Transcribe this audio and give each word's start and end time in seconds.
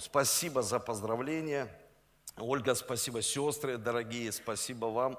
Спасибо 0.00 0.62
за 0.62 0.78
поздравления. 0.78 1.68
Ольга, 2.36 2.76
спасибо, 2.76 3.20
сестры 3.20 3.78
дорогие, 3.78 4.30
спасибо 4.30 4.86
вам. 4.86 5.18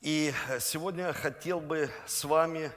И 0.00 0.34
сегодня 0.58 1.12
хотел 1.12 1.60
бы 1.60 1.88
с 2.06 2.24
вами 2.24 2.72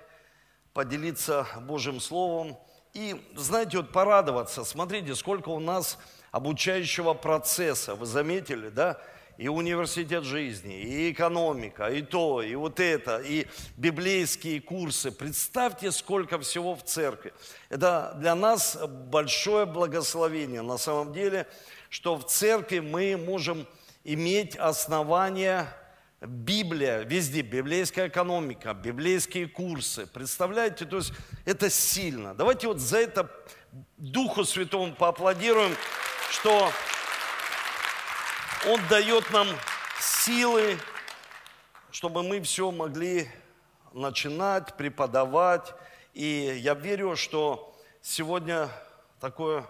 поделиться 0.72 1.48
Божьим 1.62 2.00
Словом 2.00 2.56
и, 2.94 3.20
знаете, 3.36 3.78
вот 3.78 3.92
порадоваться. 3.92 4.64
Смотрите, 4.64 5.16
сколько 5.16 5.50
у 5.50 5.60
нас 5.60 5.98
обучающего 6.30 7.16
процесса. 7.16 7.96
Вы 7.96 8.06
заметили, 8.06 8.70
да? 8.70 9.02
И 9.38 9.48
университет 9.48 10.24
жизни, 10.24 10.82
и 10.82 11.12
экономика, 11.12 11.88
и 11.88 12.02
то, 12.02 12.42
и 12.42 12.56
вот 12.56 12.80
это, 12.80 13.18
и 13.20 13.48
библейские 13.78 14.62
курсы. 14.62 15.12
Представьте, 15.12 15.92
сколько 15.92 16.40
всего 16.40 16.76
в 16.76 16.84
церкви. 16.84 17.34
Это 17.70 18.16
для 18.20 18.36
нас 18.36 18.78
большое 19.10 19.66
благословение 19.66 20.62
на 20.62 20.78
самом 20.78 21.14
деле, 21.14 21.48
что 21.90 22.16
в 22.16 22.26
церкви 22.26 22.80
мы 22.80 23.18
можем 23.18 23.68
иметь 24.04 24.56
основания 24.56 25.68
Библия, 26.22 27.02
везде, 27.02 27.42
библейская 27.42 28.08
экономика, 28.08 28.74
библейские 28.74 29.48
курсы. 29.48 30.08
Представляете, 30.08 30.86
то 30.86 30.98
есть 30.98 31.14
это 31.44 31.70
сильно. 31.70 32.34
Давайте 32.34 32.68
вот 32.68 32.80
за 32.80 33.00
это 33.00 33.30
Духу 33.98 34.46
Святому 34.46 34.96
поаплодируем, 34.96 35.76
что 36.32 36.72
он 38.68 38.80
дает 38.90 39.30
нам 39.32 39.48
силы, 40.00 40.78
чтобы 41.92 42.24
мы 42.24 42.42
все 42.42 42.72
могли 42.72 43.30
начинать, 43.94 44.76
преподавать. 44.76 45.74
И 46.14 46.58
я 46.62 46.74
верю, 46.74 47.16
что 47.16 47.78
сегодня 48.02 48.70
такое 49.20 49.66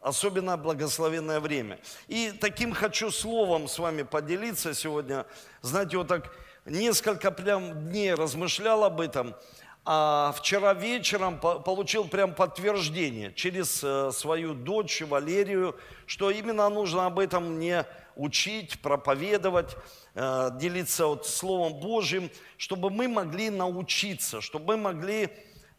особенно 0.00 0.56
благословенное 0.56 1.40
время. 1.40 1.80
И 2.06 2.30
таким 2.40 2.72
хочу 2.72 3.10
словом 3.10 3.66
с 3.66 3.78
вами 3.78 4.02
поделиться 4.02 4.74
сегодня. 4.74 5.26
Знаете, 5.62 5.96
вот 5.96 6.08
так 6.08 6.32
несколько 6.66 7.30
прям 7.30 7.88
дней 7.88 8.14
размышлял 8.14 8.84
об 8.84 9.00
этом– 9.00 9.34
а 9.86 10.32
вчера 10.32 10.72
вечером 10.72 11.38
получил 11.38 12.06
прям 12.08 12.34
подтверждение 12.34 13.32
через 13.34 13.84
э, 13.84 14.12
свою 14.12 14.54
дочь 14.54 15.02
Валерию, 15.02 15.76
что 16.06 16.30
именно 16.30 16.68
нужно 16.70 17.04
об 17.04 17.18
этом 17.18 17.56
мне 17.56 17.84
учить, 18.16 18.80
проповедовать, 18.80 19.76
э, 20.14 20.50
делиться 20.54 21.06
вот 21.06 21.26
Словом 21.26 21.74
Божьим, 21.80 22.30
чтобы 22.56 22.88
мы 22.88 23.08
могли 23.08 23.50
научиться, 23.50 24.40
чтобы 24.40 24.76
мы 24.76 24.82
могли 24.84 25.28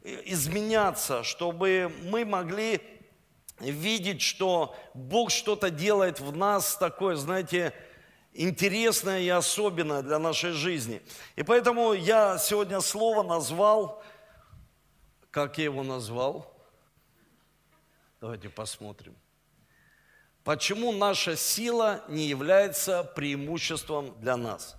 э, 0.03 0.21
изменяться, 0.25 1.23
чтобы 1.23 1.91
мы 2.03 2.25
могли 2.25 2.81
видеть, 3.59 4.21
что 4.21 4.75
Бог 4.93 5.31
что-то 5.31 5.71
делает 5.71 6.19
в 6.19 6.35
нас 6.35 6.77
такое, 6.77 7.15
знаете, 7.15 7.73
интересное 8.35 9.21
и 9.21 9.29
особенное 9.29 10.01
для 10.01 10.19
нашей 10.19 10.51
жизни. 10.51 11.01
И 11.35 11.43
поэтому 11.43 11.93
я 11.93 12.37
сегодня 12.37 12.81
слово 12.81 13.23
назвал, 13.23 14.03
как 15.31 15.57
я 15.57 15.65
его 15.65 15.83
назвал? 15.83 16.53
Давайте 18.21 18.49
посмотрим. 18.49 19.15
Почему 20.43 20.91
наша 20.91 21.35
сила 21.35 22.03
не 22.07 22.27
является 22.27 23.03
преимуществом 23.03 24.13
для 24.19 24.37
нас? 24.37 24.75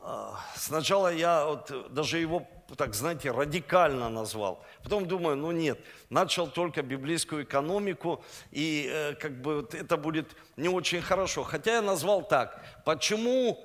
А, 0.00 0.40
сначала 0.56 1.12
я 1.12 1.46
вот 1.46 1.94
даже 1.94 2.18
его, 2.18 2.46
так 2.76 2.94
знаете, 2.94 3.30
радикально 3.30 4.08
назвал. 4.08 4.64
Потом 4.82 5.06
думаю, 5.06 5.36
ну 5.36 5.52
нет, 5.52 5.78
начал 6.10 6.48
только 6.48 6.82
библейскую 6.82 7.44
экономику, 7.44 8.24
и 8.50 8.88
э, 8.90 9.14
как 9.14 9.40
бы 9.40 9.56
вот 9.56 9.74
это 9.74 9.96
будет 9.96 10.34
не 10.56 10.68
очень 10.68 11.02
хорошо. 11.02 11.42
Хотя 11.42 11.74
я 11.74 11.82
назвал 11.82 12.26
так, 12.26 12.62
почему 12.84 13.58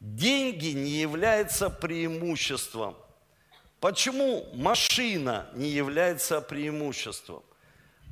деньги 0.00 0.68
не 0.68 0.90
являются 0.90 1.70
преимуществом? 1.70 2.96
Почему 3.80 4.48
машина 4.54 5.48
не 5.54 5.68
является 5.68 6.40
преимуществом? 6.40 7.42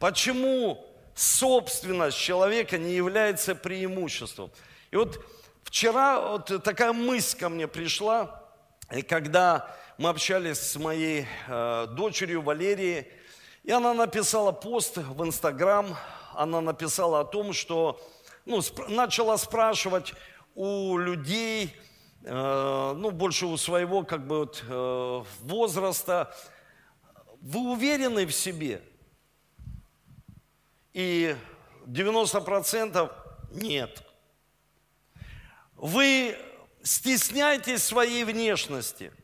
Почему 0.00 0.86
собственность 1.14 2.18
человека 2.18 2.78
не 2.78 2.92
является 2.92 3.54
преимуществом? 3.54 4.50
И 4.90 4.96
вот 4.96 5.18
вчера 5.64 6.20
вот 6.20 6.62
такая 6.62 6.92
мысль 6.92 7.38
ко 7.38 7.48
мне 7.48 7.66
пришла, 7.66 8.44
и 8.92 9.02
когда 9.02 9.74
мы 9.98 10.10
общались 10.10 10.58
с 10.58 10.76
моей 10.76 11.26
э, 11.48 11.86
дочерью 11.90 12.42
Валерией, 12.42 13.06
и 13.64 13.70
она 13.70 13.94
написала 13.94 14.52
пост 14.52 14.98
в 14.98 15.24
Инстаграм, 15.24 15.96
она 16.34 16.60
написала 16.60 17.20
о 17.20 17.24
том, 17.24 17.54
что 17.54 17.98
ну, 18.44 18.58
сп- 18.58 18.88
начала 18.88 19.38
спрашивать 19.38 20.12
у 20.54 20.98
людей, 20.98 21.74
э, 22.24 22.94
ну, 22.94 23.10
больше 23.10 23.46
у 23.46 23.56
своего 23.56 24.02
как 24.04 24.26
бы 24.26 24.40
вот, 24.40 24.62
э, 24.68 25.22
возраста, 25.40 26.34
вы 27.40 27.72
уверены 27.72 28.26
в 28.26 28.32
себе? 28.32 28.82
И 30.92 31.34
90% 31.86 33.12
нет. 33.52 34.02
Вы 35.74 36.36
стесняетесь 36.82 37.82
своей 37.82 38.24
внешности– 38.24 39.10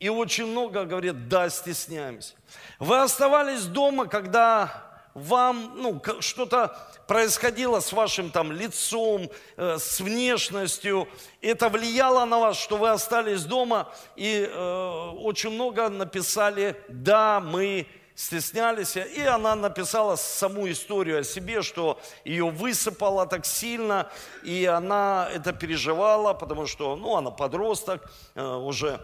и 0.00 0.08
очень 0.08 0.46
много 0.46 0.84
говорит, 0.84 1.28
да, 1.28 1.50
стесняемся. 1.50 2.34
Вы 2.78 3.00
оставались 3.00 3.64
дома, 3.64 4.06
когда 4.06 4.88
вам 5.14 5.72
ну, 5.76 6.02
что-то 6.20 6.76
происходило 7.06 7.80
с 7.80 7.92
вашим 7.92 8.30
там 8.30 8.52
лицом, 8.52 9.28
э, 9.56 9.78
с 9.78 10.00
внешностью. 10.00 11.08
Это 11.40 11.68
влияло 11.68 12.24
на 12.24 12.38
вас, 12.38 12.56
что 12.56 12.76
вы 12.76 12.90
остались 12.90 13.44
дома. 13.44 13.92
И 14.16 14.48
э, 14.48 15.10
очень 15.18 15.50
много 15.50 15.88
написали, 15.88 16.76
да, 16.88 17.40
мы 17.40 17.86
стеснялись. 18.14 18.96
И 18.96 19.22
она 19.22 19.54
написала 19.54 20.16
саму 20.16 20.70
историю 20.70 21.20
о 21.20 21.24
себе, 21.24 21.62
что 21.62 22.00
ее 22.24 22.50
высыпало 22.50 23.26
так 23.26 23.46
сильно, 23.46 24.10
и 24.44 24.64
она 24.64 25.28
это 25.32 25.52
переживала, 25.52 26.34
потому 26.34 26.66
что 26.66 26.96
ну, 26.96 27.16
она 27.16 27.30
подросток 27.30 28.08
э, 28.34 28.44
уже 28.44 29.00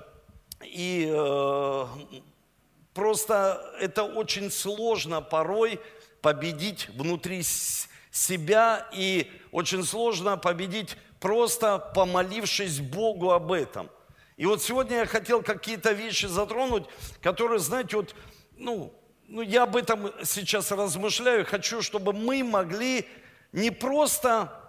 и 0.67 1.09
э, 1.11 1.87
просто 2.93 3.75
это 3.81 4.05
очень 4.05 4.51
сложно 4.51 5.21
порой 5.21 5.81
победить 6.21 6.89
внутри 6.91 7.43
себя, 8.11 8.89
и 8.93 9.31
очень 9.53 9.85
сложно 9.85 10.37
победить 10.37 10.97
просто 11.21 11.79
помолившись 11.79 12.81
Богу 12.81 13.33
об 13.33 13.53
этом. 13.53 13.91
И 14.37 14.47
вот 14.47 14.63
сегодня 14.63 14.99
я 14.99 15.07
хотел 15.07 15.43
какие-то 15.43 15.93
вещи 15.93 16.27
затронуть, 16.27 16.85
которые, 17.21 17.59
знаете, 17.59 17.97
вот, 17.97 18.15
ну, 18.57 18.93
ну, 19.27 19.43
я 19.43 19.63
об 19.63 19.77
этом 19.77 20.13
сейчас 20.25 20.71
размышляю, 20.71 21.47
хочу, 21.47 21.83
чтобы 21.83 22.13
мы 22.13 22.43
могли 22.43 23.09
не 23.53 23.71
просто 23.71 24.61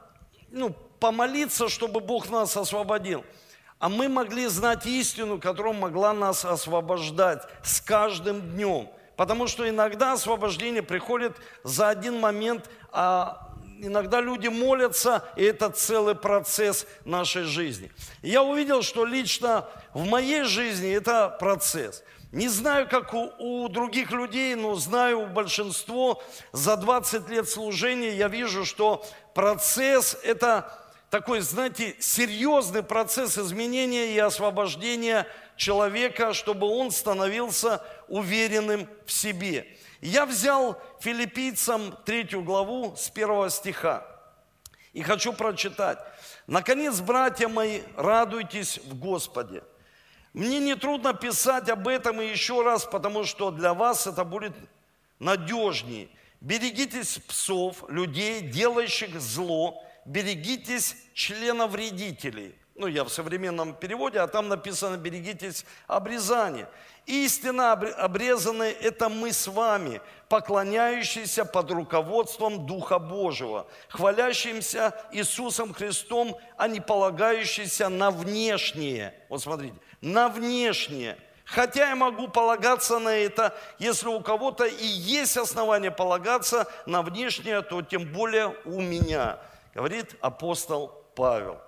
ну, 0.49 0.69
помолиться, 0.99 1.67
чтобы 1.67 1.99
Бог 1.99 2.29
нас 2.29 2.55
освободил– 2.55 3.23
а 3.79 3.89
мы 3.89 4.09
могли 4.09 4.47
знать 4.47 4.85
истину, 4.85 5.39
которая 5.39 5.73
могла 5.73 6.13
нас 6.13 6.45
освобождать 6.45 7.43
с 7.63 7.81
каждым 7.81 8.41
днем. 8.41 8.89
Потому 9.15 9.47
что 9.47 9.67
иногда 9.67 10.13
освобождение 10.13 10.83
приходит 10.83 11.37
за 11.63 11.89
один 11.89 12.19
момент, 12.19 12.69
а 12.91 13.53
иногда 13.79 14.21
люди 14.21 14.47
молятся, 14.47 15.23
и 15.35 15.43
это 15.43 15.69
целый 15.69 16.15
процесс 16.15 16.85
нашей 17.05 17.43
жизни. 17.43 17.91
Я 18.21 18.43
увидел, 18.43 18.81
что 18.81 19.05
лично 19.05 19.65
в 19.93 20.05
моей 20.05 20.43
жизни 20.43 20.91
это 20.91 21.29
процесс. 21.29 22.03
Не 22.31 22.49
знаю, 22.49 22.89
как 22.89 23.13
у, 23.13 23.31
у 23.39 23.69
других 23.69 24.11
людей, 24.11 24.55
но 24.55 24.75
знаю 24.75 25.21
у 25.21 25.27
большинства 25.27 26.17
за 26.51 26.75
20 26.75 27.29
лет 27.29 27.47
служения 27.47 28.13
я 28.13 28.27
вижу, 28.27 28.65
что 28.65 29.05
процесс– 29.33 30.17
это 30.23 30.84
такой, 31.15 31.39
знаете, 31.39 31.95
серьезный 31.99 32.83
процесс 32.83 33.37
изменения 33.37 34.15
и 34.15 34.19
освобождения 34.19 35.25
человека, 35.55 36.33
чтобы 36.33 36.67
он 36.67 36.91
становился 36.91 37.81
уверенным 38.09 38.89
в 39.05 39.13
себе. 39.13 39.65
Я 40.01 40.25
взял 40.25 40.77
филиппийцам 40.99 41.97
третью 42.05 42.43
главу 42.43 42.97
с 42.97 43.09
первого 43.09 43.49
стиха 43.49 44.05
и 44.91 45.03
хочу 45.03 45.31
прочитать. 45.31 45.99
«Наконец, 46.47 46.99
братья 46.99 47.47
мои, 47.47 47.79
радуйтесь 47.95 48.79
в 48.79 48.99
Господе». 48.99 49.63
Мне 50.33 50.59
не 50.59 50.75
трудно 50.75 51.13
писать 51.13 51.69
об 51.69 51.87
этом 51.87 52.19
и 52.19 52.27
еще 52.27 52.61
раз, 52.61 52.83
потому 52.83 53.23
что 53.23 53.51
для 53.51 53.73
вас 53.73 54.05
это 54.05 54.25
будет 54.25 54.51
надежнее. 55.19 56.09
Берегитесь 56.41 57.19
псов, 57.19 57.85
людей, 57.87 58.41
делающих 58.41 59.17
зло, 59.21 59.81
берегитесь 60.05 60.95
членовредителей. 61.13 62.55
Ну, 62.75 62.87
я 62.87 63.03
в 63.03 63.09
современном 63.09 63.73
переводе, 63.73 64.19
а 64.19 64.27
там 64.27 64.49
написано 64.49 64.97
«берегитесь 64.97 65.65
обрезания». 65.87 66.69
Истинно 67.05 67.71
обрезанные– 67.71 68.71
это 68.81 69.09
мы 69.09 69.31
с 69.31 69.47
вами, 69.47 70.01
поклоняющиеся 70.27 71.45
под 71.45 71.69
руководством 71.69 72.65
Духа 72.65 72.97
Божьего, 72.97 73.67
хвалящимся 73.89 74.93
Иисусом 75.11 75.73
Христом, 75.73 76.35
а 76.57 76.67
не 76.67 76.81
полагающиеся 76.81 77.89
на 77.89 78.09
внешнее. 78.09 79.13
Вот 79.29 79.41
смотрите, 79.41 79.75
на 80.01 80.29
внешнее. 80.29 81.17
Хотя 81.45 81.89
я 81.89 81.95
могу 81.95 82.27
полагаться 82.27 82.97
на 82.97 83.15
это, 83.15 83.55
если 83.77 84.07
у 84.07 84.19
кого-то 84.19 84.65
и 84.65 84.85
есть 84.85 85.37
основания 85.37 85.91
полагаться 85.91 86.67
на 86.87 87.03
внешнее, 87.03 87.61
то 87.61 87.83
тем 87.83 88.11
более 88.11 88.55
у 88.65 88.81
меня, 88.81 89.39
говорит 89.75 90.15
апостол 90.21 90.87
Павел. 91.15 91.59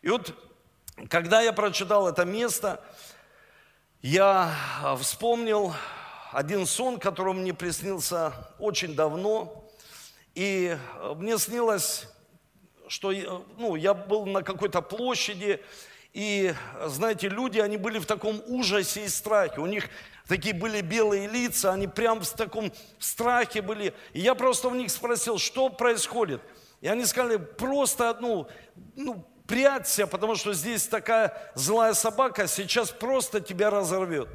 И 0.00 0.08
вот, 0.08 0.34
когда 1.10 1.42
я 1.42 1.52
прочитал 1.52 2.08
это 2.08 2.24
место, 2.24 2.82
я 4.00 4.50
вспомнил 4.98 5.74
один 6.32 6.66
сон, 6.66 6.98
который 6.98 7.34
мне 7.34 7.52
приснился 7.52 8.32
очень 8.58 8.96
давно. 8.96 9.62
И 10.34 10.76
мне 11.16 11.38
снилось, 11.38 12.08
что 12.88 13.12
ну, 13.58 13.76
я 13.76 13.92
был 13.92 14.24
на 14.24 14.42
какой-то 14.42 14.80
площади, 14.80 15.62
и, 16.14 16.54
знаете, 16.86 17.28
люди, 17.28 17.58
они 17.58 17.76
были 17.76 17.98
в 17.98 18.06
таком 18.06 18.40
ужасе 18.46 19.04
и 19.04 19.08
страхе. 19.08 19.60
У 19.60 19.66
них 19.66 19.90
такие 20.28 20.54
были 20.54 20.80
белые 20.80 21.28
лица, 21.28 21.72
они 21.72 21.88
прям 21.88 22.20
в 22.20 22.30
таком 22.30 22.72
страхе 22.98 23.60
были. 23.60 23.92
И 24.12 24.20
я 24.20 24.34
просто 24.34 24.68
у 24.68 24.74
них 24.74 24.90
спросил, 24.90 25.38
что 25.38 25.68
происходит. 25.68 26.40
И 26.84 26.86
они 26.86 27.06
сказали, 27.06 27.38
просто, 27.38 28.14
ну, 28.20 28.46
ну 28.94 29.26
прячься, 29.46 30.06
потому 30.06 30.34
что 30.34 30.52
здесь 30.52 30.86
такая 30.86 31.32
злая 31.54 31.94
собака, 31.94 32.46
сейчас 32.46 32.90
просто 32.90 33.40
тебя 33.40 33.70
разорвет. 33.70 34.28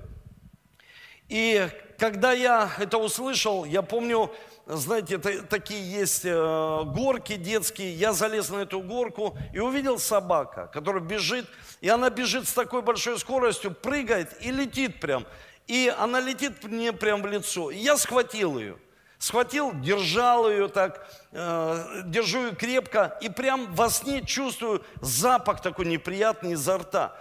И 1.28 1.70
когда 2.00 2.32
я 2.32 2.72
это 2.80 2.98
услышал, 2.98 3.66
я 3.66 3.84
помню, 3.84 4.34
знаете, 4.66 5.20
такие 5.20 5.92
есть 5.92 6.26
э, 6.26 6.82
горки 6.86 7.36
детские, 7.36 7.94
я 7.94 8.14
залез 8.14 8.50
на 8.50 8.62
эту 8.62 8.80
горку 8.80 9.38
и 9.54 9.60
увидел 9.60 10.00
собака, 10.00 10.72
которая 10.74 11.04
бежит, 11.04 11.46
и 11.82 11.90
она 11.90 12.10
бежит 12.10 12.48
с 12.48 12.54
такой 12.54 12.82
большой 12.82 13.20
скоростью, 13.20 13.76
прыгает 13.76 14.36
и 14.42 14.50
летит 14.50 15.00
прям. 15.00 15.28
И 15.68 15.94
она 15.96 16.20
летит 16.20 16.64
мне 16.64 16.94
прям 16.94 17.22
в 17.22 17.28
лицо. 17.28 17.70
И 17.70 17.78
я 17.78 17.96
схватил 17.96 18.58
ее– 18.58 18.80
Схватил, 19.20 19.74
держал 19.74 20.50
ее 20.50 20.70
так, 20.70 21.06
э, 21.34 22.04
держу 22.06 22.46
ее 22.46 22.56
крепко, 22.56 23.18
и 23.20 23.28
прям 23.28 23.74
во 23.76 23.90
сне 23.90 24.22
чувствую 24.22 24.82
запах 25.02 25.62
такой 25.62 25.86
неприятный 25.88 26.54
изо 26.54 26.78
рта. 26.78 27.14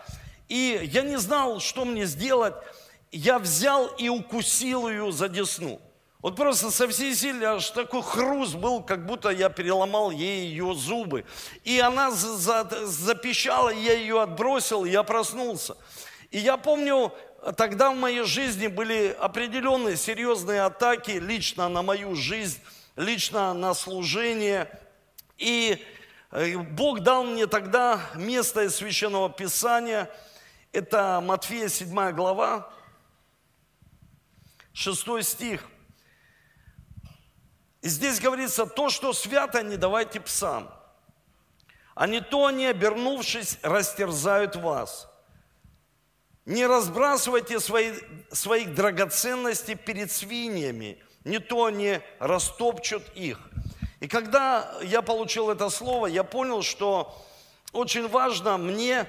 И 0.49 0.81
я 0.85 1.03
не 1.03 1.19
знал, 1.19 1.59
что 1.59 1.85
мне 1.85 2.07
сделать. 2.07 2.55
Я 3.11 3.41
взял 3.41 3.89
и 3.99 4.09
укусил 4.09 4.89
ее 4.89 5.11
за 5.11 5.29
десну. 5.29 5.81
Вот 6.21 6.37
просто 6.37 6.71
со 6.71 6.87
всей 6.87 7.15
силы 7.15 7.45
аж 7.45 7.71
такой 7.71 8.03
хруст 8.03 8.55
был, 8.55 8.83
как 8.83 9.05
будто 9.05 9.31
я 9.31 9.49
переломал 9.49 10.13
ей 10.13 10.47
ее 10.47 10.75
зубы. 10.75 11.25
И 11.65 11.81
она 11.81 12.13
за, 12.13 12.69
запищала, 12.87 13.71
я 13.71 13.95
ее 13.95 14.23
отбросил, 14.23 14.85
я 14.85 15.03
проснулся. 15.03 15.77
И 16.31 16.39
я 16.39 16.57
помню, 16.57 17.13
тогда 17.53 17.91
в 17.91 17.97
моей 17.97 18.25
жизни 18.25 18.67
были 18.67 19.17
определенные 19.19 19.97
серьезные 19.97 20.63
атаки 20.63 21.13
лично 21.13 21.69
на 21.69 21.83
мою 21.83 22.15
жизнь, 22.15 22.61
лично 22.97 23.55
на 23.55 23.75
служение. 23.75 24.71
И 25.37 25.83
э, 26.31 26.59
Бог 26.59 27.01
дал 27.01 27.25
мне 27.25 27.47
тогда 27.47 28.01
место 28.15 28.65
из 28.65 28.77
Священного 28.77 29.31
Писания. 29.31 30.11
Это 30.73 31.21
Матфея 31.25 31.69
7 31.69 32.11
глава, 32.11 32.71
6 34.75 35.23
стих. 35.23 35.65
И 37.81 37.89
здесь 37.89 38.21
говорится, 38.21 38.67
то, 38.67 38.91
что 38.91 39.13
свято, 39.13 39.63
не 39.63 39.77
давайте 39.77 40.21
псам. 40.21 40.71
А 41.95 42.07
не 42.07 42.21
то 42.21 42.47
они, 42.47 42.67
обернувшись, 42.67 43.59
растерзают 43.63 44.57
вас. 44.57 45.08
Не 46.49 46.67
разбрасывайте 46.67 47.61
свои, 47.61 47.93
своих 48.33 48.75
драгоценностей 48.75 49.75
перед 49.75 50.11
свиньями, 50.11 50.97
не 51.25 51.41
то 51.41 51.67
они 51.67 52.01
растопчут 52.21 53.03
их. 53.15 53.39
И 54.01 54.09
когда 54.09 54.73
я 54.83 55.03
получил 55.03 55.51
это 55.51 55.69
слово, 55.69 56.07
я 56.07 56.25
понял, 56.25 56.63
что 56.63 57.15
очень 57.73 58.09
важно 58.09 58.57
мне 58.57 59.07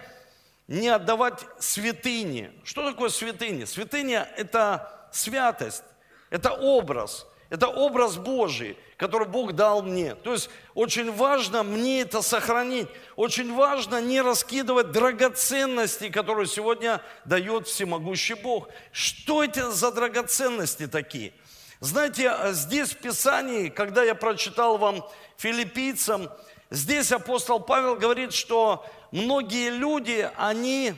не 0.68 0.90
отдавать 0.90 1.46
святыни. 1.60 2.52
Что 2.66 2.92
такое 2.92 3.08
святыня? 3.08 3.66
Святыня– 3.66 4.30
это 4.36 5.10
святость, 5.14 5.84
это 6.30 6.52
образ, 6.52 7.26
это 7.50 7.68
образ 7.68 8.18
Божий– 8.18 8.78
который 9.00 9.30
Бог 9.30 9.54
дал 9.54 9.82
мне. 9.82 10.14
То 10.14 10.34
есть 10.34 10.50
очень 10.74 11.10
важно 11.10 11.64
мне 11.64 12.02
это 12.02 12.22
сохранить. 12.22 12.90
Очень 13.16 13.56
важно 13.56 14.02
не 14.02 14.20
раскидывать 14.20 14.92
драгоценности, 14.92 16.10
которые 16.10 16.48
сегодня 16.48 17.02
дает 17.24 17.66
всемогущий 17.68 18.34
Бог. 18.34 18.68
Что 18.92 19.42
это 19.42 19.72
за 19.72 19.94
драгоценности 19.94 20.86
такие? 20.86 21.32
Знаете, 21.80 22.36
здесь 22.52 22.90
в 22.90 22.98
Писании, 22.98 23.70
когда 23.70 24.04
я 24.04 24.16
прочитал 24.16 24.78
вам 24.78 25.02
филиппийцам, 25.38 26.30
здесь 26.70 27.14
апостол 27.14 27.62
Павел 27.62 27.96
говорит, 27.96 28.34
что 28.34 28.86
многие 29.12 29.70
люди, 29.70 30.30
они, 30.36 30.94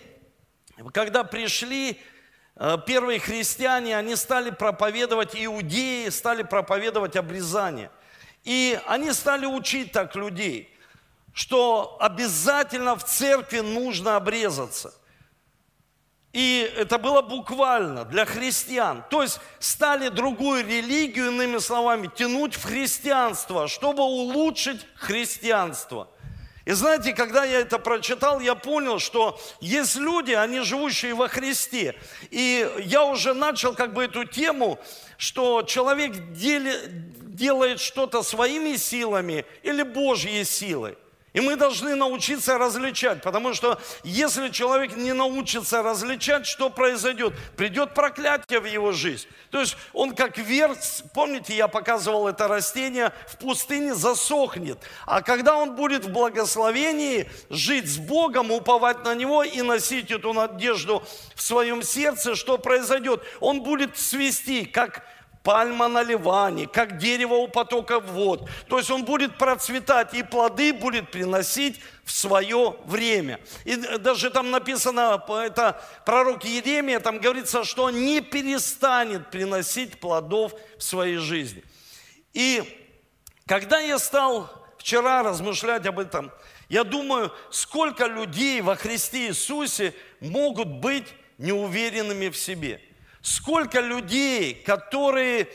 когда 0.92 1.24
пришли 1.24 2.02
первые 2.86 3.20
христиане, 3.20 3.98
они 3.98 4.16
стали 4.16 4.52
проповедовать 4.52 5.32
иудеи, 5.34 6.10
стали 6.10 6.44
проповедовать 6.44 7.16
обрезание. 7.16 7.90
И 8.44 8.80
они 8.86 9.12
стали 9.14 9.48
учить 9.48 9.92
так 9.92 10.16
людей, 10.16 10.70
что 11.34 11.98
обязательно 12.00 12.96
в 12.96 13.04
церкви 13.04 13.62
нужно 13.62 14.16
обрезаться. 14.16 14.94
И 16.34 16.72
это 16.78 16.98
было 17.00 17.22
буквально 17.22 18.06
для 18.06 18.26
христиан. 18.26 19.04
То 19.10 19.24
есть 19.24 19.40
стали 19.60 20.10
другую 20.10 20.66
религию, 20.66 21.28
иными 21.28 21.58
словами, 21.58 22.12
тянуть 22.16 22.56
в 22.56 22.64
христианство, 22.64 23.68
чтобы 23.68 24.04
улучшить 24.04 24.86
христианство– 24.96 26.10
и 26.72 26.74
знаете, 26.74 27.12
когда 27.12 27.44
я 27.44 27.60
это 27.60 27.80
прочитал, 27.80 28.40
я 28.40 28.56
понял, 28.56 28.98
что 29.00 29.38
есть 29.60 29.98
люди, 29.98 30.32
они 30.32 30.62
живущие 30.62 31.14
во 31.14 31.28
Христе. 31.28 31.96
И 32.30 32.66
я 32.86 33.04
уже 33.04 33.34
начал 33.34 33.74
как 33.74 33.92
бы 33.92 34.06
эту 34.06 34.24
тему, 34.24 34.80
что 35.18 35.64
человек 35.64 36.14
делает 36.32 37.82
что-то 37.82 38.24
своими 38.24 38.78
силами 38.78 39.44
или 39.64 39.84
Божьей 39.84 40.46
силой. 40.46 40.98
И 41.34 41.40
мы 41.40 41.56
должны 41.56 41.96
научиться 41.96 42.58
различать, 42.58 43.22
потому 43.22 43.54
что 43.54 43.80
если 44.04 44.50
человек 44.50 44.98
не 44.98 45.14
научится 45.14 45.82
различать, 45.82 46.46
что 46.46 46.70
произойдет? 46.70 47.34
Придет 47.56 47.94
проклятие 47.94 48.60
в 48.60 48.66
его 48.66 48.92
жизнь. 48.92 49.28
То 49.50 49.62
есть 49.62 49.78
он 49.94 50.14
как 50.14 50.38
верс, 50.38 51.04
помните, 51.14 51.56
я 51.56 51.70
показывал 51.70 52.28
это 52.28 52.50
растение, 52.50 53.14
в 53.30 53.38
пустыне 53.38 53.96
засохнет. 53.96 54.78
А 55.06 55.22
когда 55.22 55.56
он 55.56 55.76
будет 55.76 56.04
в 56.04 56.12
благословении, 56.12 57.30
жить 57.50 57.88
с 57.90 57.98
Богом, 57.98 58.52
уповать 58.52 59.06
на 59.06 59.16
Него 59.16 59.44
и 59.44 59.62
носить 59.62 60.12
эту 60.12 60.34
надежду 60.34 61.02
в 61.36 61.42
своем 61.42 61.82
сердце, 61.82 62.36
что 62.36 62.58
произойдет? 62.58 63.24
Он 63.40 63.62
будет 63.62 63.98
свести, 63.98 64.66
как 64.66 65.06
пальма 65.44 65.88
на 65.88 66.04
Ливане, 66.04 66.68
как 66.68 66.98
дерево 66.98 67.36
у 67.36 67.48
потока 67.48 68.00
вод. 68.00 68.48
То 68.68 68.78
есть 68.78 68.92
он 68.92 69.04
будет 69.04 69.38
процветать 69.38 70.14
и 70.14 70.24
плоды 70.24 70.74
будет 70.74 71.12
приносить 71.12 71.80
в 72.04 72.12
свое 72.12 72.76
время. 72.86 73.40
И 73.66 73.76
даже 73.76 74.30
там 74.30 74.52
написано, 74.52 75.24
это 75.30 75.82
пророк 76.06 76.44
Еремия, 76.44 77.00
там 77.00 77.20
говорится, 77.20 77.64
что 77.64 77.84
он 77.84 78.06
не 78.06 78.22
перестанет 78.22 79.32
приносить 79.32 80.00
плодов 80.00 80.54
в 80.78 80.84
своей 80.84 81.18
жизни. 81.18 81.64
И 82.34 82.64
когда 83.48 83.80
я 83.80 83.98
стал 84.00 84.50
вчера 84.78 85.24
размышлять 85.24 85.86
об 85.86 86.00
этом, 86.00 86.32
я 86.70 86.84
думаю, 86.84 87.34
сколько 87.50 88.06
людей 88.06 88.62
во 88.62 88.76
Христе 88.76 89.28
Иисусе 89.28 89.94
могут 90.22 90.68
быть 90.68 91.08
неуверенными 91.38 92.30
в 92.30 92.38
себе– 92.38 92.82
Сколько 93.22 93.80
людей, 93.80 94.54
которые 94.54 95.48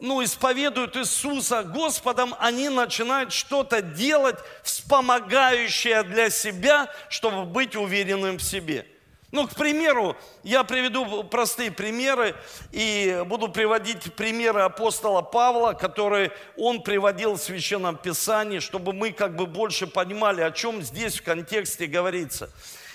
ну, 0.00 0.22
исповедуют 0.24 0.96
Иисуса 0.96 1.62
Господом, 1.62 2.34
они 2.40 2.68
начинают 2.68 3.32
что-то 3.32 3.80
делать, 3.80 4.36
вспомогающее 4.64 6.02
для 6.02 6.28
себя, 6.28 6.92
чтобы 7.08 7.44
быть 7.44 7.76
уверенным 7.76 8.38
в 8.38 8.42
себе. 8.42 8.86
Ну, 9.32 9.48
к 9.48 9.54
примеру, 9.54 10.14
я 10.42 10.62
приведу 10.62 11.24
простые 11.24 11.70
примеры 11.70 12.36
и 12.70 13.22
буду 13.26 13.48
приводить 13.48 14.12
примеры 14.14 14.60
апостола 14.60 15.22
Павла, 15.22 15.72
которые 15.72 16.32
он 16.58 16.82
приводил 16.82 17.36
в 17.36 17.42
Священном 17.42 17.96
Писании, 17.96 18.58
чтобы 18.58 18.92
мы 18.92 19.10
как 19.10 19.34
бы 19.36 19.46
больше 19.46 19.86
понимали, 19.86 20.42
о 20.42 20.50
чем 20.50 20.82
здесь 20.82 21.18
в 21.18 21.22
контексте 21.22 21.86
говорится. 21.86 22.50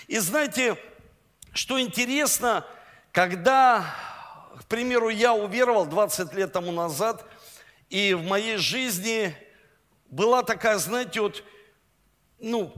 И 0.08 0.20
знаете, 0.20 0.78
что 1.54 1.82
интересно, 1.82 2.64
когда, 3.12 3.86
к 4.68 4.70
примеру, 4.70 5.08
я 5.08 5.34
уверовал 5.34 5.86
20 5.86 6.34
лет 6.34 6.52
тому 6.52 6.74
назад, 6.74 7.26
и 7.90 8.14
в 8.14 8.26
моей 8.26 8.58
жизни 8.58 9.34
была 10.10 10.44
такая, 10.44 10.78
знаете, 10.78 11.22
вот, 11.22 11.42
ну, 12.38 12.74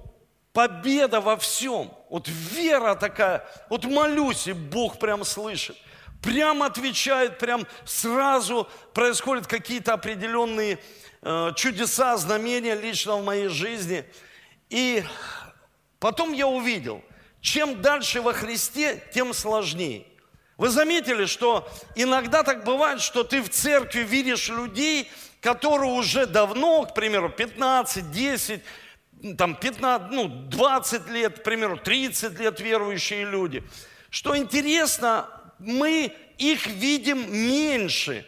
победа 0.53 1.19
во 1.19 1.36
всем. 1.36 1.91
Вот 2.12 2.27
вера 2.27 2.93
такая, 2.93 3.43
вот 3.72 3.86
молюсь, 3.86 4.46
и 4.46 4.53
Бог 4.53 5.00
прям 5.00 5.25
слышит. 5.25 5.77
Прям 6.22 6.62
отвечает, 6.62 7.39
прям 7.39 7.65
сразу 7.86 8.69
происходят 8.93 9.48
какие-то 9.48 9.93
определенные 9.93 10.77
э, 11.24 11.51
чудеса, 11.55 12.17
знамения 12.17 12.75
лично 12.75 13.15
в 13.15 13.25
моей 13.25 13.48
жизни. 13.48 14.05
И 14.69 15.03
потом 16.00 16.34
я 16.34 16.46
увидел, 16.46 17.01
чем 17.41 17.81
дальше 17.81 18.22
во 18.22 18.34
Христе, 18.34 19.03
тем 19.12 19.34
сложнее. 19.34 20.05
Вы 20.60 20.68
заметили, 20.68 21.25
что 21.25 21.66
иногда 21.96 22.44
так 22.44 22.66
бывает, 22.66 23.00
что 23.00 23.24
ты 23.24 23.42
в 23.42 23.50
церкви 23.50 24.01
видишь 24.01 24.50
людей, 24.50 25.10
которые 25.39 25.94
уже 25.94 26.25
давно, 26.25 26.84
к 26.84 26.94
примеру, 26.94 27.30
15, 27.30 28.12
10, 28.12 28.62
там 29.38 29.56
15, 29.56 30.12
ну, 30.12 30.28
20 30.28 31.08
лет, 31.08 31.39
к 31.39 31.44
примеру, 31.44 31.78
30 31.78 32.38
лет 32.42 32.60
верующие 32.60 33.24
люди. 33.24 33.63
Что 34.10 34.36
интересно, 34.36 35.30
мы 35.60 36.13
их 36.38 36.68
видим 36.68 37.34
меньше, 37.34 38.25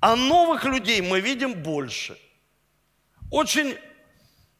а 0.00 0.16
новых 0.16 0.64
людей 0.64 1.00
мы 1.00 1.20
видим 1.20 1.54
больше. 1.54 2.18
Очень, 3.30 3.78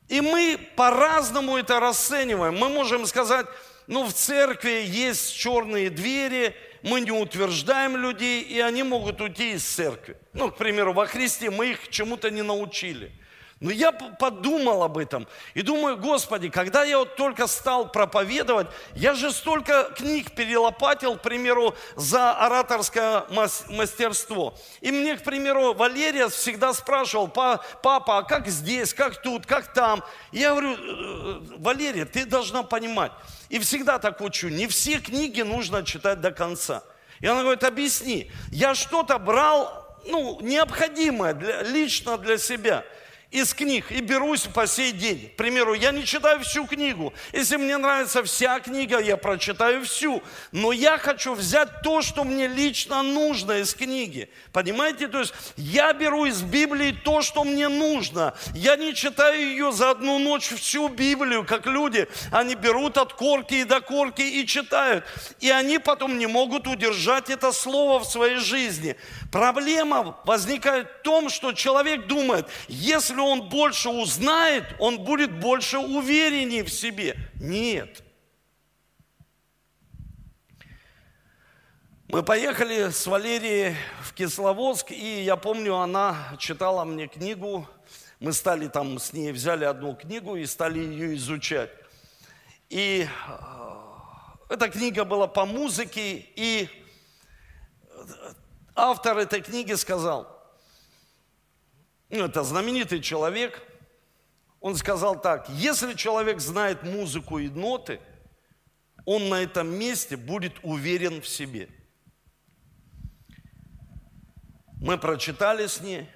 и 0.07 0.21
мы 0.21 0.57
по-разному 0.77 1.57
это 1.57 1.81
расцениваем. 1.81 2.57
Мы 2.57 2.69
можем 2.69 3.07
сказать, 3.07 3.47
ну, 3.87 4.05
в 4.05 4.13
церкви 4.13 4.85
есть 4.87 5.37
черные 5.37 5.91
двери, 5.91 6.55
мы 6.83 7.01
не 7.01 7.11
утверждаем 7.11 7.97
людей, 7.97 8.43
и 8.43 8.61
они 8.61 8.83
могут 8.83 9.21
уйти 9.21 9.53
из 9.53 9.65
церкви. 9.65 10.17
Ну, 10.33 10.51
к 10.51 10.57
примеру, 10.57 10.93
во 10.93 11.07
Христе 11.07 11.51
мы 11.51 11.71
их 11.71 11.89
чему-то 11.89 12.31
не 12.31 12.43
научили– 12.43 13.13
но 13.59 13.71
я 13.71 13.91
подумал 13.91 14.83
об 14.83 14.99
этом 14.99 15.27
и 15.55 15.63
думаю, 15.63 15.97
Господи, 15.97 16.51
когда 16.51 16.85
я 16.85 16.99
вот 16.99 17.17
только 17.17 17.47
стал 17.47 17.91
проповедовать, 17.91 18.67
я 18.95 19.15
же 19.15 19.33
столько 19.33 19.85
книг 19.97 20.33
перелопатил, 20.33 21.17
к 21.17 21.23
примеру, 21.23 21.75
за 21.95 22.33
ораторское 22.33 23.25
мастерство. 23.31 24.55
И 24.83 24.93
мне, 24.93 25.17
к 25.17 25.25
примеру, 25.25 25.73
Валерия 25.73 26.29
всегда 26.29 26.75
спрашивал, 26.75 27.29
папа, 27.29 28.19
а 28.19 28.23
как 28.25 28.47
здесь, 28.47 28.93
как 28.93 29.23
тут, 29.23 29.47
как 29.47 29.73
там? 29.73 30.05
И 30.33 30.41
я 30.41 30.51
говорю, 30.51 30.75
«Э, 30.75 30.77
э, 30.79 31.41
Валерия, 31.57 32.05
ты 32.05 32.27
должна 32.27 32.63
понимать. 32.63 33.13
И 33.49 33.59
всегда 33.59 33.99
так 33.99 34.21
учу, 34.21 34.49
не 34.49 34.67
все 34.67 34.99
книги 35.01 35.41
нужно 35.41 35.83
читать 35.83 36.21
до 36.21 36.31
конца. 36.31 36.83
И 37.21 37.27
она 37.27 37.41
говорит, 37.41 37.65
объясни, 37.65 38.31
я 38.53 38.75
что-то 38.75 39.19
брал, 39.19 39.97
ну, 40.05 40.39
необходимое 40.43 41.33
для, 41.33 41.63
лично 41.63 42.19
для 42.19 42.37
себя– 42.37 42.85
из 43.37 43.53
книг 43.53 43.93
и 43.93 44.01
берусь 44.01 44.43
по 44.43 44.67
сей 44.67 44.93
день. 44.93 45.31
К 45.35 45.37
примеру, 45.37 45.75
я 45.75 45.93
не 45.93 46.07
читаю 46.07 46.41
всю 46.41 46.67
книгу. 46.67 47.13
Если 47.35 47.57
мне 47.57 47.77
нравится 47.77 48.23
вся 48.23 48.59
книга, 48.61 48.99
я 48.99 49.19
прочитаю 49.19 49.85
всю. 49.85 50.23
Но 50.53 50.73
я 50.73 50.97
хочу 50.97 51.35
взять 51.35 51.83
то, 51.83 52.01
что 52.01 52.25
мне 52.25 52.47
лично 52.47 53.03
нужно 53.03 53.59
из 53.59 53.75
книги. 53.75 54.31
Понимаете? 54.53 55.09
То 55.09 55.21
есть 55.21 55.35
я 55.57 55.93
беру 55.93 56.25
из 56.25 56.41
Библии 56.41 56.99
то, 57.05 57.21
что 57.21 57.45
мне 57.45 57.69
нужно. 57.69 58.35
Я 58.55 58.77
не 58.77 58.95
читаю 58.95 59.39
ее 59.39 59.71
за 59.71 59.91
одну 59.91 60.19
ночь 60.19 60.49
всю 60.49 60.89
Библию, 60.89 61.45
как 61.45 61.67
люди. 61.67 62.09
Они 62.33 62.55
берут 62.55 62.97
от 62.97 63.13
корки 63.13 63.55
и 63.55 63.65
до 63.65 63.83
корки 63.83 64.23
и 64.23 64.47
читают. 64.47 65.05
И 65.41 65.51
они 65.51 65.79
потом 65.79 66.17
не 66.19 66.27
могут 66.27 66.67
удержать 66.67 67.29
это 67.29 67.53
слово 67.53 67.99
в 67.99 68.07
своей 68.07 68.39
жизни. 68.39 68.97
Проблема 69.31 70.17
возникает 70.25 70.89
в 70.89 71.03
том, 71.03 71.29
что 71.29 71.53
человек 71.53 72.07
думает, 72.07 72.49
если 72.69 73.26
он 73.27 73.49
больше 73.49 73.89
узнает, 73.89 74.65
он 74.79 75.05
будет 75.05 75.39
больше 75.41 75.79
увереннее 75.79 76.65
в 76.65 76.71
себе. 76.71 77.17
Нет. 77.41 78.03
Мы 82.09 82.23
поехали 82.23 82.91
с 82.91 83.07
Валерией 83.07 83.75
в 84.03 84.15
Кисловодск, 84.15 84.93
и 84.93 85.23
я 85.23 85.37
помню, 85.37 85.75
она 85.75 86.37
читала 86.39 86.85
мне 86.85 87.09
книгу. 87.09 87.69
Мы 88.21 88.33
стали 88.33 88.69
там 88.69 88.99
с 88.99 89.13
ней, 89.13 89.33
взяли 89.33 89.65
одну 89.65 89.95
книгу 89.97 90.37
и 90.37 90.47
стали 90.47 90.79
ее 90.79 91.17
изучать. 91.17 91.71
И 92.69 93.07
э, 93.07 93.33
эта 94.49 94.69
книга 94.69 95.05
была 95.05 95.27
по 95.27 95.45
музыке, 95.47 96.25
и 96.37 96.69
автор 98.75 99.19
этой 99.19 99.41
книги 99.41 99.73
сказал, 99.75 100.36
это 102.09 102.45
знаменитый 102.45 103.01
человек, 103.01 103.63
он 104.61 104.77
сказал 104.77 105.21
так, 105.21 105.49
если 105.49 105.95
человек 105.95 106.41
знает 106.41 106.83
музыку 106.83 107.39
и 107.39 107.49
ноты, 107.49 108.01
он 109.05 109.29
на 109.29 109.43
этом 109.43 109.69
месте 109.69 110.17
будет 110.17 110.55
уверен 110.63 111.21
в 111.21 111.29
себе. 111.29 111.69
Мы 114.81 114.99
прочитали 114.99 115.67
с 115.67 115.81
ней, 115.81 116.09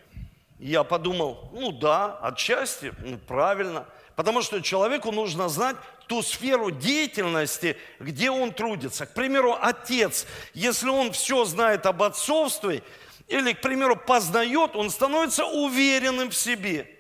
я 0.59 0.85
подумал, 0.85 1.51
ну 1.53 1.73
да, 1.73 2.19
отчасти, 2.19 2.93
ну 2.99 3.19
правильно, 3.19 3.87
потому 4.17 4.43
что 4.43 4.61
человеку 4.61 5.13
нужно 5.13 5.49
знать 5.49 5.77
ту 6.07 6.23
сферу 6.23 6.71
деятельности, 6.71 7.77
где 8.01 8.31
он 8.31 8.53
трудится. 8.53 9.07
К 9.07 9.15
примеру, 9.15 9.57
отец, 9.61 10.27
если 10.53 10.89
он 10.89 11.13
все 11.13 11.45
знает 11.45 11.87
об 11.87 12.03
отцовстве, 12.03 12.83
или, 13.31 13.53
к 13.53 13.61
примеру, 13.61 13.97
познает, 13.97 14.75
он 14.75 14.91
становится 14.91 15.47
уверенным 15.47 16.31
в 16.31 16.35
себе. 16.35 16.97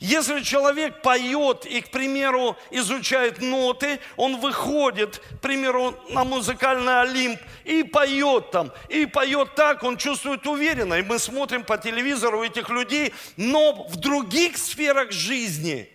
Если 0.00 0.40
человек 0.40 1.02
поет 1.02 1.66
и, 1.66 1.80
к 1.80 1.90
примеру, 1.90 2.56
изучает 2.70 3.40
ноты, 3.40 4.00
он 4.16 4.38
выходит, 4.40 5.18
к 5.18 5.40
примеру, 5.40 5.94
на 6.10 6.24
музыкальный 6.24 7.02
Олимп 7.02 7.40
и 7.64 7.82
поет 7.82 8.50
там, 8.50 8.72
и 8.88 9.06
поет 9.06 9.54
так, 9.56 9.82
он 9.82 9.96
чувствует 9.98 10.46
уверенно. 10.46 10.94
И 10.94 11.02
мы 11.02 11.18
смотрим 11.18 11.64
по 11.64 11.76
телевизору 11.76 12.42
этих 12.42 12.70
людей, 12.70 13.12
но 13.36 13.86
в 13.88 13.96
других 13.96 14.56
сферах 14.56 15.12
жизни 15.12 15.90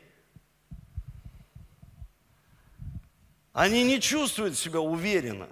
они 3.53 3.83
не 3.83 3.99
чувствуют 3.99 4.57
себя 4.57 4.81
уверенно. 4.81 5.47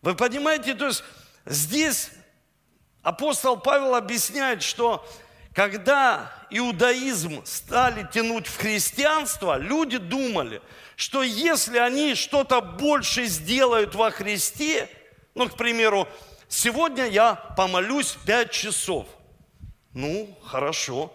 Вы 0.00 0.14
понимаете, 0.14 0.74
то 0.74 0.86
есть 0.86 1.02
здесь 1.44 2.10
апостол 3.08 3.56
Павел 3.56 3.94
объясняет, 3.94 4.62
что 4.62 5.06
когда 5.54 6.30
иудаизм 6.50 7.44
стали 7.44 8.06
тянуть 8.12 8.46
в 8.46 8.58
христианство, 8.58 9.58
люди 9.58 9.98
думали, 9.98 10.60
что 10.94 11.22
если 11.22 11.78
они 11.78 12.14
что-то 12.14 12.60
больше 12.60 13.24
сделают 13.26 13.94
во 13.94 14.10
Христе, 14.10 14.88
ну, 15.34 15.48
к 15.48 15.56
примеру, 15.56 16.06
сегодня 16.48 17.06
я 17.06 17.34
помолюсь 17.56 18.16
пять 18.26 18.50
часов. 18.50 19.06
Ну, 19.94 20.36
хорошо, 20.44 21.12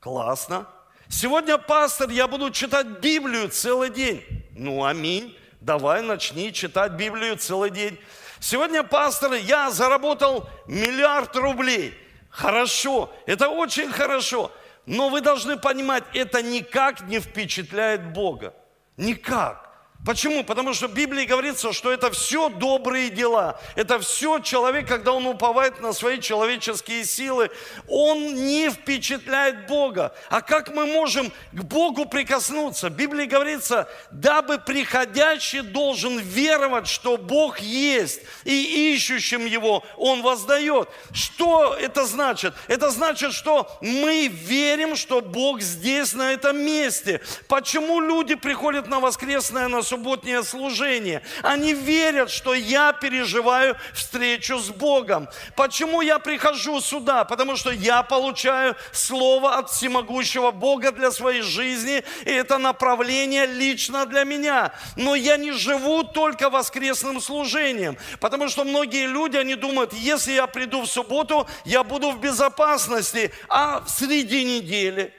классно. 0.00 0.66
Сегодня, 1.08 1.56
пастор, 1.56 2.10
я 2.10 2.26
буду 2.26 2.50
читать 2.50 2.86
Библию 3.00 3.48
целый 3.48 3.90
день. 3.90 4.24
Ну, 4.56 4.84
аминь. 4.84 5.36
Давай 5.60 6.02
начни 6.02 6.52
читать 6.52 6.92
Библию 6.92 7.36
целый 7.36 7.70
день. 7.70 7.98
Сегодня, 8.42 8.82
пастор, 8.82 9.34
я 9.34 9.70
заработал 9.70 10.48
миллиард 10.66 11.36
рублей. 11.36 11.96
Хорошо, 12.28 13.08
это 13.24 13.48
очень 13.48 13.92
хорошо. 13.92 14.50
Но 14.84 15.10
вы 15.10 15.20
должны 15.20 15.56
понимать, 15.56 16.02
это 16.12 16.42
никак 16.42 17.02
не 17.02 17.20
впечатляет 17.20 18.12
Бога. 18.12 18.52
Никак. 18.96 19.61
Почему? 20.04 20.42
Потому 20.42 20.74
что 20.74 20.88
в 20.88 20.94
Библии 20.94 21.24
говорится, 21.24 21.72
что 21.72 21.92
это 21.92 22.10
все 22.10 22.48
добрые 22.48 23.08
дела. 23.08 23.60
Это 23.76 24.00
все 24.00 24.40
человек, 24.40 24.88
когда 24.88 25.12
он 25.12 25.26
уповает 25.26 25.80
на 25.80 25.92
свои 25.92 26.20
человеческие 26.20 27.04
силы, 27.04 27.50
он 27.86 28.34
не 28.34 28.68
впечатляет 28.68 29.68
Бога. 29.68 30.12
А 30.28 30.42
как 30.42 30.74
мы 30.74 30.86
можем 30.86 31.30
к 31.52 31.62
Богу 31.62 32.04
прикоснуться? 32.06 32.88
В 32.88 32.96
Библии 32.96 33.26
говорится, 33.26 33.88
дабы 34.10 34.58
приходящий 34.58 35.60
должен 35.60 36.18
веровать, 36.18 36.88
что 36.88 37.16
Бог 37.16 37.60
есть, 37.60 38.22
и 38.42 38.92
ищущим 38.94 39.46
Его 39.46 39.84
Он 39.96 40.22
воздает. 40.22 40.88
Что 41.12 41.76
это 41.76 42.06
значит? 42.06 42.54
Это 42.66 42.90
значит, 42.90 43.32
что 43.34 43.70
мы 43.80 44.26
верим, 44.26 44.96
что 44.96 45.20
Бог 45.20 45.60
здесь, 45.60 46.12
на 46.12 46.32
этом 46.32 46.58
месте. 46.58 47.20
Почему 47.46 48.00
люди 48.00 48.34
приходят 48.34 48.88
на 48.88 48.98
воскресное 48.98 49.68
на 49.68 49.82
субботнее 49.92 50.42
служение. 50.42 51.20
Они 51.42 51.74
верят, 51.74 52.30
что 52.30 52.54
я 52.54 52.94
переживаю 52.94 53.76
встречу 53.92 54.58
с 54.58 54.70
Богом. 54.70 55.28
Почему 55.54 56.00
я 56.00 56.18
прихожу 56.18 56.80
сюда? 56.80 57.24
Потому 57.24 57.56
что 57.56 57.70
я 57.70 58.02
получаю 58.02 58.74
слово 58.92 59.58
от 59.58 59.68
всемогущего 59.68 60.50
Бога 60.50 60.92
для 60.92 61.10
своей 61.10 61.42
жизни, 61.42 62.04
и 62.24 62.30
это 62.30 62.56
направление 62.56 63.44
лично 63.44 64.06
для 64.06 64.24
меня. 64.24 64.72
Но 64.96 65.14
я 65.14 65.36
не 65.36 65.52
живу 65.52 66.04
только 66.04 66.48
воскресным 66.48 67.20
служением, 67.20 67.98
потому 68.18 68.48
что 68.48 68.64
многие 68.64 69.06
люди, 69.06 69.36
они 69.36 69.56
думают, 69.56 69.92
если 69.92 70.32
я 70.32 70.46
приду 70.46 70.80
в 70.80 70.86
субботу, 70.86 71.46
я 71.66 71.84
буду 71.84 72.12
в 72.12 72.18
безопасности, 72.18 73.30
а 73.50 73.84
среди 73.86 74.42
недели, 74.42 75.12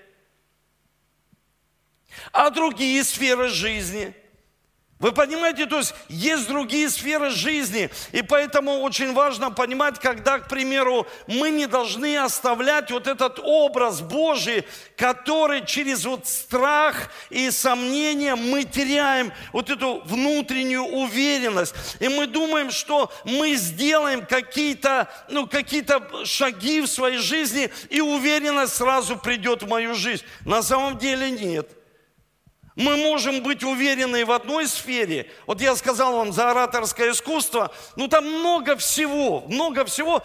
а 2.32 2.50
другие 2.50 3.04
сферы 3.04 3.50
жизни– 3.50 4.16
вы 5.04 5.12
понимаете, 5.12 5.66
то 5.66 5.80
есть 5.80 5.94
есть 6.08 6.48
другие 6.48 6.90
сферы 6.90 7.30
жизни, 7.30 7.90
и 8.14 8.22
поэтому 8.22 8.80
очень 8.80 9.14
важно 9.14 9.52
понимать, 9.52 10.00
когда, 10.00 10.40
к 10.40 10.48
примеру, 10.48 11.06
мы 11.28 11.50
не 11.50 11.68
должны 11.68 12.16
оставлять 12.16 12.90
вот 12.90 13.08
этот 13.08 13.38
образ 13.44 14.00
Божий, 14.00 14.64
который 14.96 15.66
через 15.66 16.06
вот 16.06 16.26
страх 16.26 17.12
и 17.30 17.52
сомнения 17.52 18.36
мы 18.36 18.64
теряем 18.64 19.34
вот 19.52 19.70
эту 19.70 20.02
внутреннюю 20.06 20.86
уверенность. 20.86 21.76
И 22.00 22.08
мы 22.08 22.26
думаем, 22.26 22.72
что 22.72 23.12
мы 23.26 23.56
сделаем 23.56 24.26
какие-то 24.26 25.10
ну, 25.28 25.48
какие 25.48 25.84
шаги 26.24 26.80
в 26.80 26.88
своей 26.88 27.18
жизни, 27.18 27.70
и 27.90 28.00
уверенность 28.00 28.78
сразу 28.78 29.18
придет 29.18 29.64
в 29.64 29.68
мою 29.68 29.96
жизнь. 29.96 30.24
На 30.46 30.64
самом 30.64 30.98
деле 30.98 31.30
нет– 31.30 31.68
мы 32.76 32.98
можем 32.98 33.44
быть 33.44 33.64
уверены 33.64 34.26
в 34.26 34.32
одной 34.32 34.68
сфере. 34.68 35.30
Вот 35.46 35.62
я 35.62 35.76
сказал 35.76 36.18
вам 36.18 36.34
за 36.34 36.52
ораторское 36.52 37.12
искусство, 37.12 37.72
ну 37.96 38.08
там 38.08 38.26
много 38.26 38.76
всего, 38.76 39.42
много 39.48 39.86
всего, 39.86 40.24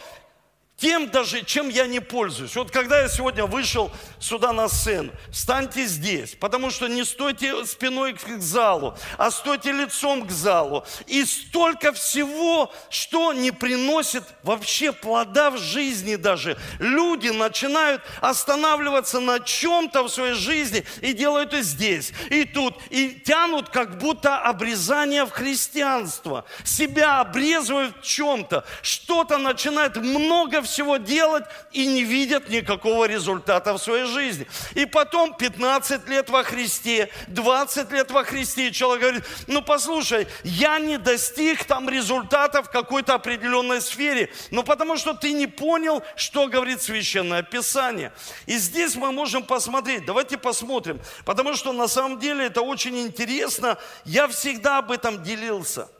тем 0.78 1.10
даже, 1.10 1.44
чем 1.44 1.68
я 1.68 1.86
не 1.86 2.00
пользуюсь. 2.00 2.54
Вот 2.54 2.70
когда 2.70 3.00
я 3.00 3.08
сегодня 3.08 3.44
вышел 3.46 3.90
сюда 4.20 4.52
на 4.52 4.68
сцену, 4.68 5.12
встаньте 5.30 5.86
здесь, 5.86 6.36
потому 6.38 6.70
что 6.70 6.86
не 6.86 7.04
стойте 7.04 7.66
спиной 7.66 8.12
к 8.12 8.40
залу, 8.40 8.96
а 9.16 9.32
стойте 9.32 9.72
лицом 9.72 10.26
к 10.26 10.30
залу. 10.30 10.86
И 11.06 11.24
столько 11.24 11.92
всего, 11.92 12.72
что 12.90 13.32
не 13.32 13.50
приносит 13.50 14.22
вообще 14.44 14.92
плода 14.92 15.50
в 15.50 15.58
жизни 15.58 16.14
даже. 16.14 16.56
Люди 16.78 17.28
начинают 17.28 18.02
останавливаться 18.20 19.18
на 19.18 19.40
чем-то 19.40 20.04
в 20.04 20.08
своей 20.08 20.34
жизни 20.34 20.84
и 21.00 21.12
делают 21.12 21.54
и 21.54 21.62
здесь, 21.62 22.12
и 22.30 22.44
тут, 22.44 22.76
и 22.90 23.20
тянут 23.26 23.68
как 23.68 23.98
будто 23.98 24.38
обрезание 24.38 25.24
в 25.24 25.30
христианство. 25.30 26.44
Себя 26.64 27.20
обрезывают 27.20 27.96
в 28.00 28.06
чем-то, 28.06 28.64
что-то 28.82 29.38
начинает 29.38 29.96
много 29.96 30.62
всего 30.68 30.96
делать 30.96 31.44
и 31.72 31.86
не 31.86 32.04
видят 32.04 32.48
никакого 32.48 33.06
результата 33.06 33.72
в 33.74 33.78
своей 33.78 34.04
жизни. 34.04 34.46
И 34.74 34.86
потом 34.86 35.34
15 35.34 36.08
лет 36.08 36.30
во 36.30 36.42
Христе, 36.42 37.10
20 37.28 37.90
лет 37.92 38.10
во 38.10 38.24
Христе, 38.24 38.68
и 38.68 38.72
человек 38.72 39.02
говорит, 39.02 39.24
ну 39.46 39.62
послушай, 39.62 40.28
я 40.44 40.78
не 40.78 40.98
достиг 40.98 41.64
там 41.64 41.88
результата 41.88 42.62
в 42.62 42.70
какой-то 42.70 43.14
определенной 43.14 43.80
сфере, 43.80 44.30
но 44.50 44.62
потому 44.62 44.96
что 44.96 45.14
ты 45.14 45.32
не 45.32 45.46
понял, 45.46 46.02
что 46.16 46.46
говорит 46.46 46.82
Священное 46.82 47.42
Писание. 47.42 48.12
И 48.46 48.56
здесь 48.58 48.94
мы 48.94 49.12
можем 49.12 49.42
посмотреть, 49.42 50.04
давайте 50.04 50.38
посмотрим, 50.38 51.00
потому 51.24 51.54
что 51.54 51.72
на 51.72 51.88
самом 51.88 52.18
деле 52.18 52.46
это 52.46 52.62
очень 52.62 52.98
интересно, 52.98 53.78
я 54.04 54.28
всегда 54.28 54.78
об 54.78 54.90
этом 54.90 55.22
делился– 55.22 55.88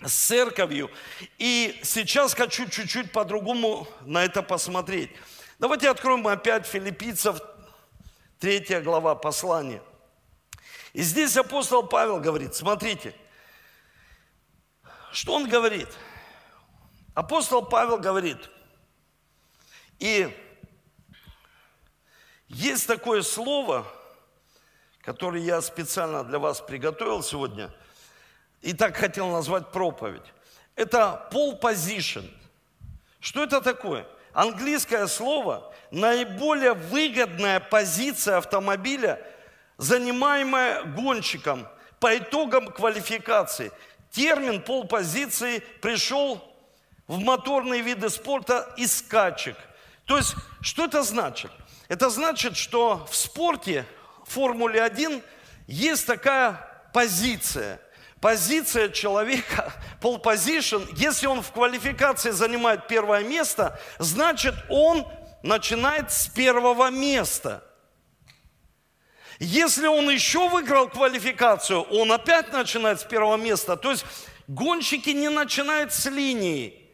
с 0.00 0.12
церковью. 0.12 0.90
И 1.38 1.78
сейчас 1.82 2.34
хочу 2.34 2.68
чуть-чуть 2.68 3.12
по-другому 3.12 3.88
на 4.02 4.24
это 4.24 4.42
посмотреть. 4.42 5.10
Давайте 5.58 5.90
откроем 5.90 6.26
опять 6.26 6.66
филиппийцев, 6.66 7.40
третья 8.38 8.80
глава 8.80 9.14
послания. 9.14 9.82
И 10.92 11.02
здесь 11.02 11.36
апостол 11.36 11.82
Павел 11.82 12.20
говорит, 12.20 12.54
смотрите, 12.54 13.14
что 15.12 15.34
он 15.34 15.48
говорит? 15.48 15.88
Апостол 17.14 17.64
Павел 17.64 17.98
говорит, 17.98 18.38
и 19.98 20.32
есть 22.46 22.86
такое 22.86 23.22
слово, 23.22 23.84
которое 25.00 25.42
я 25.42 25.60
специально 25.60 26.22
для 26.22 26.38
вас 26.38 26.60
приготовил 26.60 27.22
сегодня– 27.24 27.74
и 28.62 28.72
так 28.72 28.96
хотел 28.96 29.28
назвать 29.28 29.70
проповедь. 29.70 30.32
Это 30.74 31.28
pole 31.32 31.60
position. 31.60 32.28
Что 33.20 33.44
это 33.44 33.60
такое? 33.60 34.06
Английское 34.32 35.06
слово– 35.06 35.72
наиболее 35.90 36.74
выгодная 36.74 37.60
позиция 37.60 38.36
автомобиля, 38.36 39.20
занимаемая 39.78 40.84
гонщиком 40.84 41.66
по 41.98 42.16
итогам 42.16 42.68
квалификации. 42.68 43.72
Термин 44.10 44.62
пол 44.62 44.86
позиции 44.86 45.60
пришел 45.80 46.42
в 47.06 47.18
моторные 47.18 47.82
виды 47.82 48.08
спорта 48.10 48.72
из 48.76 48.98
скачек. 48.98 49.56
То 50.04 50.16
есть, 50.16 50.34
что 50.60 50.84
это 50.84 51.02
значит? 51.02 51.50
Это 51.88 52.10
значит, 52.10 52.56
что 52.56 53.06
в 53.10 53.16
спорте, 53.16 53.84
в 54.26 54.32
Формуле 54.32 54.82
1, 54.82 55.22
есть 55.66 56.06
такая 56.06 56.90
позиция– 56.92 57.80
позиция 58.20 58.88
человека, 58.88 59.72
position, 60.00 60.88
если 60.96 61.26
он 61.26 61.42
в 61.42 61.52
квалификации 61.52 62.30
занимает 62.30 62.88
первое 62.88 63.22
место, 63.24 63.78
значит 63.98 64.54
он 64.68 65.06
начинает 65.42 66.12
с 66.12 66.26
первого 66.28 66.90
места. 66.90 67.64
Если 69.38 69.86
он 69.86 70.10
еще 70.10 70.48
выиграл 70.48 70.88
квалификацию, 70.88 71.82
он 71.82 72.10
опять 72.10 72.52
начинает 72.52 73.00
с 73.00 73.04
первого 73.04 73.36
места. 73.36 73.76
То 73.76 73.92
есть 73.92 74.04
гонщики 74.48 75.10
не 75.10 75.28
начинают 75.28 75.92
с 75.92 76.06
линии. 76.06 76.88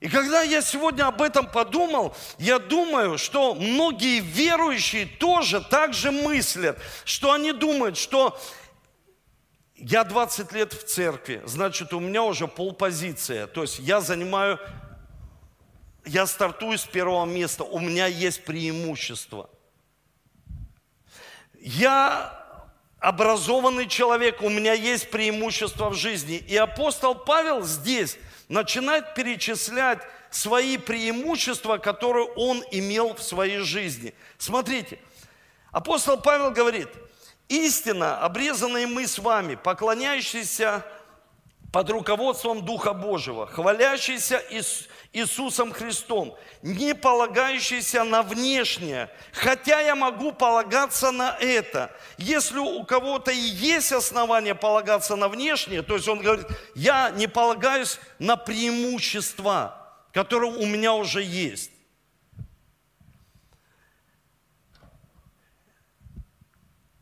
И 0.00 0.08
когда 0.08 0.40
я 0.40 0.62
сегодня 0.62 1.06
об 1.06 1.20
этом 1.20 1.46
подумал, 1.46 2.16
я 2.38 2.58
думаю, 2.58 3.18
что 3.18 3.54
многие 3.54 4.20
верующие 4.20 5.04
тоже 5.04 5.60
так 5.60 5.92
же 5.92 6.10
мыслят, 6.10 6.78
что 7.04 7.32
они 7.32 7.52
думают, 7.52 7.98
что 7.98 8.40
я 9.80 10.04
20 10.04 10.52
лет 10.52 10.74
в 10.74 10.84
церкви, 10.84 11.42
значит, 11.46 11.94
у 11.94 12.00
меня 12.00 12.22
уже 12.22 12.46
полпозиция. 12.46 13.46
То 13.46 13.62
есть 13.62 13.78
я 13.78 14.02
занимаю, 14.02 14.58
я 16.04 16.26
стартую 16.26 16.76
с 16.76 16.84
первого 16.84 17.24
места, 17.24 17.64
у 17.64 17.78
меня 17.78 18.06
есть 18.06 18.44
преимущество. 18.44 19.48
Я 21.58 22.38
образованный 22.98 23.86
человек, 23.86 24.42
у 24.42 24.50
меня 24.50 24.74
есть 24.74 25.10
преимущество 25.10 25.88
в 25.88 25.94
жизни. 25.94 26.36
И 26.36 26.56
апостол 26.56 27.14
Павел 27.14 27.62
здесь 27.62 28.18
начинает 28.50 29.14
перечислять 29.14 30.00
свои 30.30 30.76
преимущества, 30.76 31.78
которые 31.78 32.26
он 32.26 32.62
имел 32.70 33.14
в 33.14 33.22
своей 33.22 33.60
жизни. 33.60 34.12
Смотрите, 34.36 34.98
апостол 35.72 36.20
Павел 36.20 36.50
говорит– 36.50 36.88
Истина, 37.50 38.16
обрезанные 38.20 38.86
мы 38.86 39.08
с 39.08 39.18
вами, 39.18 39.56
поклоняющиеся 39.56 40.86
под 41.72 41.90
руководством 41.90 42.64
Духа 42.64 42.92
Божьего, 42.92 43.48
хвалящиеся 43.48 44.40
Иисусом 45.12 45.72
Христом, 45.72 46.36
не 46.62 46.94
полагающиеся 46.94 48.04
на 48.04 48.22
внешнее, 48.22 49.10
хотя 49.32 49.80
я 49.80 49.96
могу 49.96 50.30
полагаться 50.30 51.10
на 51.10 51.36
это. 51.40 51.90
Если 52.18 52.58
у 52.58 52.84
кого-то 52.84 53.32
и 53.32 53.36
есть 53.36 53.90
основания 53.90 54.54
полагаться 54.54 55.16
на 55.16 55.26
внешнее, 55.26 55.82
то 55.82 55.94
есть 55.94 56.06
он 56.06 56.20
говорит, 56.20 56.46
я 56.76 57.10
не 57.10 57.26
полагаюсь 57.26 57.98
на 58.20 58.36
преимущества, 58.36 59.92
которые 60.12 60.52
у 60.52 60.66
меня 60.66 60.94
уже 60.94 61.20
есть. 61.20 61.72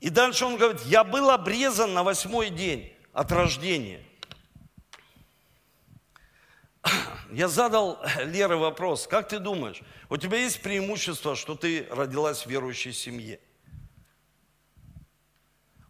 И 0.01 0.11
дальше 0.11 0.45
он 0.45 0.57
говорит, 0.57 0.83
я 0.83 1.03
был 1.05 1.31
обрезан 1.31 1.93
на 1.93 2.05
восьмой 2.05 2.51
день 2.51 2.93
от 3.13 3.33
рождения. 3.33 4.05
Я 7.33 7.49
задал 7.49 8.01
Лере 8.25 8.57
вопрос, 8.57 9.07
как 9.07 9.29
ты 9.29 9.39
думаешь, 9.39 9.83
у 10.09 10.17
тебя 10.17 10.39
есть 10.39 10.63
преимущество, 10.63 11.37
что 11.37 11.55
ты 11.55 11.87
родилась 11.91 12.45
в 12.45 12.47
верующей 12.47 12.93
семье? 12.93 13.41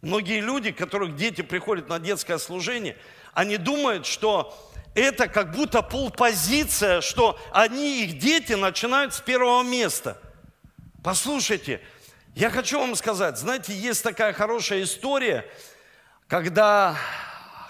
Многие 0.01 0.41
люди, 0.41 0.71
которых 0.71 1.15
дети 1.15 1.41
приходят 1.41 1.87
на 1.87 1.99
детское 1.99 2.37
служение, 2.37 2.97
они 3.33 3.57
думают, 3.57 4.05
что 4.05 4.71
это 4.95 5.27
как 5.27 5.51
будто 5.51 5.81
полпозиция, 5.81 7.01
что 7.01 7.39
они, 7.51 8.03
их 8.03 8.17
дети, 8.17 8.53
начинают 8.53 9.13
с 9.13 9.21
первого 9.21 9.63
места. 9.63 10.21
Послушайте, 11.03 11.81
я 12.39 12.49
хочу 12.49 12.79
вам 12.79 12.95
сказать, 12.95 13.37
знаете, 13.37 13.73
есть 13.73 14.01
такая 14.01 14.31
хорошая 14.31 14.83
история, 14.83 15.45
когда 16.29 16.95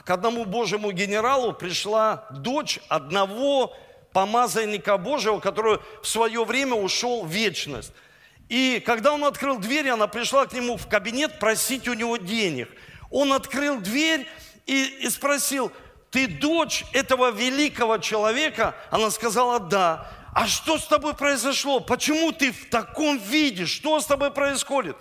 к 0.05 0.11
одному 0.11 0.45
Божьему 0.45 0.91
генералу 0.91 1.53
пришла 1.53 2.27
дочь 2.29 2.79
одного 2.87 3.75
помазанника 4.13 4.99
Божьего, 4.99 5.39
который 5.39 5.79
в 6.03 6.07
свое 6.07 6.45
время 6.45 6.75
ушел 6.75 7.23
в 7.23 7.31
вечность. 7.31 7.91
И 8.47 8.79
когда 8.85 9.11
он 9.11 9.25
открыл 9.25 9.57
дверь, 9.57 9.89
она 9.89 10.05
пришла 10.05 10.45
к 10.45 10.53
нему 10.53 10.77
в 10.77 10.87
кабинет 10.87 11.39
просить 11.39 11.87
у 11.87 11.93
него 11.95 12.17
денег. 12.17 12.69
Он 13.09 13.33
открыл 13.33 13.79
дверь 13.79 14.27
и, 14.67 14.83
и 15.01 15.09
спросил, 15.09 15.71
ты 16.11 16.27
дочь 16.27 16.85
этого 16.93 17.31
великого 17.31 17.97
человека? 17.97 18.75
Она 18.91 19.09
сказала, 19.09 19.59
да. 19.59 20.11
А 20.33 20.47
что 20.47 20.77
с 20.77 20.85
тобой 20.85 21.15
произошло? 21.15 21.79
Почему 21.79 22.31
ты 22.31 22.51
в 22.51 22.69
таком 22.69 23.17
виде? 23.17 23.65
Что 23.65 23.99
с 23.99 24.05
тобой 24.05 24.31
происходит? 24.31 24.95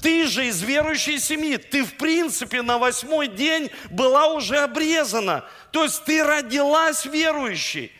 Ты 0.00 0.26
же 0.26 0.46
из 0.46 0.60
верующей 0.62 1.20
семьи. 1.20 1.56
Ты, 1.56 1.84
в 1.84 1.96
принципе, 1.96 2.62
на 2.62 2.78
восьмой 2.78 3.28
день 3.28 3.70
была 3.90 4.26
уже 4.26 4.58
обрезана. 4.58 5.44
То 5.70 5.84
есть 5.84 6.04
ты 6.04 6.24
родилась 6.24 7.04
верующей. 7.04 7.92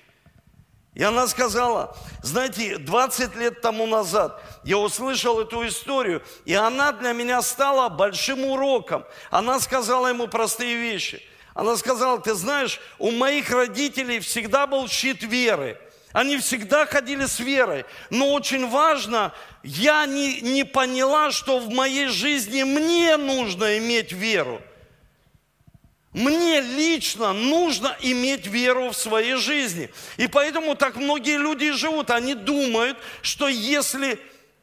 И 0.94 1.02
она 1.02 1.26
сказала, 1.26 1.96
знаете, 2.22 2.76
20 2.76 3.36
лет 3.36 3.62
тому 3.62 3.86
назад 3.86 4.42
я 4.62 4.76
услышал 4.76 5.40
эту 5.40 5.66
историю, 5.66 6.22
и 6.44 6.52
она 6.52 6.92
для 6.92 7.12
меня 7.12 7.40
стала 7.40 7.88
большим 7.88 8.44
уроком. 8.44 9.04
Она 9.30 9.58
сказала 9.58 10.08
ему 10.08 10.26
простые 10.26 10.76
вещи. 10.76 11.22
Она 11.54 11.76
сказала, 11.76 12.20
ты 12.20 12.34
знаешь, 12.34 12.78
у 12.98 13.10
моих 13.10 13.50
родителей 13.50 14.20
всегда 14.20 14.66
был 14.66 14.86
щит 14.86 15.22
веры. 15.22 15.78
Они 16.12 16.36
всегда 16.38 16.86
ходили 16.86 17.26
с 17.26 17.40
верой. 17.40 17.84
Но 18.10 18.32
очень 18.32 18.68
важно, 18.68 19.32
я 19.62 20.06
не, 20.06 20.40
не 20.40 20.64
поняла, 20.64 21.30
что 21.30 21.58
в 21.58 21.70
моей 21.70 22.08
жизни 22.08 22.62
мне 22.62 23.16
нужно 23.16 23.78
иметь 23.78 24.12
веру. 24.12 24.60
Мне 26.12 26.60
лично 26.60 27.32
нужно 27.32 27.96
иметь 28.00 28.46
веру 28.46 28.90
в 28.90 28.96
своей 28.96 29.36
жизни. 29.36 29.90
И 30.18 30.26
поэтому 30.26 30.74
так 30.74 30.96
многие 30.96 31.38
люди 31.38 31.72
живут. 31.72 32.10
Они 32.10 32.34
думают, 32.34 32.98
что 33.22 33.48
если 33.48 34.18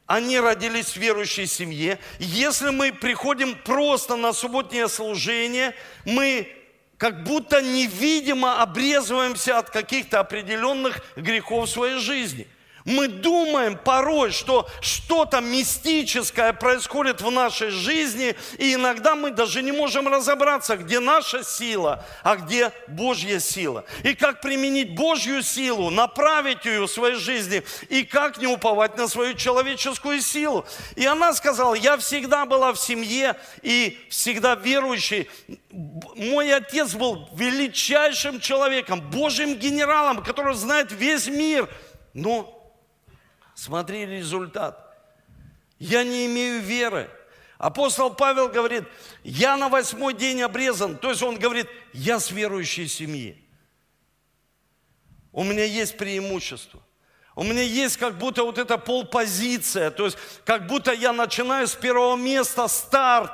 они 0.06 0.38
родились 0.38 0.90
в 0.92 0.96
верующей 0.96 1.46
семье, 1.46 1.98
если 2.20 2.70
мы 2.70 2.92
приходим 2.92 3.56
просто 3.56 4.14
на 4.14 4.32
субботнее 4.32 4.88
служение, 4.88 5.74
мы 6.04 6.59
как 7.00 7.24
будто 7.24 7.62
невидимо 7.62 8.60
обрезываемся 8.60 9.56
от 9.56 9.70
каких-то 9.70 10.20
определенных 10.20 11.00
грехов 11.16 11.66
в 11.66 11.72
своей 11.72 11.98
жизни– 11.98 12.46
мы 12.84 13.08
думаем 13.08 13.76
порой, 13.76 14.30
что 14.30 14.68
что-то 14.80 15.40
мистическое 15.40 16.52
происходит 16.52 17.20
в 17.20 17.30
нашей 17.30 17.70
жизни, 17.70 18.34
и 18.58 18.74
иногда 18.74 19.14
мы 19.14 19.30
даже 19.30 19.62
не 19.62 19.72
можем 19.72 20.08
разобраться, 20.08 20.76
где 20.76 21.00
наша 21.00 21.44
сила, 21.44 22.04
а 22.22 22.36
где 22.36 22.72
Божья 22.88 23.38
сила. 23.38 23.84
И 24.02 24.14
как 24.14 24.40
применить 24.40 24.94
Божью 24.94 25.42
силу, 25.42 25.90
направить 25.90 26.64
ее 26.64 26.86
в 26.86 26.90
своей 26.90 27.16
жизни, 27.16 27.62
и 27.88 28.04
как 28.04 28.38
не 28.38 28.46
уповать 28.46 28.96
на 28.96 29.08
свою 29.08 29.34
человеческую 29.34 30.20
силу. 30.20 30.64
И 30.96 31.04
она 31.04 31.32
сказала, 31.34 31.74
я 31.74 31.96
всегда 31.98 32.46
была 32.46 32.72
в 32.72 32.78
семье 32.78 33.36
и 33.62 33.98
всегда 34.08 34.54
верующей. 34.54 35.28
Мой 35.70 36.52
отец 36.52 36.94
был 36.94 37.28
величайшим 37.34 38.40
человеком, 38.40 39.00
Божьим 39.10 39.54
генералом, 39.54 40.22
который 40.22 40.54
знает 40.54 40.92
весь 40.92 41.26
мир. 41.26 41.68
Но 42.12 42.59
Смотри 43.60 44.06
результат. 44.06 44.96
Я 45.78 46.02
не 46.02 46.24
имею 46.24 46.62
веры. 46.62 47.10
Апостол 47.58 48.08
Павел 48.14 48.48
говорит, 48.48 48.84
я 49.22 49.58
на 49.58 49.68
восьмой 49.68 50.14
день 50.14 50.40
обрезан. 50.40 50.96
То 50.96 51.10
есть 51.10 51.22
он 51.22 51.38
говорит, 51.38 51.68
я 51.92 52.20
с 52.20 52.30
верующей 52.30 52.88
семьи. 52.88 53.36
У 55.30 55.44
меня 55.44 55.64
есть 55.64 55.98
преимущество. 55.98 56.80
У 57.36 57.42
меня 57.42 57.60
есть 57.60 57.98
как 57.98 58.16
будто 58.16 58.44
вот 58.44 58.56
эта 58.56 58.78
полпозиция, 58.78 59.90
то 59.90 60.06
есть 60.06 60.16
как 60.46 60.66
будто 60.66 60.92
я 60.92 61.12
начинаю 61.12 61.68
с 61.68 61.74
первого 61.74 62.16
места, 62.16 62.66
старт. 62.66 63.32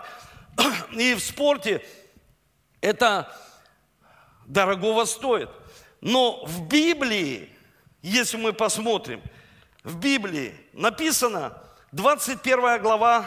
И 0.91 1.15
в 1.15 1.21
спорте 1.21 1.87
это 2.81 3.33
дорогого 4.45 5.05
стоит. 5.05 5.51
Но 6.01 6.45
в 6.47 6.67
Библии, 6.67 7.49
если 8.03 8.39
мы 8.39 8.53
посмотрим– 8.53 9.23
в 9.87 9.97
Библии 9.99 10.53
написано, 10.73 11.57
21 11.93 12.83
глава 12.83 13.25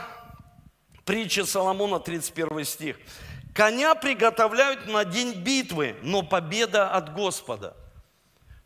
притчи 1.06 1.40
Соломона, 1.46 2.00
31 2.00 2.66
стих. 2.66 2.98
«Коня 3.56 3.96
приготовляют 3.96 4.86
на 4.86 5.06
день 5.06 5.32
битвы, 5.32 5.96
но 6.04 6.22
победа 6.22 6.92
от 6.92 7.14
Господа». 7.14 7.76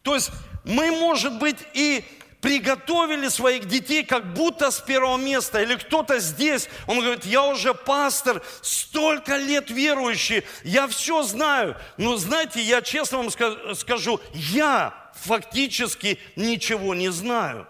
То 0.01 0.15
есть 0.15 0.32
мы, 0.65 0.91
может 0.91 1.38
быть, 1.38 1.60
и 1.73 2.03
приготовили 2.41 3.27
своих 3.27 3.67
детей 3.67 4.03
как 4.03 4.34
будто 4.34 4.71
с 4.71 4.79
первого 4.79 5.17
места. 5.17 5.62
Или 5.62 5.75
кто-то 5.75 6.19
здесь, 6.19 6.69
он 6.88 6.99
говорит, 6.99 7.25
я 7.25 7.45
уже 7.45 7.75
пастор, 7.75 8.41
столько 8.62 9.38
лет 9.38 9.69
верующий, 9.69 10.43
я 10.63 10.88
все 10.88 11.21
знаю. 11.21 11.77
Но 11.97 12.17
знаете, 12.17 12.60
я 12.60 12.82
честно 12.82 13.19
вам 13.19 13.29
скажу, 13.75 14.19
я 14.34 14.93
фактически 15.13 16.19
ничего 16.36 16.95
не 16.95 17.10
знаю. 17.10 17.67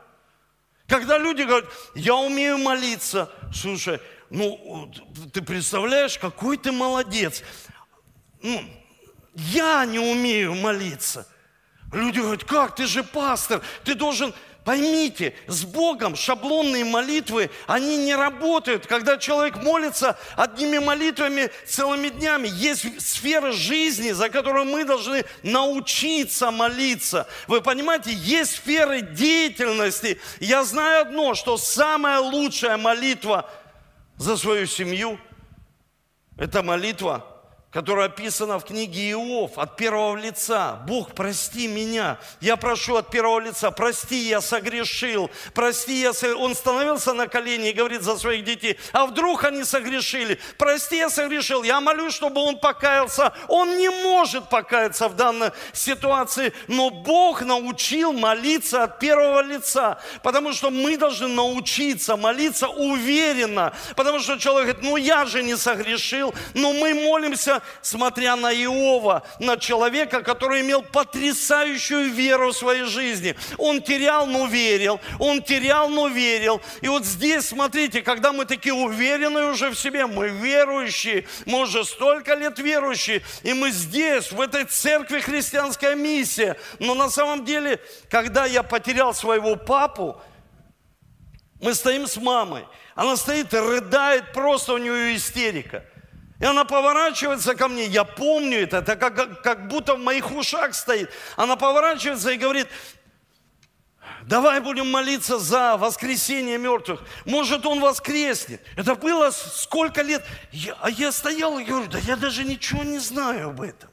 Когда 0.87 1.17
люди 1.17 1.43
говорят, 1.43 1.69
я 1.95 2.15
умею 2.15 2.57
молиться, 2.57 3.31
слушай, 3.53 3.99
ну, 4.29 4.91
ты 5.31 5.41
представляешь, 5.41 6.17
какой 6.17 6.57
ты 6.57 6.71
молодец. 6.71 7.43
Ну, 8.41 8.61
я 9.35 9.85
не 9.85 9.99
умею 9.99 10.55
молиться. 10.55 11.27
Люди 11.91 12.19
говорят, 12.19 12.43
как, 12.43 12.75
ты 12.75 12.87
же 12.87 13.03
пастор, 13.03 13.61
ты 13.83 13.95
должен 13.95 14.33
Поймите, 14.65 15.33
с 15.47 15.65
Богом 15.65 16.15
шаблонные 16.15 16.85
молитвы, 16.85 17.49
они 17.67 17.97
не 17.97 18.15
работают. 18.15 18.87
Когда 18.87 19.17
человек 19.17 19.57
молится 19.57 20.17
одними 20.37 20.77
молитвами 20.77 21.51
целыми 21.65 22.07
днями, 22.09 22.47
есть 22.47 23.01
сфера 23.01 23.51
жизни, 23.51 24.11
за 24.11 24.29
которую 24.29 24.65
мы 24.65 24.85
должны 24.85 25.25
научиться 25.43 26.49
молиться. 26.49 27.27
Вы 27.47 27.61
понимаете, 27.61 28.13
есть 28.13 28.55
сферы 28.55 29.01
деятельности. 29.01 30.19
Я 30.39 30.63
знаю 30.63 31.01
одно, 31.01 31.33
что 31.33 31.57
самая 31.57 32.19
лучшая 32.19 32.77
молитва 32.77 33.49
за 34.17 34.37
свою 34.37 34.65
семью– 34.65 35.19
это 36.37 36.63
молитва 36.63 37.32
которая 37.73 38.05
описана 38.05 38.59
в 38.59 38.65
книге 38.65 39.11
Иов 39.11 39.57
от 39.57 39.75
первого 39.75 40.15
лица. 40.15 40.79
Бог, 40.87 41.13
прости 41.13 41.67
меня. 41.67 42.19
Я 42.39 42.55
прошу 42.55 42.95
от 42.95 43.09
первого 43.09 43.39
лица, 43.39 43.71
прости, 43.71 44.17
я 44.27 44.41
согрешил. 44.41 45.31
Прости, 45.55 46.01
я 46.01 46.13
согрешил. 46.13 46.43
Он 46.43 46.55
становился 46.55 47.13
на 47.13 47.27
колени 47.27 47.69
и 47.69 47.73
говорит 47.73 48.03
за 48.03 48.15
своих 48.17 48.45
детей, 48.45 48.77
а 48.91 49.07
вдруг 49.07 49.43
они 49.43 49.63
согрешили? 49.63 50.39
Прости, 50.57 50.97
я 50.97 51.09
согрешил. 51.09 51.63
Я 51.63 51.81
молюсь, 51.81 52.13
чтобы 52.13 52.41
он 52.41 52.59
покаялся. 52.59 53.33
Он 53.47 53.77
не 53.77 53.89
может 53.89 54.49
покаяться 54.49 55.09
в 55.09 55.15
данной 55.15 55.51
ситуации, 55.73 56.53
но 56.67 56.91
Бог 56.91 57.41
научил 57.41 58.13
молиться 58.13 58.83
от 58.83 58.99
первого 58.99 59.41
лица, 59.41 59.99
потому 60.21 60.53
что 60.53 60.69
мы 60.69 60.95
должны 60.95 61.27
научиться 61.27 62.17
молиться 62.17 62.67
уверенно, 62.67 63.73
потому 63.95 64.19
что 64.19 64.37
человек 64.37 64.75
говорит, 64.75 64.91
ну 64.91 64.97
я 64.97 65.25
же 65.25 65.41
не 65.41 65.57
согрешил, 65.57 66.35
но 66.53 66.71
мы 66.73 66.93
молимся 66.93 67.62
смотря 67.81 68.35
на 68.35 68.53
Иова, 68.53 69.23
на 69.39 69.57
человека, 69.57 70.21
который 70.21 70.61
имел 70.61 70.81
потрясающую 70.81 72.11
веру 72.11 72.51
в 72.51 72.57
своей 72.57 72.83
жизни. 72.83 73.35
Он 73.57 73.81
терял, 73.81 74.25
но 74.25 74.45
верил. 74.45 74.99
Он 75.19 75.41
терял, 75.41 75.89
но 75.89 76.07
верил. 76.07 76.61
И 76.81 76.87
вот 76.87 77.05
здесь, 77.05 77.47
смотрите, 77.47 78.01
когда 78.01 78.31
мы 78.31 78.45
такие 78.45 78.73
уверенные 78.73 79.51
уже 79.51 79.69
в 79.69 79.75
себе, 79.75 80.05
мы 80.05 80.29
верующие, 80.29 81.25
мы 81.45 81.61
уже 81.61 81.83
столько 81.85 82.35
лет 82.35 82.59
верующие, 82.59 83.21
и 83.43 83.53
мы 83.53 83.71
здесь, 83.71 84.31
в 84.31 84.39
этой 84.41 84.65
церкви 84.65 85.19
христианская 85.19 85.95
миссия. 85.95 86.57
Но 86.79 86.95
на 86.95 87.09
самом 87.09 87.45
деле, 87.45 87.79
когда 88.09 88.45
я 88.45 88.63
потерял 88.63 89.13
своего 89.13 89.55
папу, 89.55 90.21
мы 91.61 91.73
стоим 91.73 92.07
с 92.07 92.17
мамой. 92.17 92.65
Она 92.95 93.15
стоит 93.15 93.53
и 93.53 93.57
рыдает, 93.57 94.33
просто 94.33 94.73
у 94.73 94.77
нее 94.77 95.15
истерика. 95.15 95.85
И 96.43 96.45
она 96.45 96.65
поворачивается 96.65 97.55
ко 97.55 97.69
мне, 97.69 97.85
я 97.85 98.03
помню 98.03 98.63
это, 98.63 98.79
это 98.79 98.97
как, 98.97 99.41
как 99.41 99.69
будто 99.69 99.95
в 99.95 99.99
моих 99.99 100.29
ушах 100.29 100.75
стоит. 100.75 101.09
Она 101.37 101.55
поворачивается 101.55 102.31
и 102.31 102.37
говорит, 102.37 102.67
давай 104.23 104.59
будем 104.59 104.91
молиться 104.91 105.39
за 105.39 105.77
воскресение 105.77 106.57
мертвых. 106.57 106.99
Может, 107.23 107.65
он 107.65 107.79
воскреснет. 107.79 108.61
Это 108.75 108.95
было 108.95 109.31
сколько 109.31 110.01
лет. 110.01 110.25
Я, 110.51 110.75
а 110.81 110.89
я 110.89 111.13
стоял 111.13 111.57
и 111.59 111.63
говорю, 111.63 111.87
да 111.87 111.99
я 111.99 112.17
даже 112.17 112.43
ничего 112.43 112.83
не 112.83 112.99
знаю 112.99 113.51
об 113.51 113.61
этом. 113.61 113.89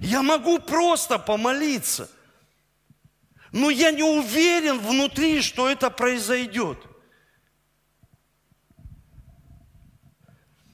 Я 0.00 0.22
могу 0.22 0.58
просто 0.58 1.18
помолиться, 1.18 2.10
но 3.52 3.68
я 3.68 3.90
не 3.90 4.04
уверен 4.04 4.78
внутри, 4.78 5.42
что 5.42 5.68
это 5.68 5.90
произойдет. 5.90 6.78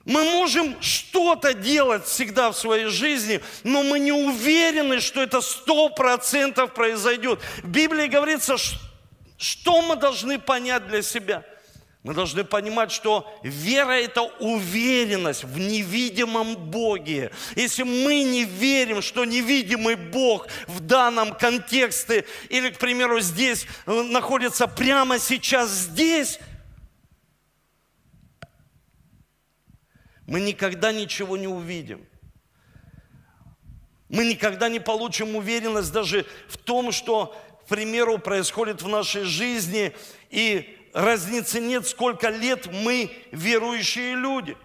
Мы 0.07 0.25
можем 0.25 0.81
что-то 0.81 1.53
делать 1.53 2.07
всегда 2.07 2.51
в 2.51 2.57
своей 2.57 2.87
жизни, 2.87 3.43
но 3.63 3.83
мы 3.83 3.99
не 3.99 4.13
уверены, 4.13 5.01
что 5.01 5.23
это 5.23 5.43
сто 5.43 5.91
процентов 5.91 6.73
произойдет. 6.73 7.41
В 7.59 7.69
Библии 7.69 8.07
говорится, 8.07 8.57
что 9.37 9.83
мы 9.83 9.97
должны 9.97 10.39
понять 10.39 10.89
для 10.89 11.03
себя– 11.03 11.45
мы 12.07 12.15
должны 12.15 12.45
понимать, 12.45 12.93
что 12.93 13.29
вера– 13.43 13.91
это 14.01 14.23
уверенность 14.23 15.43
в 15.43 15.59
невидимом 15.59 16.55
Боге. 16.55 17.33
Если 17.57 17.83
мы 17.83 18.23
не 18.23 18.45
верим, 18.45 19.03
что 19.03 19.25
невидимый 19.25 19.97
Бог 19.97 20.47
в 20.69 20.79
данном 20.79 21.35
контексте, 21.35 22.25
или, 22.49 22.71
к 22.71 22.79
примеру, 22.79 23.19
здесь 23.19 23.67
э, 23.87 24.03
находится 24.03 24.69
прямо 24.69 25.19
сейчас 25.19 25.69
здесь, 25.71 26.39
мы 30.27 30.41
никогда 30.41 30.93
ничего 30.93 31.37
не 31.37 31.47
увидим. 31.47 32.07
Мы 34.09 34.25
никогда 34.25 34.69
не 34.69 34.81
получим 34.81 35.37
уверенность 35.37 35.93
даже 35.93 36.27
в 36.49 36.57
том, 36.59 36.93
что, 36.93 37.37
к 37.65 37.69
примеру, 37.69 38.19
происходит 38.19 38.83
в 38.83 38.89
нашей 38.89 39.25
жизни, 39.25 39.95
и 40.31 40.79
разницы 40.93 41.61
нет, 41.61 41.87
сколько 41.87 42.29
лет 42.29 42.67
мы 42.67 43.11
верующие 43.33 44.15
люди. 44.15 44.57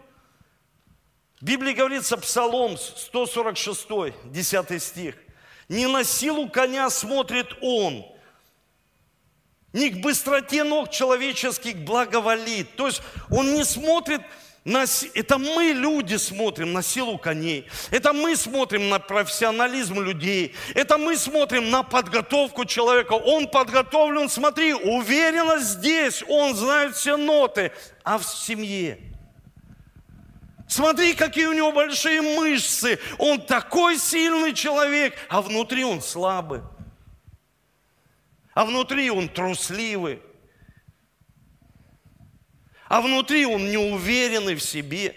В 1.39 1.45
Библии 1.45 1.73
говорится, 1.73 2.17
Псалом 2.17 2.77
146, 2.77 3.87
10 4.25 4.83
стих. 4.83 5.15
«Не 5.69 5.87
на 5.87 6.03
силу 6.03 6.49
коня 6.49 6.89
смотрит 6.89 7.47
он, 7.61 8.05
не 9.73 9.89
к 9.89 10.01
быстроте 10.01 10.63
ног 10.63 10.91
человеческих 10.91 11.77
благоволит». 11.77 12.75
То 12.75 12.87
есть 12.87 13.01
он 13.31 13.53
не 13.53 13.63
смотрит 13.63 14.21
это 14.63 15.39
мы, 15.39 15.73
люди, 15.73 16.17
смотрим 16.17 16.73
на 16.73 16.83
силу 16.83 17.17
коней. 17.17 17.67
Это 17.89 18.13
мы 18.13 18.35
смотрим 18.35 18.89
на 18.89 18.99
профессионализм 18.99 20.01
людей. 20.01 20.53
Это 20.75 20.99
мы 20.99 21.17
смотрим 21.17 21.71
на 21.71 21.81
подготовку 21.81 22.65
человека. 22.65 23.13
Он 23.13 23.47
подготовлен, 23.47 24.29
смотри, 24.29 24.73
уверенно 24.73 25.59
здесь. 25.59 26.23
Он 26.27 26.55
знает 26.55 26.95
все 26.95 27.17
ноты. 27.17 27.71
А 28.03 28.19
в 28.19 28.23
семье? 28.23 28.99
Смотри, 30.67 31.13
какие 31.15 31.47
у 31.47 31.53
него 31.53 31.71
большие 31.71 32.21
мышцы. 32.21 32.99
Он 33.17 33.41
такой 33.41 33.97
сильный 33.97 34.53
человек, 34.53 35.15
а 35.27 35.41
внутри 35.41 35.83
он 35.83 36.01
слабый. 36.01 36.61
А 38.53 38.63
внутри 38.65 39.09
он 39.09 39.27
трусливый 39.27 40.21
а 42.91 42.99
внутри 42.99 43.45
он 43.45 43.71
неуверенный 43.71 44.55
в 44.55 44.61
себе. 44.61 45.15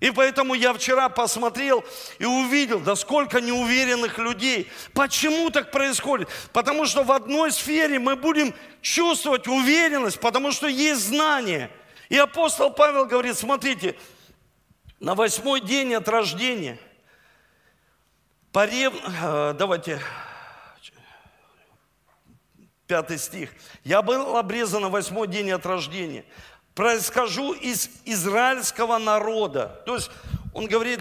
И 0.00 0.10
поэтому 0.10 0.54
я 0.54 0.72
вчера 0.72 1.08
посмотрел 1.08 1.84
и 2.18 2.24
увидел, 2.24 2.80
да 2.80 2.96
сколько 2.96 3.40
неуверенных 3.40 4.18
людей. 4.18 4.68
Почему 4.92 5.50
так 5.50 5.70
происходит? 5.70 6.28
Потому 6.52 6.86
что 6.86 7.04
в 7.04 7.12
одной 7.12 7.52
сфере 7.52 8.00
мы 8.00 8.16
будем 8.16 8.52
чувствовать 8.82 9.46
уверенность, 9.46 10.18
потому 10.18 10.50
что 10.50 10.66
есть 10.66 11.06
знание. 11.06 11.70
И 12.08 12.18
апостол 12.18 12.72
Павел 12.72 13.06
говорит, 13.06 13.38
смотрите, 13.38 13.94
на 14.98 15.14
восьмой 15.14 15.60
день 15.60 15.94
от 15.94 16.08
рождения, 16.08 16.76
порев... 18.50 18.92
Э, 19.22 19.54
давайте, 19.56 20.00
пятый 22.88 23.18
стих. 23.18 23.50
Я 23.84 24.02
был 24.02 24.36
обрезан 24.36 24.82
на 24.82 24.88
восьмой 24.88 25.28
день 25.28 25.52
от 25.52 25.64
рождения 25.64 26.24
происхожу 26.74 27.52
из 27.52 27.88
израильского 28.04 28.98
народа. 28.98 29.80
То 29.86 29.94
есть 29.94 30.10
он 30.52 30.66
говорит, 30.66 31.00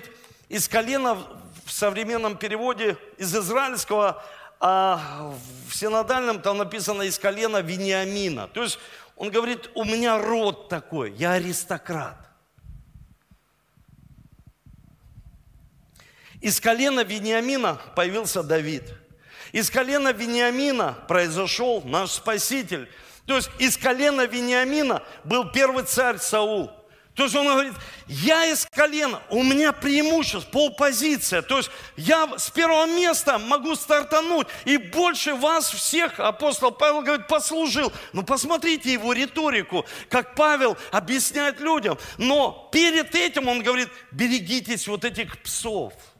из 0.50 0.68
колена 0.68 1.16
в 1.66 1.72
современном 1.72 2.38
переводе 2.38 2.98
из 3.18 3.36
израильского, 3.36 4.24
а 4.60 5.34
в 5.68 5.76
синодальном 5.76 6.42
там 6.42 6.58
написано 6.60 7.04
из 7.04 7.18
колена 7.18 7.62
Вениамина. 7.62 8.48
То 8.48 8.64
есть 8.64 8.80
он 9.16 9.32
говорит, 9.32 9.70
у 9.74 9.84
меня 9.84 10.20
род 10.20 10.70
такой, 10.70 11.12
я 11.14 11.34
аристократ. 11.34 12.18
Из 16.40 16.60
колена 16.60 17.04
Вениамина 17.04 17.80
появился 17.96 18.44
Давид. 18.44 18.84
Из 19.54 19.70
колена 19.70 20.12
Вениамина 20.12 20.98
произошел 21.08 21.82
наш 21.84 22.12
Спаситель– 22.12 22.90
то 23.26 23.36
есть 23.38 23.50
из 23.58 23.78
колена 23.78 24.26
Вениамина 24.26 25.02
был 25.24 25.50
первый 25.50 25.84
царь 25.84 26.18
Саул. 26.18 26.72
То 27.16 27.26
есть 27.26 27.36
он 27.36 27.46
говорит, 27.46 27.74
я 28.08 28.48
из 28.48 28.66
колена, 28.66 29.22
у 29.30 29.44
меня 29.44 29.72
преимущество, 29.72 30.50
полпозиция. 30.50 31.44
То 31.44 31.58
есть 31.58 31.70
я 31.96 32.28
с 32.38 32.50
первого 32.50 32.88
места 32.88 33.38
могу 33.38 33.76
стартануть 33.76 34.48
и 34.66 34.78
больше 34.78 35.36
вас 35.36 35.70
всех, 35.70 36.20
апостол 36.20 36.72
Павел 36.72 37.04
говорит, 37.04 37.28
послужил. 37.28 37.94
Ну 38.14 38.24
посмотрите 38.24 38.92
его 38.92 39.14
риторику, 39.14 39.86
как 40.10 40.34
Павел 40.34 40.76
объясняет 40.92 41.60
людям. 41.60 42.00
Но 42.18 42.68
перед 42.72 43.14
этим 43.14 43.48
он 43.48 43.62
говорит, 43.62 43.90
берегитесь 44.12 44.88
вот 44.88 45.06
этих 45.06 45.38
псов– 45.44 45.94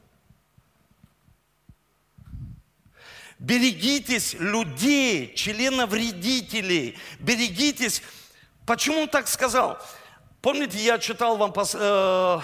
Берегитесь 3.44 4.32
людей, 4.38 5.34
членовредителей. 5.34 6.96
Берегитесь. 7.18 8.02
Почему 8.64 9.00
он 9.00 9.08
так 9.08 9.28
сказал? 9.28 9.78
Помните, 10.40 10.78
я 10.78 10.98
читал 10.98 11.36
вам 11.36 11.52
пос, 11.52 11.76
э, 11.78 12.40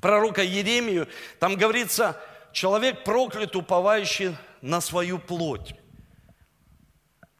пророка 0.00 0.42
Еремию, 0.42 1.06
там 1.38 1.56
говорится, 1.56 2.18
человек 2.52 3.04
проклят, 3.04 3.56
уповающий 3.56 4.36
на 4.62 4.80
свою 4.80 5.18
плоть. 5.18 5.74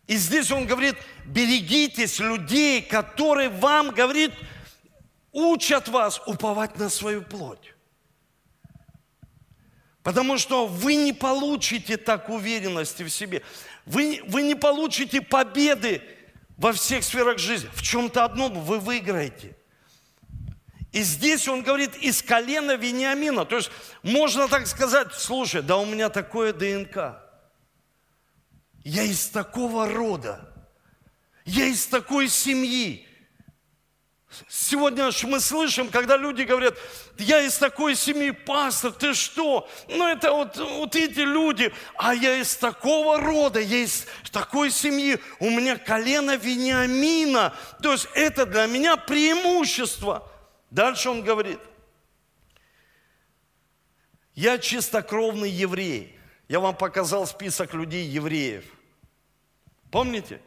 И 0.06 0.16
здесь 0.16 0.50
он 0.50 0.66
говорит, 0.66 0.96
берегитесь 1.24 2.18
людей, 2.18 2.82
которые 2.82 3.48
вам, 3.48 3.90
говорит, 3.90 4.32
учат 5.32 5.88
вас 5.88 6.20
уповать 6.26 6.78
на 6.78 6.90
свою 6.90 7.22
плоть. 7.22 7.72
Потому 10.08 10.38
что 10.38 10.66
вы 10.66 10.94
не 10.94 11.12
получите 11.12 11.98
так 11.98 12.30
уверенности 12.30 13.02
в 13.02 13.10
себе. 13.10 13.42
Вы, 13.84 14.22
вы 14.26 14.40
не 14.40 14.54
получите 14.54 15.20
победы 15.20 16.00
во 16.56 16.72
всех 16.72 17.04
сферах 17.04 17.36
жизни. 17.38 17.68
В 17.74 17.82
чем-то 17.82 18.24
одном 18.24 18.58
вы 18.64 18.78
выиграете. 18.78 19.54
И 20.92 21.02
здесь 21.02 21.46
он 21.46 21.62
говорит 21.62 21.94
из 21.96 22.22
колена 22.22 22.76
Вениамина. 22.76 23.44
То 23.44 23.56
есть 23.56 23.70
можно 24.02 24.48
так 24.48 24.66
сказать, 24.66 25.12
слушай, 25.12 25.60
да 25.60 25.76
у 25.76 25.84
меня 25.84 26.08
такое 26.08 26.54
ДНК. 26.54 27.20
Я 28.84 29.02
из 29.02 29.28
такого 29.28 29.86
рода. 29.86 30.54
Я 31.44 31.66
из 31.66 31.86
такой 31.86 32.30
семьи. 32.30 33.06
Сегодня 34.48 35.10
мы 35.24 35.40
слышим, 35.40 35.88
когда 35.88 36.16
люди 36.16 36.42
говорят, 36.42 36.76
я 37.16 37.40
из 37.42 37.56
такой 37.56 37.94
семьи, 37.94 38.30
пастор, 38.30 38.92
ты 38.92 39.14
что? 39.14 39.68
Ну 39.88 40.06
это 40.06 40.32
вот, 40.32 40.56
вот 40.56 40.94
эти 40.94 41.20
люди, 41.20 41.72
а 41.96 42.14
я 42.14 42.36
из 42.36 42.54
такого 42.56 43.18
рода, 43.18 43.58
я 43.58 43.78
из 43.78 44.06
такой 44.30 44.70
семьи, 44.70 45.18
у 45.40 45.48
меня 45.48 45.76
колено 45.76 46.36
Вениамина. 46.36 47.54
То 47.82 47.92
есть 47.92 48.06
это 48.14 48.44
для 48.44 48.66
меня 48.66 48.96
преимущество. 48.96 50.30
Дальше 50.70 51.08
он 51.08 51.22
говорит, 51.22 51.58
я 54.34 54.58
чистокровный 54.58 55.50
еврей. 55.50 56.14
Я 56.48 56.60
вам 56.60 56.76
показал 56.76 57.26
список 57.26 57.74
людей 57.74 58.06
евреев. 58.06 58.64
Помните? 59.90 60.40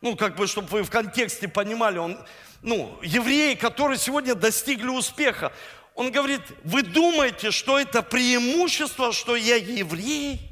Ну, 0.00 0.16
как 0.16 0.36
бы, 0.36 0.46
чтобы 0.46 0.68
вы 0.68 0.82
в 0.82 0.90
контексте 0.90 1.48
понимали, 1.48 1.96
он, 1.96 2.18
ну, 2.64 2.98
евреи, 3.02 3.54
которые 3.54 3.98
сегодня 3.98 4.34
достигли 4.34 4.88
успеха. 4.88 5.52
Он 5.94 6.10
говорит, 6.10 6.40
вы 6.64 6.82
думаете, 6.82 7.50
что 7.50 7.78
это 7.78 8.02
преимущество, 8.02 9.12
что 9.12 9.36
я 9.36 9.56
еврей? 9.56 10.50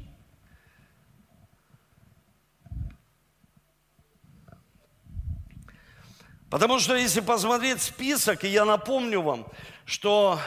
Потому 6.51 6.77
что 6.77 6.95
если 6.95 7.19
посмотреть 7.19 7.81
список, 7.81 8.43
и 8.43 8.47
я 8.47 8.63
напомню 8.63 9.23
вам, 9.23 9.47
что 9.85 10.39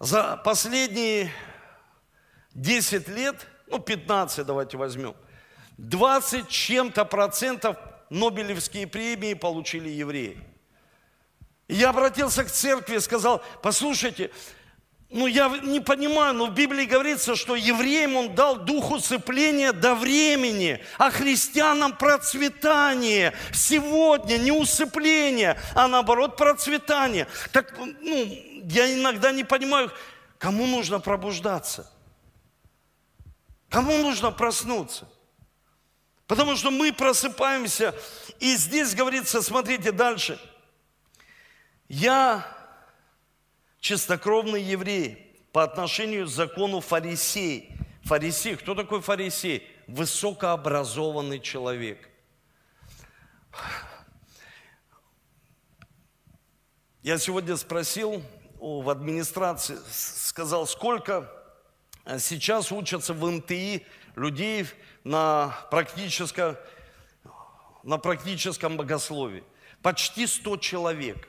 за 0.00 0.36
последние 0.38 1.30
10 2.54 3.06
лет, 3.06 3.46
ну 3.68 3.78
15 3.78 4.44
давайте 4.44 4.76
возьмем, 4.76 5.14
20 5.78 6.48
чем-то 6.48 7.04
процентов 7.04 7.76
Нобелевские 8.10 8.88
премии 8.88 9.34
получили 9.34 9.88
евреи. 9.88 10.36
я 11.68 11.90
обратился 11.90 12.42
к 12.42 12.50
церкви 12.50 12.96
и 12.96 13.00
сказал, 13.00 13.42
послушайте, 13.62 14.32
ну, 15.10 15.26
я 15.26 15.48
не 15.62 15.80
понимаю, 15.80 16.34
но 16.34 16.46
в 16.46 16.54
Библии 16.54 16.84
говорится, 16.84 17.34
что 17.34 17.56
евреям 17.56 18.16
он 18.16 18.34
дал 18.34 18.56
дух 18.56 18.90
усыпления 18.90 19.72
до 19.72 19.94
времени, 19.94 20.84
а 20.98 21.10
христианам 21.10 21.96
процветание. 21.96 23.32
Сегодня 23.52 24.38
не 24.38 24.52
усыпление, 24.52 25.60
а 25.74 25.88
наоборот 25.88 26.36
процветание. 26.36 27.26
Так, 27.52 27.76
ну, 27.78 28.24
я 28.64 28.92
иногда 28.92 29.32
не 29.32 29.42
понимаю, 29.42 29.90
кому 30.38 30.66
нужно 30.66 31.00
пробуждаться? 31.00 31.90
Кому 33.68 33.96
нужно 33.98 34.30
проснуться? 34.30 35.08
Потому 36.30 36.54
что 36.54 36.70
мы 36.70 36.92
просыпаемся, 36.92 37.92
и 38.38 38.54
здесь 38.54 38.94
говорится, 38.94 39.42
смотрите 39.42 39.90
дальше. 39.90 40.40
Я 41.88 42.46
чистокровный 43.80 44.62
еврей 44.62 45.36
по 45.50 45.64
отношению 45.64 46.26
к 46.26 46.28
закону 46.28 46.80
фарисей. 46.80 47.76
Фарисей, 48.04 48.54
кто 48.54 48.76
такой 48.76 49.00
фарисей? 49.00 49.66
Высокообразованный 49.88 51.40
человек. 51.40 52.08
Я 57.02 57.18
сегодня 57.18 57.56
спросил 57.56 58.22
в 58.60 58.88
администрации, 58.88 59.78
сказал, 59.90 60.68
сколько 60.68 61.28
сейчас 62.20 62.70
учатся 62.70 63.14
в 63.14 63.28
МТИ 63.28 63.84
людей 64.14 64.68
на 65.04 65.56
практическом, 65.70 66.56
на 67.82 67.98
практическом 67.98 68.76
богословии. 68.76 69.44
Почти 69.82 70.26
100 70.26 70.56
человек. 70.58 71.28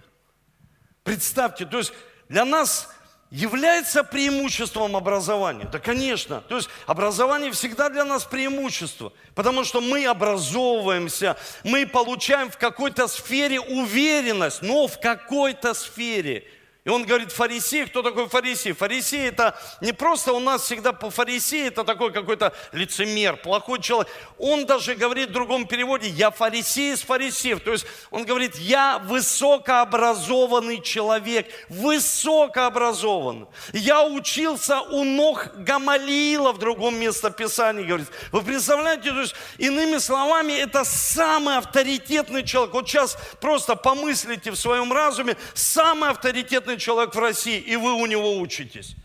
Представьте, 1.03 1.65
то 1.65 1.77
есть 1.77 1.93
для 2.29 2.45
нас 2.45 2.89
является 3.29 4.03
преимуществом 4.03 4.95
образования? 4.95 5.67
Да, 5.71 5.79
конечно. 5.79 6.41
То 6.41 6.57
есть 6.57 6.69
образование 6.86 7.51
всегда 7.51 7.89
для 7.89 8.03
нас 8.03 8.25
преимущество, 8.25 9.13
потому 9.36 9.63
что 9.63 9.79
мы 9.79 10.05
образовываемся, 10.05 11.38
мы 11.63 11.88
получаем 11.88 12.51
в 12.51 12.57
какой-то 12.57 13.07
сфере 13.07 13.60
уверенность, 13.60 14.62
но 14.62 14.88
в 14.88 14.99
какой-то 14.99 15.73
сфере– 15.73 16.45
и 16.84 16.89
он 16.89 17.06
говорит, 17.06 17.32
фарисей, 17.32 17.86
кто 17.86 18.02
такой 18.02 18.28
фарисей? 18.28 18.72
Фарисей 18.72 19.28
это 19.28 19.56
не 19.82 19.94
просто 19.94 20.34
у 20.34 20.39
нас 20.39 20.63
всегда 20.63 20.94
по 20.94 21.12
фарисеи, 21.12 21.67
это 21.67 21.84
такой 21.84 22.12
какой-то 22.12 22.54
лицемер, 22.72 23.38
плохой 23.38 23.80
человек. 23.80 24.12
Он 24.39 24.65
даже 24.65 24.96
говорит 24.96 25.30
в 25.30 25.34
другом 25.34 25.67
переводе, 25.67 26.10
я 26.10 26.32
фарисей 26.32 26.94
из 26.94 27.04
фарисеев. 27.04 27.60
То 27.60 27.72
есть 27.74 27.86
он 28.10 28.26
говорит, 28.26 28.56
я 28.56 28.98
высокообразованный 28.98 30.82
человек, 30.82 31.46
высокообразованный. 31.70 33.46
Я 33.74 34.04
учился 34.04 34.82
у 34.82 35.04
ног 35.04 35.50
Гамалиила 35.58 36.52
в 36.52 36.58
другом 36.58 36.96
местописании, 36.96 37.84
говорит. 37.84 38.08
Вы 38.32 38.41
представляете, 38.41 39.12
то 39.12 39.22
есть 39.22 39.36
иными 39.60 40.00
словами, 40.00 40.54
это 40.54 40.84
самый 40.84 41.58
авторитетный 41.58 42.44
человек. 42.44 42.74
Вот 42.74 42.89
сейчас 42.89 43.20
просто 43.39 43.76
помыслите 43.76 44.50
в 44.50 44.56
своем 44.56 44.91
разуме, 44.91 45.38
самый 45.54 46.10
авторитетный 46.10 46.70
авторитетный 46.71 46.77
человек 46.77 47.15
в 47.15 47.19
России, 47.19 47.60
и 47.60 47.75
вы 47.75 47.93
у 47.93 48.05
него 48.05 48.39
учитесь. 48.39 48.95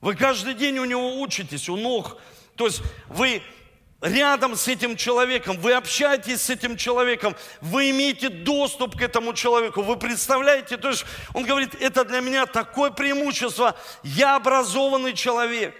Вы 0.00 0.16
каждый 0.16 0.54
день 0.54 0.78
у 0.78 0.84
него 0.84 1.20
учитесь, 1.20 1.68
у 1.68 1.76
ног. 1.76 2.20
То 2.56 2.66
есть 2.66 2.82
вы 3.08 3.42
рядом 4.00 4.56
с 4.56 4.66
этим 4.66 4.96
человеком, 4.96 5.56
вы 5.58 5.74
общаетесь 5.74 6.42
с 6.42 6.50
этим 6.50 6.76
человеком, 6.76 7.36
вы 7.60 7.90
имеете 7.90 8.28
доступ 8.28 8.96
к 8.96 9.02
этому 9.02 9.32
человеку, 9.32 9.82
вы 9.82 9.96
представляете, 9.96 10.76
то 10.76 10.88
есть 10.88 11.04
он 11.34 11.44
говорит, 11.44 11.76
это 11.80 12.04
для 12.04 12.20
меня 12.20 12.46
такое 12.46 12.90
преимущество, 12.90 13.76
я 14.02 14.34
образованный 14.36 15.14
человек. 15.14 15.74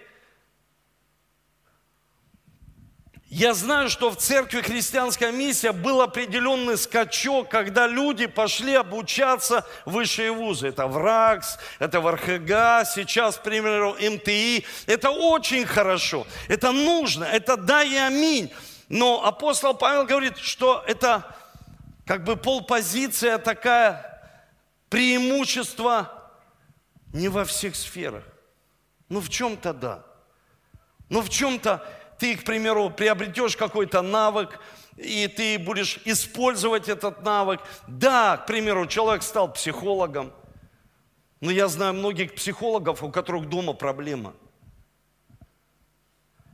Я 3.35 3.55
знаю, 3.55 3.88
что 3.88 4.11
в 4.11 4.16
церкви 4.18 4.61
христианская 4.61 5.33
миссия 5.33 5.73
был 5.73 6.03
определенный 6.03 6.77
скачок, 6.77 7.49
когда 7.49 7.87
люди 7.87 8.27
пошли 8.27 8.75
обучаться 8.75 9.66
в 9.87 9.92
высшие 9.92 10.33
вузы. 10.33 10.68
Это 10.68 10.87
ВРАКС, 10.87 11.57
это 11.79 12.03
ВРХГ, 12.03 12.87
сейчас, 12.95 13.38
к 13.38 13.42
примеру, 13.42 13.95
МТИ. 13.95 14.66
Это 14.85 15.09
очень 15.09 15.64
хорошо, 15.64 16.27
это 16.47 16.73
нужно, 16.73 17.25
это 17.25 17.57
да 17.57 17.83
и 17.83 17.97
аминь. 17.97 18.53
Но 18.90 19.25
апостол 19.25 19.73
Павел 19.73 20.05
говорит, 20.05 20.37
что 20.37 20.85
это 20.87 21.35
как 22.05 22.25
бы 22.25 22.37
полпозиция 22.37 23.38
такая, 23.38 24.31
преимущество 24.90 26.31
не 27.14 27.29
во 27.29 27.47
всех 27.47 27.77
сферах. 27.77 28.25
Ну 29.09 29.21
в 29.21 29.31
чем-то 29.31 29.73
да. 29.73 30.05
Ну 31.09 31.23
в 31.23 31.31
чем-то 31.31 31.83
ты, 32.23 32.37
к 32.37 32.45
примеру, 32.45 32.89
приобретешь 32.89 33.57
какой-то 33.57 34.01
навык, 34.01 34.61
и 34.97 35.27
ты 35.27 35.59
будешь 35.59 35.99
использовать 36.05 36.89
этот 36.89 37.25
навык. 37.25 37.61
Да, 37.89 38.37
к 38.37 38.47
примеру, 38.47 38.87
человек 38.87 39.25
стал 39.25 39.53
психологом, 39.53 40.33
но 41.41 41.51
я 41.51 41.67
знаю 41.67 41.95
многих 41.95 42.37
психологов, 42.37 43.03
у 43.03 43.11
которых 43.11 43.49
дома 43.49 43.73
проблема. 43.73 44.35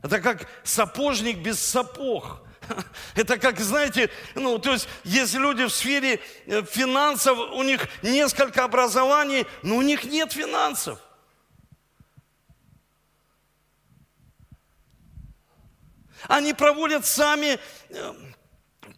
Это 0.03 0.23
как 0.23 0.49
сапожник 0.65 1.37
без 1.37 1.61
сапог. 1.61 2.41
Это 3.15 3.37
как, 3.37 3.61
знаете, 3.61 4.09
ну, 4.35 4.59
то 4.59 4.73
есть, 4.73 4.89
есть 5.05 5.35
люди 5.35 5.67
в 5.67 5.71
сфере 5.71 6.19
э, 6.47 6.63
финансов, 6.63 7.39
у 7.39 7.63
них 7.63 7.87
несколько 8.01 8.65
образований, 8.65 9.47
но 9.63 9.77
у 9.77 9.83
них 9.83 10.05
нет 10.05 10.33
финансов. 10.33 10.99
Они 16.27 16.53
проводят 16.53 17.07
сами 17.07 17.59
э, 17.91 18.15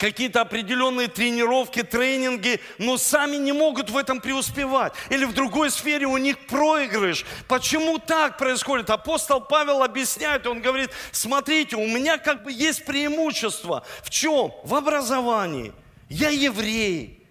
какие-то 0.01 0.41
определенные 0.41 1.09
тренировки, 1.09 1.83
тренинги, 1.83 2.61
но 2.79 2.97
сами 2.97 3.37
не 3.37 3.53
могут 3.53 3.91
в 3.91 3.97
этом 3.97 4.21
преуспевать. 4.21 4.95
Или 5.11 5.27
в 5.27 5.35
другой 5.35 5.71
сфере 5.71 6.07
у 6.07 6.17
них 6.17 6.47
проигрыш. 6.47 7.27
Почему 7.47 7.99
так 7.99 8.39
происходит? 8.39 8.89
Апостол 8.89 9.43
Павел 9.43 9.83
объясняет, 9.83 10.47
он 10.47 10.63
говорит, 10.63 10.91
смотрите, 11.13 11.77
у 11.77 11.87
меня 11.87 12.17
как 12.17 12.43
бы 12.43 12.51
есть 12.51 12.87
преимущество. 12.87 13.85
В 14.03 14.09
чем? 14.09 14.53
В 14.65 14.75
образовании. 14.75 15.75
Я 16.09 16.31
еврей. 16.31 17.27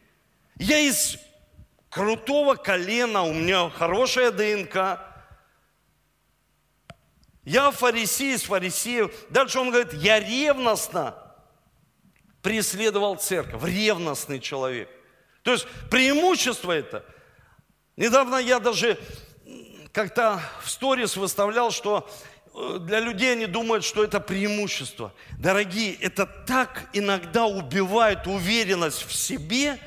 Я 0.57 0.79
из 0.79 1.17
крутого 1.89 2.53
колена, 2.55 3.23
у 3.23 3.33
меня 3.33 3.69
хорошая 3.69 4.31
ДНК. 4.31 5.08
Я 7.49 7.71
фарисей 7.71 8.35
из 8.35 8.43
фарисеев. 8.43 9.11
Дальше 9.31 9.57
он 9.57 9.71
говорит, 9.71 9.91
я 9.93 10.19
ревностно 10.19 11.15
преследовал 12.43 13.15
церковь. 13.15 13.63
Ревностный 13.63 14.39
человек. 14.39 14.87
То 15.41 15.53
есть 15.53 15.65
преимущество 15.89 16.71
это. 16.71 17.03
Недавно 17.97 18.35
я 18.35 18.59
даже 18.59 18.99
как-то 19.91 20.39
в 20.63 20.69
сторис 20.69 21.17
выставлял, 21.17 21.71
что 21.71 22.07
э, 22.53 22.77
для 22.81 22.99
людей 22.99 23.31
они 23.31 23.47
думают, 23.47 23.83
что 23.83 24.03
это 24.03 24.19
преимущество. 24.19 25.11
Дорогие, 25.39 25.95
это 25.95 26.27
так 26.27 26.87
иногда 26.93 27.47
убивает 27.47 28.27
уверенность 28.27 29.07
в 29.07 29.11
себе 29.11 29.79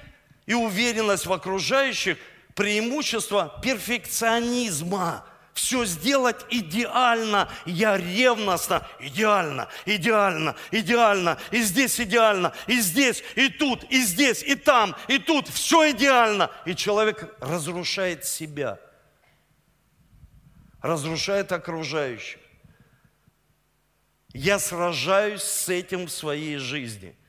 и 0.46 0.54
уверенность 0.54 1.26
в 1.26 1.32
окружающих, 1.32 2.18
преимущество 2.56 3.60
перфекционизма 3.62 5.24
все 5.54 5.84
сделать 5.84 6.44
идеально. 6.50 7.48
Я 7.66 7.96
ревностно, 7.96 8.86
идеально, 8.98 9.68
идеально, 9.86 10.56
идеально. 10.70 11.38
И 11.50 11.62
здесь 11.62 12.00
идеально, 12.00 12.52
и 12.66 12.80
здесь, 12.80 13.22
и 13.34 13.48
тут, 13.48 13.84
и 13.84 14.02
здесь, 14.02 14.42
и 14.42 14.54
там, 14.54 14.96
и 15.08 15.18
тут. 15.18 15.48
Все 15.48 15.90
идеально. 15.90 16.50
И 16.64 16.74
человек 16.74 17.34
разрушает 17.40 18.24
себя. 18.24 18.78
Разрушает 20.80 21.52
окружающих. 21.52 22.40
Я 24.32 24.58
сражаюсь 24.58 25.42
с 25.42 25.68
этим 25.68 26.06
в 26.06 26.10
своей 26.10 26.56
жизни– 26.56 27.16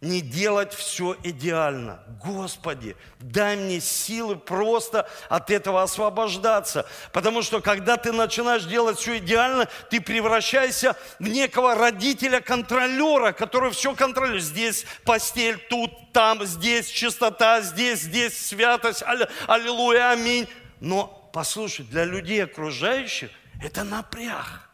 не 0.00 0.20
делать 0.20 0.72
все 0.72 1.16
идеально. 1.24 2.00
Господи, 2.22 2.96
дай 3.18 3.56
мне 3.56 3.80
силы 3.80 4.36
просто 4.36 5.08
от 5.28 5.50
этого 5.50 5.82
освобождаться. 5.82 6.86
Потому 7.12 7.42
что 7.42 7.60
когда 7.60 7.96
ты 7.96 8.12
начинаешь 8.12 8.64
делать 8.64 8.98
все 8.98 9.18
идеально, 9.18 9.66
ты 9.90 10.00
превращаешься 10.00 10.96
в 11.18 11.26
некого 11.26 11.74
родителя-контролера, 11.74 13.32
который 13.32 13.72
все 13.72 13.94
контролирует. 13.94 14.44
Здесь 14.44 14.86
постель, 15.04 15.58
тут, 15.68 15.90
там, 16.12 16.44
здесь 16.44 16.88
чистота, 16.88 17.60
здесь, 17.60 18.02
здесь 18.02 18.46
святость, 18.46 19.02
алле, 19.02 19.28
аллилуйя, 19.48 20.12
аминь. 20.12 20.48
Но, 20.80 21.28
послушай, 21.32 21.84
для 21.84 22.04
людей 22.04 22.44
окружающих 22.44 23.30
это 23.60 23.82
напряг. 23.82 24.68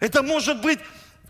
Это 0.00 0.22
может 0.22 0.60
быть 0.60 0.78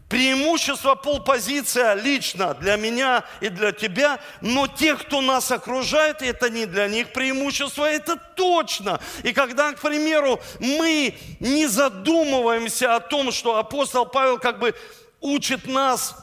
Преимущество 0.09 0.95
полпозиция 0.95 1.93
лично 1.93 2.55
для 2.55 2.77
меня 2.77 3.25
и 3.43 3.51
для 3.51 3.73
тебя, 3.73 4.19
но 4.41 4.67
те, 4.67 4.97
кто 4.97 5.21
нас 5.21 5.51
окружает, 5.51 6.23
это 6.23 6.49
не 6.49 6.65
для 6.65 6.89
них 6.89 7.13
преимущество, 7.13 7.85
это 7.85 8.17
точно. 8.17 9.01
И 9.23 9.35
когда, 9.35 9.73
к 9.73 9.81
примеру, 9.81 10.41
мы 10.61 11.15
не 11.41 11.67
задумываемся 11.67 12.97
о 12.97 13.01
том, 13.01 13.31
что 13.31 13.57
апостол 13.57 14.07
Павел 14.07 14.39
как 14.39 14.59
бы 14.59 14.75
учит 15.21 15.67
нас 15.67 16.17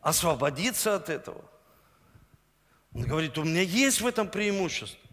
освободиться 0.00 0.94
от 0.94 1.08
этого, 1.08 1.44
он 2.94 3.02
говорит, 3.02 3.36
у 3.36 3.42
меня 3.42 3.62
есть 3.62 4.00
в 4.00 4.06
этом 4.06 4.28
преимущество. 4.28 5.07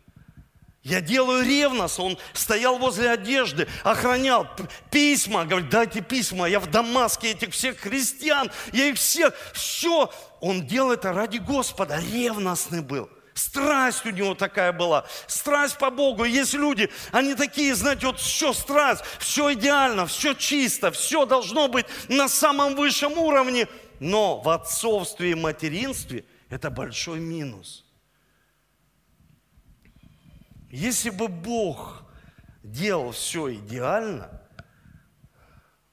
Я 0.85 1.01
делаю 1.01 1.43
ревностно. 1.43 2.03
Он 2.03 2.17
стоял 2.33 2.77
возле 2.77 3.09
одежды, 3.09 3.67
охранял 3.83 4.47
письма. 4.91 5.43
Говорит, 5.43 5.69
дайте 5.69 6.01
письма, 6.01 6.47
я 6.47 6.59
в 6.59 6.69
Дамаске 6.69 7.31
этих 7.31 7.53
всех 7.53 7.79
христиан, 7.79 8.51
я 8.71 8.85
их 8.89 8.97
всех, 8.97 9.33
все. 9.53 10.13
Он 10.41 10.65
делал 10.67 10.91
это 10.91 11.11
ради 11.11 11.39
Господа, 11.39 11.99
ревностный 11.99 12.83
был. 12.83 13.09
Страсть 13.33 14.05
у 14.05 14.11
него 14.11 14.35
такая 14.35 14.71
была. 14.71 15.07
Страсть 15.25 15.79
по 15.79 15.89
Богу. 15.89 16.23
Есть 16.23 16.53
люди, 16.53 16.91
они 17.11 17.33
такие, 17.33 17.73
знаете, 17.73 18.05
вот 18.05 18.19
все 18.19 18.53
страсть, 18.53 19.03
все 19.17 19.53
идеально, 19.53 20.05
все 20.05 20.35
чисто, 20.35 20.91
все 20.91 21.25
должно 21.25 21.67
быть 21.67 21.87
на 22.09 22.29
самом 22.29 22.75
высшем 22.75 23.17
уровне. 23.17 23.67
Но 23.99 24.39
в 24.39 24.49
отцовстве 24.49 25.31
и 25.31 25.35
материнстве 25.35 26.25
это 26.51 26.69
большой 26.69 27.19
минус– 27.19 27.81
если 30.75 31.09
бы 31.09 31.27
Бог 31.27 32.03
делал 32.63 33.11
все 33.11 33.53
идеально, 33.55 34.41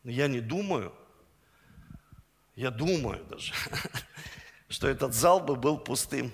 я 0.04 0.28
не 0.28 0.40
думаю, 0.40 0.92
я 2.56 2.70
думаю 2.70 3.24
даже, 3.24 3.52
что 4.68 4.88
этот 4.88 5.14
зал 5.14 5.40
бы 5.40 5.56
был 5.56 5.78
пустым. 5.78 6.32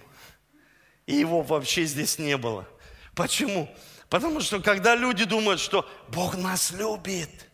И 1.07 1.15
его 1.15 1.43
вообще 1.43 1.85
здесь 1.85 2.19
не 2.19 2.37
было. 2.37 2.69
Почему? 3.15 3.75
Потому 4.09 4.41
что 4.41 4.61
когда 4.61 4.95
люди 4.95 5.25
думают, 5.25 5.61
что 5.61 5.89
Бог 6.09 6.37
нас 6.37 6.71
любит– 6.73 7.31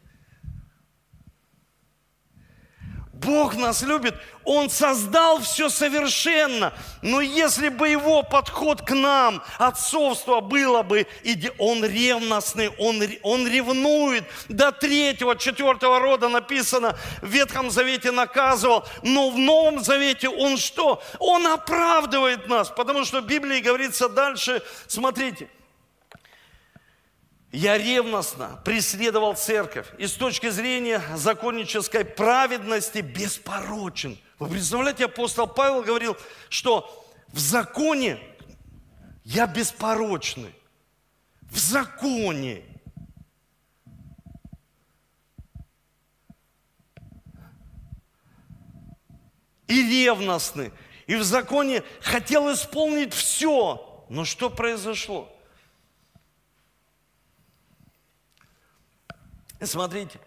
Бог 3.24 3.56
нас 3.56 3.82
любит, 3.82 4.14
Он 4.44 4.68
создал 4.70 5.40
все 5.40 5.68
совершенно. 5.68 6.72
Но 7.02 7.20
если 7.20 7.68
бы 7.68 7.88
Его 7.88 8.22
подход 8.22 8.82
к 8.82 8.94
нам, 8.94 9.42
отцовство 9.58 10.40
было 10.40 10.82
бы, 10.82 11.06
Он 11.58 11.84
ревностный, 11.84 12.68
Он, 12.78 13.02
он 13.22 13.48
ревнует. 13.48 14.24
До 14.48 14.72
третьего, 14.72 15.36
четвертого 15.36 15.98
рода 15.98 16.28
написано, 16.28 16.96
в 17.22 17.26
Ветхом 17.26 17.70
Завете 17.70 18.10
наказывал, 18.10 18.84
но 19.02 19.30
в 19.30 19.38
Новом 19.38 19.82
Завете 19.82 20.28
Он 20.28 20.56
что? 20.56 21.02
Он 21.18 21.46
оправдывает 21.46 22.48
нас, 22.48 22.70
потому 22.70 23.04
что 23.04 23.20
в 23.20 23.26
Библии 23.26 23.60
говорится 23.60 24.08
дальше, 24.08 24.62
смотрите, 24.86 25.48
я 27.54 27.78
ревностно 27.78 28.60
преследовал 28.64 29.34
церковь 29.34 29.86
и 29.96 30.08
с 30.08 30.14
точки 30.14 30.50
зрения 30.50 31.00
законнической 31.14 32.04
праведности 32.04 32.98
беспорочен. 32.98 34.18
Вы 34.40 34.48
представляете, 34.48 35.04
апостол 35.04 35.46
Павел 35.46 35.82
говорил, 35.82 36.16
что 36.48 37.06
в 37.28 37.38
законе 37.38 38.18
я 39.22 39.46
беспорочный. 39.46 40.52
В 41.42 41.56
законе. 41.56 42.64
И 49.68 50.04
ревностный. 50.04 50.72
И 51.06 51.14
в 51.14 51.22
законе 51.22 51.84
хотел 52.00 52.52
исполнить 52.52 53.14
все. 53.14 54.06
Но 54.08 54.24
что 54.24 54.50
произошло? 54.50 55.33
Смотрите, 59.66 60.20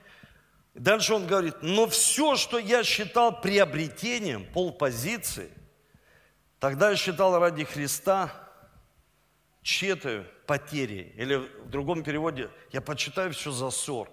дальше 0.73 1.13
он 1.13 1.27
говорит, 1.27 1.55
но 1.61 1.87
все, 1.87 2.35
что 2.35 2.57
я 2.57 2.83
считал 2.83 3.41
приобретением, 3.41 4.45
полпозиции, 4.45 5.49
тогда 6.59 6.91
я 6.91 6.95
считал 6.95 7.37
ради 7.39 7.63
Христа 7.63 8.31
тщетою, 9.61 10.25
потерей. 10.45 11.13
Или 11.17 11.35
в 11.35 11.69
другом 11.69 12.03
переводе, 12.03 12.49
я 12.71 12.81
почитаю 12.81 13.33
все 13.33 13.51
за 13.51 13.69
ссор. 13.69 14.09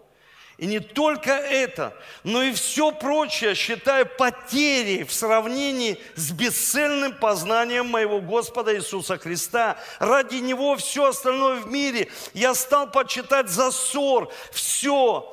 И 0.57 0.67
не 0.67 0.79
только 0.79 1.33
это, 1.33 1.97
но 2.23 2.43
и 2.43 2.53
все 2.53 2.93
прочее 2.93 3.57
считаю 3.57 4.07
потерей 4.07 5.03
в 5.03 5.13
сравнении 5.13 5.99
с 6.15 6.31
бесцельным 6.31 7.13
познанием 7.13 7.89
моего 7.89 8.21
Господа 8.21 8.77
Иисуса 8.77 9.19
Христа. 9.19 9.77
Ради 9.99 10.37
Него 10.37 10.77
все 10.77 11.09
остальное 11.09 11.57
в 11.57 11.67
мире 11.67 12.09
я 12.35 12.55
стал 12.55 12.89
почитать 12.89 13.49
за 13.49 13.73
ссор. 13.73 14.33
Все 14.53 15.29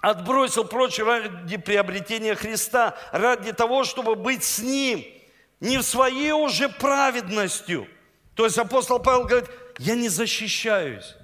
отбросил 0.00 0.64
прочь 0.64 0.98
ради 0.98 1.58
приобретения 1.58 2.34
Христа, 2.36 2.96
ради 3.12 3.52
того, 3.52 3.84
чтобы 3.84 4.14
быть 4.14 4.44
с 4.44 4.60
Ним, 4.60 5.04
не 5.60 5.76
в 5.76 5.82
своей 5.82 6.32
уже 6.32 6.70
праведностью. 6.70 7.86
То 8.34 8.44
есть 8.44 8.56
апостол 8.56 8.98
Павел 8.98 9.24
говорит, 9.24 9.50
я 9.78 9.94
не 9.94 10.08
защищаюсь. 10.08 11.15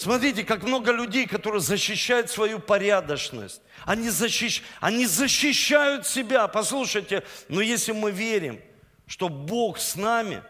Смотрите, 0.00 0.44
как 0.44 0.62
много 0.62 0.92
людей, 0.92 1.26
которые 1.26 1.60
защищают 1.60 2.30
свою 2.30 2.58
порядочность. 2.58 3.60
Они, 3.84 4.08
защищ... 4.08 4.62
Они 4.80 5.04
защищают 5.04 6.06
себя. 6.06 6.48
Послушайте, 6.48 7.22
но 7.50 7.60
если 7.60 7.92
мы 7.92 8.10
верим, 8.10 8.62
что 9.06 9.28
Бог 9.28 9.78
с 9.78 9.96
нами, 9.96 10.42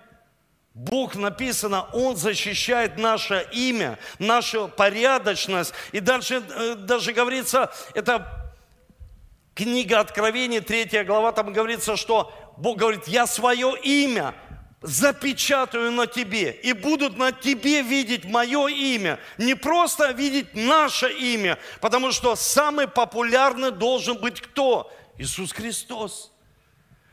Бог 0.73 1.17
написано, 1.17 1.89
Он 1.93 2.17
защищает 2.17 2.97
наше 2.97 3.45
имя, 3.51 3.99
нашу 4.21 4.69
порядочность. 4.69 5.75
И 5.91 5.99
дальше 5.99 6.45
э, 6.49 6.77
даже 6.77 7.13
говорится, 7.13 7.73
это 7.95 8.53
книга 9.57 9.99
Откровения, 9.99 10.61
третья 10.61 11.03
глава, 11.03 11.33
там 11.33 11.53
говорится, 11.53 11.97
что 11.97 12.33
Бог 12.57 12.79
говорит, 12.79 13.09
я 13.09 13.27
свое 13.27 13.75
имя 13.83 14.33
запечатаю 14.83 15.93
на 15.93 16.07
тебе, 16.07 16.53
и 16.53 16.73
будут 16.73 17.17
на 17.17 17.33
тебе 17.33 17.83
видеть 17.83 18.25
мое 18.25 18.69
имя. 18.69 19.19
Не 19.39 19.55
просто 19.55 20.11
видеть 20.13 20.55
наше 20.55 21.11
имя, 21.13 21.59
потому 21.81 22.13
что 22.13 22.35
самый 22.37 22.89
популярный 22.89 23.71
должен 23.71 24.17
быть 24.17 24.41
кто? 24.41 24.91
Иисус 25.19 25.53
Христос. 25.53 26.30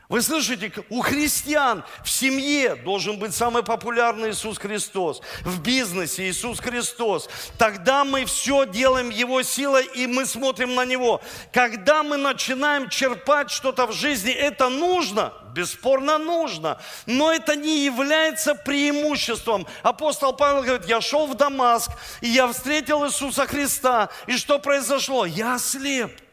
Вы 0.08 0.22
слышите, 0.22 0.72
у 0.88 1.02
христиан 1.02 1.84
в 2.02 2.08
семье 2.08 2.76
должен 2.76 3.18
быть 3.18 3.34
самый 3.34 3.62
популярный 3.62 4.30
Иисус 4.30 4.56
Христос, 4.56 5.20
в 5.42 5.60
бизнесе 5.60 6.30
Иисус 6.30 6.60
Христос. 6.60 7.28
Тогда 7.58 8.04
мы 8.04 8.24
все 8.24 8.64
делаем 8.64 9.10
Его 9.10 9.42
силой, 9.42 9.84
и 9.94 10.06
мы 10.06 10.24
смотрим 10.24 10.74
на 10.74 10.86
Него. 10.86 11.20
Когда 11.52 12.02
мы 12.02 12.16
начинаем 12.16 12.88
черпать 12.88 13.50
что-то 13.50 13.86
в 13.86 13.92
жизни, 13.92 14.32
это 14.32 14.70
нужно, 14.70 15.34
бесспорно 15.52 16.16
нужно, 16.16 16.80
но 17.04 17.30
это 17.30 17.54
не 17.54 17.84
является 17.84 18.54
преимуществом. 18.54 19.66
Апостол 19.82 20.32
Павел 20.32 20.62
говорит, 20.62 20.88
я 20.88 21.02
шел 21.02 21.26
в 21.26 21.34
Дамаск, 21.34 21.90
и 22.22 22.28
я 22.28 22.48
встретил 22.48 23.04
Иисуса 23.04 23.46
Христа, 23.46 24.08
и 24.26 24.38
что 24.38 24.58
произошло? 24.58 25.26
Я 25.26 25.56
ослеп. 25.56 26.27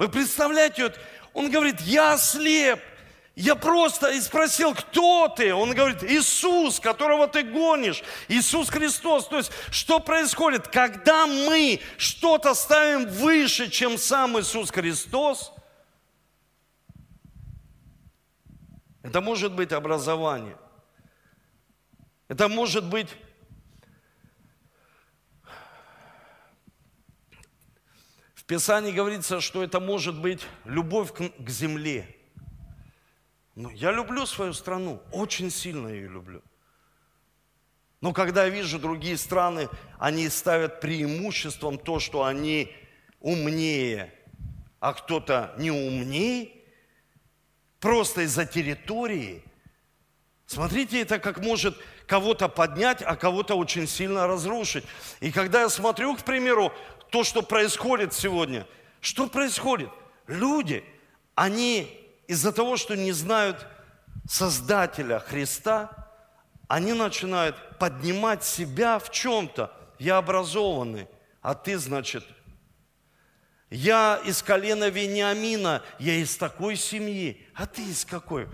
Вы 0.00 0.08
представляете, 0.08 0.84
вот 0.84 0.98
он 1.34 1.50
говорит, 1.50 1.78
я 1.82 2.16
слеп. 2.16 2.80
Я 3.34 3.54
просто 3.54 4.08
и 4.08 4.20
спросил, 4.22 4.74
кто 4.74 5.28
ты? 5.28 5.52
Он 5.52 5.74
говорит, 5.74 6.02
Иисус, 6.02 6.80
которого 6.80 7.28
ты 7.28 7.42
гонишь. 7.42 8.02
Иисус 8.26 8.70
Христос. 8.70 9.28
То 9.28 9.36
есть, 9.36 9.52
что 9.70 10.00
происходит? 10.00 10.68
Когда 10.68 11.26
мы 11.26 11.80
что-то 11.98 12.54
ставим 12.54 13.10
выше, 13.10 13.68
чем 13.68 13.98
сам 13.98 14.40
Иисус 14.40 14.70
Христос, 14.70 15.52
это 19.02 19.20
может 19.20 19.52
быть 19.52 19.70
образование. 19.70 20.56
Это 22.28 22.48
может 22.48 22.84
быть 22.86 23.10
Писании 28.50 28.90
говорится, 28.90 29.40
что 29.40 29.62
это 29.62 29.78
может 29.78 30.20
быть 30.20 30.44
любовь 30.64 31.12
к, 31.12 31.48
земле. 31.48 32.16
Но 33.54 33.70
я 33.70 33.92
люблю 33.92 34.26
свою 34.26 34.54
страну, 34.54 35.00
очень 35.12 35.52
сильно 35.52 35.86
ее 35.86 36.08
люблю. 36.08 36.42
Но 38.00 38.12
когда 38.12 38.46
я 38.46 38.50
вижу 38.50 38.80
другие 38.80 39.16
страны, 39.18 39.68
они 40.00 40.28
ставят 40.28 40.80
преимуществом 40.80 41.78
то, 41.78 42.00
что 42.00 42.24
они 42.24 42.74
умнее, 43.20 44.12
а 44.80 44.94
кто-то 44.94 45.54
не 45.56 45.70
умнее, 45.70 46.50
просто 47.78 48.22
из-за 48.22 48.46
территории. 48.46 49.44
Смотрите, 50.46 51.02
это 51.02 51.20
как 51.20 51.38
может 51.38 51.78
кого-то 52.08 52.48
поднять, 52.48 53.00
а 53.00 53.14
кого-то 53.14 53.54
очень 53.54 53.86
сильно 53.86 54.26
разрушить. 54.26 54.84
И 55.20 55.30
когда 55.30 55.60
я 55.60 55.68
смотрю, 55.68 56.16
к 56.16 56.24
примеру, 56.24 56.72
то, 57.10 57.24
что 57.24 57.42
происходит 57.42 58.12
сегодня, 58.12 58.66
что 59.00 59.26
происходит? 59.26 59.90
Люди, 60.26 60.84
они 61.34 61.88
из-за 62.26 62.52
того, 62.52 62.76
что 62.76 62.96
не 62.96 63.12
знают 63.12 63.66
Создателя 64.28 65.18
Христа, 65.18 66.08
они 66.68 66.92
начинают 66.92 67.56
поднимать 67.78 68.44
себя 68.44 68.98
в 69.00 69.10
чем-то. 69.10 69.72
Я 69.98 70.18
образованный, 70.18 71.08
а 71.42 71.54
ты, 71.54 71.76
значит, 71.78 72.24
я 73.70 74.20
из 74.24 74.42
колена 74.42 74.88
Вениамина, 74.88 75.82
я 75.98 76.14
из 76.14 76.36
такой 76.36 76.76
семьи, 76.76 77.44
а 77.54 77.66
ты 77.66 77.82
из 77.82 78.04
какой? 78.04 78.48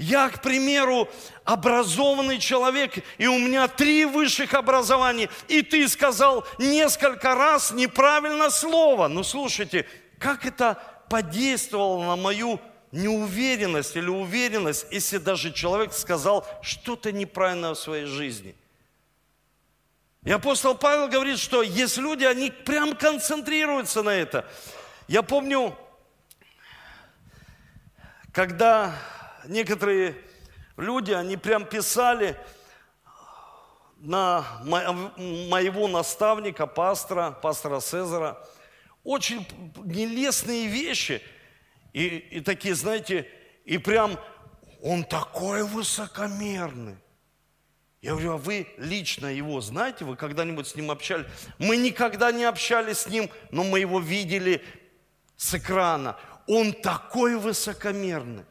Я, 0.00 0.30
к 0.30 0.40
примеру, 0.40 1.10
образованный 1.44 2.38
человек, 2.38 3.04
и 3.18 3.26
у 3.26 3.38
меня 3.38 3.68
три 3.68 4.06
высших 4.06 4.54
образования, 4.54 5.28
и 5.46 5.60
ты 5.60 5.86
сказал 5.88 6.46
несколько 6.58 7.34
раз 7.34 7.70
неправильно 7.70 8.48
слово. 8.48 9.08
Ну, 9.08 9.22
слушайте, 9.22 9.86
как 10.18 10.46
это 10.46 10.82
подействовало 11.10 12.02
на 12.02 12.16
мою 12.16 12.58
неуверенность 12.92 13.94
или 13.94 14.08
уверенность, 14.08 14.86
если 14.90 15.18
даже 15.18 15.52
человек 15.52 15.92
сказал 15.92 16.46
что-то 16.62 17.12
неправильное 17.12 17.74
в 17.74 17.78
своей 17.78 18.06
жизни? 18.06 18.56
И 20.24 20.30
апостол 20.30 20.76
Павел 20.76 21.08
говорит, 21.08 21.38
что 21.38 21.62
есть 21.62 21.98
люди, 21.98 22.24
они 22.24 22.50
прям 22.50 22.96
концентрируются 22.96 24.02
на 24.02 24.14
это. 24.14 24.50
Я 25.08 25.22
помню, 25.22 25.76
когда 28.32 28.94
некоторые 29.46 30.16
люди, 30.76 31.12
они 31.12 31.36
прям 31.36 31.64
писали 31.64 32.36
на 33.98 34.44
моего 34.64 35.88
наставника, 35.88 36.66
пастора, 36.66 37.32
пастора 37.32 37.80
Цезара, 37.80 38.38
очень 39.04 39.46
нелестные 39.84 40.66
вещи. 40.66 41.22
И, 41.92 42.06
и 42.06 42.40
такие, 42.40 42.74
знаете, 42.74 43.28
и 43.64 43.78
прям 43.78 44.18
он 44.82 45.04
такой 45.04 45.64
высокомерный. 45.64 46.96
Я 48.00 48.12
говорю, 48.12 48.32
а 48.32 48.36
вы 48.38 48.66
лично 48.78 49.26
его 49.26 49.60
знаете? 49.60 50.06
Вы 50.06 50.16
когда-нибудь 50.16 50.66
с 50.66 50.74
ним 50.74 50.90
общались? 50.90 51.26
Мы 51.58 51.76
никогда 51.76 52.32
не 52.32 52.44
общались 52.44 53.00
с 53.00 53.06
ним, 53.08 53.28
но 53.50 53.62
мы 53.62 53.80
его 53.80 54.00
видели 54.00 54.64
с 55.36 55.54
экрана. 55.54 56.16
Он 56.46 56.72
такой 56.72 57.36
высокомерный. 57.36 58.44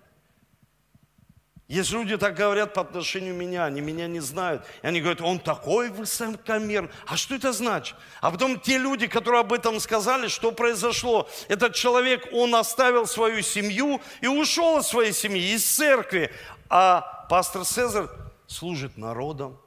Есть 1.70 1.92
люди 1.92 2.18
так 2.18 2.36
говорят 2.36 2.74
по 2.74 2.82
отношению 2.82 3.36
меня, 3.36 3.66
они 3.66 3.80
меня 3.80 4.08
не 4.08 4.22
знают. 4.22 4.66
И 4.82 4.88
они 4.88 5.02
говорят, 5.02 5.22
он 5.22 5.40
такой 5.40 5.92
высокомерный. 5.92 6.90
А 7.06 7.16
что 7.16 7.36
это 7.36 7.54
значит? 7.54 7.96
А 8.22 8.32
потом 8.32 8.60
те 8.60 8.80
люди, 8.80 9.06
которые 9.06 9.42
об 9.42 9.54
этом 9.54 9.80
сказали, 9.80 10.30
что 10.30 10.52
произошло? 10.52 11.30
Этот 11.48 11.76
человек, 11.76 12.28
он 12.34 12.56
оставил 12.56 13.06
свою 13.06 13.44
семью 13.44 14.02
и 14.20 14.26
ушел 14.26 14.80
из 14.80 14.88
своей 14.88 15.14
семьи, 15.14 15.54
из 15.54 15.64
церкви. 15.64 16.34
А 16.70 17.28
пастор 17.30 17.64
Цезарь 17.64 18.08
служит 18.48 18.98
народом, 18.98 19.62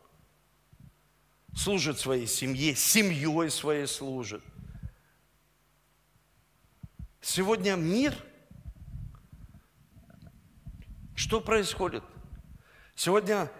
служит 1.54 2.00
своей 2.00 2.26
семье, 2.26 2.74
семьей 2.74 3.48
своей 3.48 3.86
служит. 3.86 4.42
Сегодня 7.20 7.76
мир– 7.76 8.12
что 11.14 11.40
происходит? 11.40 12.04
Сегодня 12.94 13.50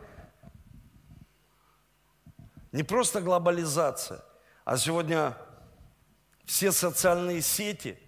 не 2.73 2.83
просто 2.83 3.21
глобализация, 3.21 4.23
а 4.65 4.77
сегодня 4.77 5.37
все 6.45 6.73
социальные 6.73 7.43
сети, 7.43 7.99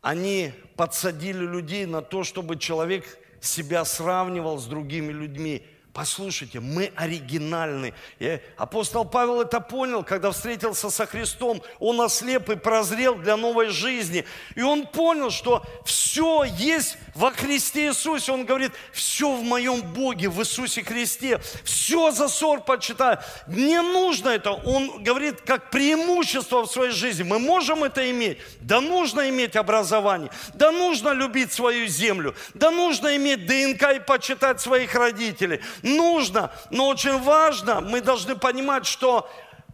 они 0.00 0.52
подсадили 0.76 1.44
людей 1.44 1.86
на 1.86 2.02
то, 2.02 2.24
чтобы 2.24 2.56
человек 2.56 3.04
себя 3.40 3.84
сравнивал 3.84 4.58
с 4.58 4.66
другими 4.66 5.12
людьми, 5.12 5.66
Послушайте, 5.96 6.60
мы 6.60 6.92
оригинальны. 6.94 7.94
И 8.18 8.38
апостол 8.58 9.06
Павел 9.06 9.40
это 9.40 9.60
понял, 9.60 10.04
когда 10.04 10.30
встретился 10.30 10.90
со 10.90 11.06
Христом. 11.06 11.62
Он 11.78 11.98
ослеп 12.02 12.50
и 12.50 12.56
прозрел 12.56 13.14
для 13.14 13.38
новой 13.38 13.68
жизни. 13.68 14.26
И 14.56 14.60
он 14.60 14.86
понял, 14.86 15.30
что 15.30 15.64
все 15.86 16.44
есть 16.44 16.98
во 17.14 17.30
Христе 17.30 17.86
Иисусе. 17.86 18.32
Он 18.32 18.44
говорит, 18.44 18.72
все 18.92 19.34
в 19.34 19.42
моем 19.42 19.80
Боге, 19.80 20.28
в 20.28 20.38
Иисусе 20.40 20.84
Христе. 20.84 21.40
Все 21.64 22.10
за 22.10 22.28
ссор 22.28 22.60
почитаю. 22.60 23.18
Не 23.46 23.80
нужно 23.80 24.28
это. 24.28 24.52
Он 24.52 25.02
говорит, 25.02 25.40
как 25.46 25.70
преимущество 25.70 26.66
в 26.66 26.70
своей 26.70 26.92
жизни. 26.92 27.22
Мы 27.22 27.38
можем 27.38 27.84
это 27.84 28.10
иметь. 28.10 28.36
Да 28.60 28.82
нужно 28.82 29.30
иметь 29.30 29.56
образование. 29.56 30.30
Да 30.52 30.72
нужно 30.72 31.14
любить 31.14 31.54
свою 31.54 31.86
землю. 31.86 32.34
Да 32.52 32.70
нужно 32.70 33.16
иметь 33.16 33.46
ДНК 33.46 33.96
и 33.96 34.00
почитать 34.00 34.60
своих 34.60 34.94
родителей 34.94 35.62
нужно, 35.86 36.50
но 36.70 36.88
очень 36.88 37.18
важно, 37.22 37.80
мы 37.80 38.00
должны 38.00 38.36
понимать, 38.36 38.84
что 38.86 39.30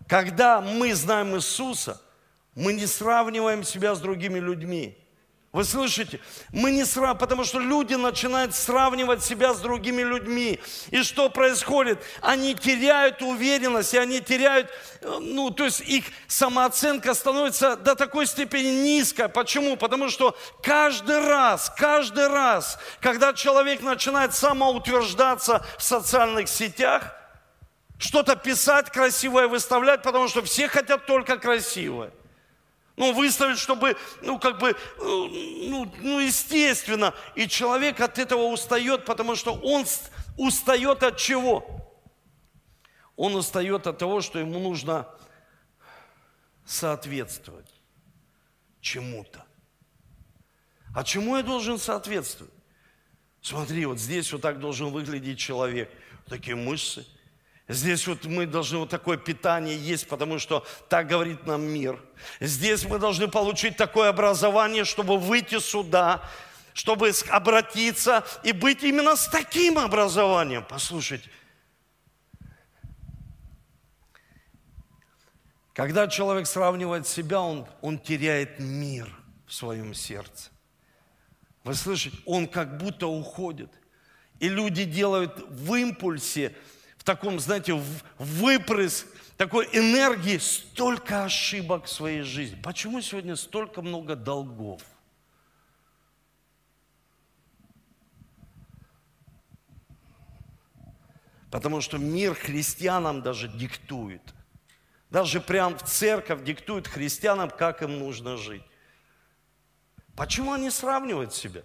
когда 0.09 0.61
мы 0.61 0.95
знаем 0.95 1.35
Иисуса, 1.35 2.01
мы 2.55 2.73
не 2.75 2.87
сравниваем 2.87 3.65
себя 3.65 3.95
с 3.95 4.01
другими 4.01 4.39
людьми. 4.39 5.02
Вы 5.53 5.65
слышите? 5.65 6.19
Мы 6.51 6.71
не 6.71 6.87
сравниваем, 6.87 7.19
потому 7.19 7.45
что 7.45 7.59
люди 7.59 7.93
начинают 7.93 8.55
сравнивать 8.55 9.23
себя 9.23 9.53
с 9.53 9.61
другими 9.61 10.01
людьми. 10.01 10.59
И 10.91 11.03
что 11.03 11.29
происходит? 11.29 12.03
Они 12.23 12.55
теряют 12.55 13.21
уверенность, 13.21 13.93
и 13.93 13.99
они 13.99 14.23
теряют, 14.23 14.71
ну, 15.03 15.51
то 15.51 15.67
есть 15.67 15.83
их 15.83 16.07
самооценка 16.27 17.13
становится 17.13 17.77
до 17.77 17.95
такой 17.95 18.27
степени 18.27 18.83
низкой. 18.83 19.29
Почему? 19.29 19.77
Потому 19.77 20.09
что 20.09 20.35
каждый 20.63 21.19
раз, 21.21 21.71
каждый 21.77 22.29
раз, 22.29 22.79
когда 23.03 23.35
человек 23.35 23.83
начинает 23.83 24.33
самоутверждаться 24.35 25.67
в 25.77 25.83
социальных 25.83 26.49
сетях, 26.49 27.15
что-то 27.99 28.37
писать 28.37 28.91
красивое, 28.91 29.49
выставлять, 29.49 30.03
потому 30.03 30.29
что 30.29 30.41
все 30.41 30.67
хотят 30.67 31.05
только 31.05 31.37
красивое. 31.37 32.11
Ну, 32.97 33.15
выставить, 33.15 33.59
чтобы, 33.59 33.97
ну, 34.21 34.39
как 34.39 34.59
бы, 34.59 34.71
э, 34.71 34.75
ну, 34.99 35.91
ну, 36.01 36.19
естественно. 36.19 37.15
И 37.35 37.49
человек 37.49 38.01
от 38.01 38.19
этого 38.19 38.43
устает, 38.43 39.05
потому 39.07 39.35
что 39.35 39.55
он 39.55 39.87
устает 40.37 41.03
от 41.03 41.17
чего? 41.17 41.65
Он 43.17 43.35
устает 43.35 43.87
от 43.87 43.99
того, 43.99 44.21
что 44.21 44.39
ему 44.39 44.59
нужно 44.59 45.09
соответствовать 46.67 47.73
чему-то. 48.81 49.45
А 50.95 51.05
чему 51.05 51.37
я 51.37 51.43
должен 51.43 51.79
соответствовать? 51.79 52.53
Смотри, 53.41 53.87
вот 53.87 53.99
здесь 53.99 54.31
вот 54.33 54.43
так 54.43 54.61
должен 54.61 54.91
выглядеть 54.91 55.39
человек. 55.39 55.91
Такие 56.27 56.57
мышцы. 56.57 57.07
Здесь 57.69 58.07
вот 58.09 58.25
мы 58.25 58.47
должны 58.47 58.79
вот 58.79 58.91
такое 58.91 59.17
питание 59.17 59.77
есть, 59.77 60.09
потому 60.09 60.39
что 60.39 60.67
так 60.89 61.07
говорит 61.07 61.47
нам 61.47 61.63
мир. 61.63 62.03
Здесь 62.41 62.85
мы 62.85 62.99
должны 62.99 63.29
получить 63.29 63.77
такое 63.77 64.09
образование, 64.09 64.85
чтобы 64.85 65.17
выйти 65.17 65.61
сюда, 65.61 66.29
чтобы 66.75 67.13
обратиться 67.31 68.25
и 68.43 68.53
быть 68.53 68.83
именно 68.83 69.15
с 69.15 69.29
таким 69.29 69.79
образованием. 69.79 70.67
Послушайте, 70.69 71.31
когда 75.73 76.09
человек 76.09 76.49
сравнивает 76.49 77.07
себя, 77.07 77.41
он, 77.41 77.67
он 77.81 77.99
теряет 77.99 78.59
мир 78.59 79.09
в 79.47 79.55
своем 79.55 79.95
сердце. 79.95 80.51
Вы 81.63 81.75
слышите, 81.75 82.19
он 82.27 82.49
как 82.49 82.77
будто 82.77 83.07
уходит. 83.07 83.71
И 84.41 84.49
люди 84.49 84.83
делают 84.83 85.39
в 85.49 85.75
импульсе– 85.77 86.57
в 87.03 87.05
таком, 87.05 87.41
знаете, 87.41 87.75
выпрыск 88.17 89.09
такой 89.37 89.69
энергии, 89.73 90.39
столько 90.39 91.25
ошибок 91.25 91.87
в 91.87 91.89
своей 91.89 92.23
жизни. 92.23 92.57
Почему 92.63 93.01
сегодня 93.01 93.35
столько 93.35 93.83
много 93.83 94.15
долгов? 94.15 94.81
Потому 101.51 101.81
что 101.81 101.99
мир 101.99 102.37
христианам 102.37 103.21
даже 103.21 103.49
диктует. 103.49 104.23
Даже 105.11 105.41
прям 105.41 105.77
в 105.77 105.83
церковь 105.83 106.45
диктует 106.45 106.87
христианам, 106.87 107.51
как 107.51 107.83
им 107.83 107.99
нужно 107.99 108.37
жить. 108.37 108.63
Почему 110.15 110.53
они 110.53 110.71
сравнивают 110.71 111.35
себя? 111.35 111.65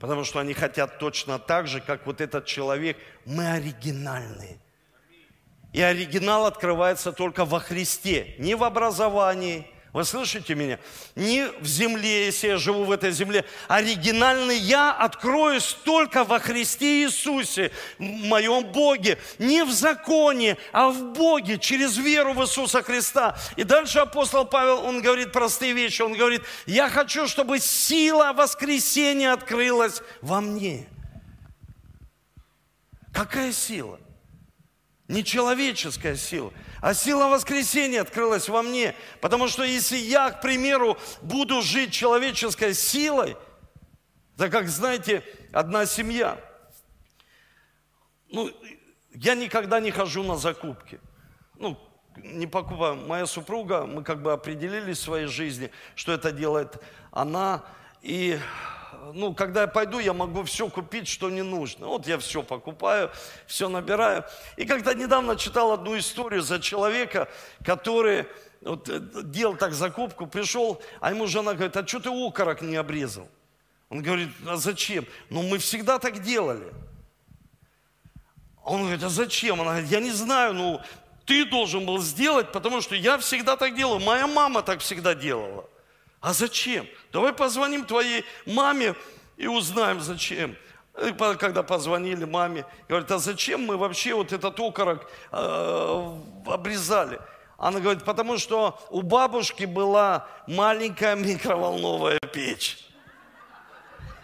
Потому 0.00 0.24
что 0.24 0.40
они 0.40 0.54
хотят 0.54 0.98
точно 0.98 1.38
так 1.38 1.68
же, 1.68 1.80
как 1.82 2.06
вот 2.06 2.22
этот 2.22 2.46
человек. 2.46 2.96
Мы 3.26 3.46
оригинальные. 3.52 4.58
И 5.74 5.82
оригинал 5.82 6.46
открывается 6.46 7.12
только 7.12 7.44
во 7.44 7.60
Христе. 7.60 8.34
Не 8.38 8.54
в 8.54 8.64
образовании, 8.64 9.66
Вы 9.92 10.04
слышите 10.04 10.54
меня? 10.54 10.78
Не 11.16 11.48
в 11.60 11.66
земле, 11.66 12.26
если 12.26 12.48
я 12.48 12.58
живу 12.58 12.84
в 12.84 12.92
этой 12.92 13.10
земле. 13.10 13.44
Оригинальный 13.66 14.56
я 14.56 14.92
откроюсь 14.92 15.76
только 15.84 16.22
во 16.22 16.38
Христе 16.38 17.02
Иисусе, 17.04 17.72
в 17.98 18.02
моем 18.02 18.70
Боге. 18.70 19.18
Не 19.38 19.64
в 19.64 19.72
законе, 19.72 20.56
а 20.72 20.90
в 20.90 21.12
Боге, 21.12 21.58
через 21.58 21.96
веру 21.96 22.34
в 22.34 22.42
Иисуса 22.42 22.84
Христа. 22.84 23.36
И 23.56 23.64
дальше 23.64 23.98
апостол 23.98 24.44
Павел, 24.44 24.84
он 24.84 25.02
говорит 25.02 25.32
простые 25.32 25.72
вещи. 25.72 26.02
Он 26.02 26.12
говорит, 26.12 26.42
я 26.66 26.88
хочу, 26.88 27.26
чтобы 27.26 27.58
сила 27.58 28.32
воскресения 28.32 29.32
открылась 29.32 30.02
во 30.20 30.40
мне. 30.40 30.86
Какая 33.12 33.52
сила? 33.52 33.98
Нечеловеческая 35.08 36.14
сила. 36.14 36.52
А 36.80 36.94
сила 36.94 37.28
воскресения 37.28 38.00
открылась 38.00 38.48
во 38.48 38.62
мне. 38.62 38.94
Потому 39.20 39.48
что 39.48 39.62
если 39.64 39.96
я, 39.96 40.30
к 40.30 40.40
примеру, 40.40 40.96
буду 41.22 41.62
жить 41.62 41.92
человеческой 41.92 42.74
силой, 42.74 43.36
так 44.36 44.50
как, 44.50 44.68
знаете, 44.68 45.22
одна 45.52 45.84
семья, 45.86 46.38
ну, 48.30 48.50
я 49.12 49.34
никогда 49.34 49.80
не 49.80 49.90
хожу 49.90 50.22
на 50.22 50.36
закупки. 50.36 51.00
Ну, 51.56 51.78
не 52.16 52.46
покупаю. 52.46 52.96
Моя 52.96 53.26
супруга, 53.26 53.86
мы 53.86 54.02
как 54.02 54.22
бы 54.22 54.32
определились 54.32 54.98
в 54.98 55.02
своей 55.02 55.26
жизни, 55.26 55.70
что 55.94 56.12
это 56.12 56.32
делает 56.32 56.78
она. 57.10 57.62
И 58.02 58.38
ну, 59.14 59.34
когда 59.34 59.62
я 59.62 59.66
пойду, 59.66 59.98
я 59.98 60.12
могу 60.12 60.42
все 60.44 60.68
купить, 60.68 61.08
что 61.08 61.30
не 61.30 61.42
нужно. 61.42 61.86
Вот 61.86 62.06
я 62.06 62.18
все 62.18 62.42
покупаю, 62.42 63.10
все 63.46 63.68
набираю. 63.68 64.24
И 64.56 64.64
когда 64.64 64.94
недавно 64.94 65.36
читал 65.36 65.72
одну 65.72 65.98
историю 65.98 66.42
за 66.42 66.60
человека, 66.60 67.28
который 67.64 68.26
вот, 68.60 68.88
э, 68.88 69.00
делал 69.24 69.56
так 69.56 69.72
закупку, 69.72 70.26
пришел, 70.26 70.82
а 71.00 71.10
ему 71.10 71.26
жена 71.26 71.54
говорит, 71.54 71.76
а 71.76 71.86
что 71.86 72.00
ты 72.00 72.10
окорок 72.10 72.62
не 72.62 72.76
обрезал? 72.76 73.28
Он 73.88 74.02
говорит, 74.02 74.28
а 74.46 74.56
зачем? 74.56 75.06
Ну, 75.30 75.42
мы 75.42 75.58
всегда 75.58 75.98
так 75.98 76.20
делали. 76.20 76.72
Он 78.64 78.82
говорит, 78.82 79.02
а 79.02 79.08
зачем? 79.08 79.60
Она 79.60 79.70
говорит, 79.70 79.90
я 79.90 80.00
не 80.00 80.12
знаю, 80.12 80.54
ну, 80.54 80.80
ты 81.24 81.44
должен 81.44 81.86
был 81.86 81.98
сделать, 81.98 82.52
потому 82.52 82.80
что 82.80 82.94
я 82.94 83.18
всегда 83.18 83.56
так 83.56 83.74
делал. 83.74 83.98
Моя 83.98 84.26
мама 84.26 84.62
так 84.62 84.80
всегда 84.80 85.14
делала. 85.14 85.68
А 86.20 86.32
зачем? 86.32 86.86
Давай 87.12 87.32
позвоним 87.32 87.84
твоей 87.84 88.24
маме 88.46 88.94
и 89.36 89.46
узнаем, 89.46 90.00
зачем. 90.00 90.56
И 91.06 91.12
когда 91.12 91.62
позвонили 91.62 92.24
маме, 92.24 92.66
говорят, 92.88 93.10
а 93.10 93.18
зачем 93.18 93.64
мы 93.64 93.76
вообще 93.76 94.12
вот 94.12 94.32
этот 94.32 94.58
окорок 94.60 95.10
э, 95.32 96.18
обрезали? 96.46 97.18
Она 97.56 97.80
говорит, 97.80 98.04
потому 98.04 98.38
что 98.38 98.78
у 98.90 99.02
бабушки 99.02 99.64
была 99.64 100.26
маленькая 100.46 101.14
микроволновая 101.14 102.18
печь. 102.18 102.78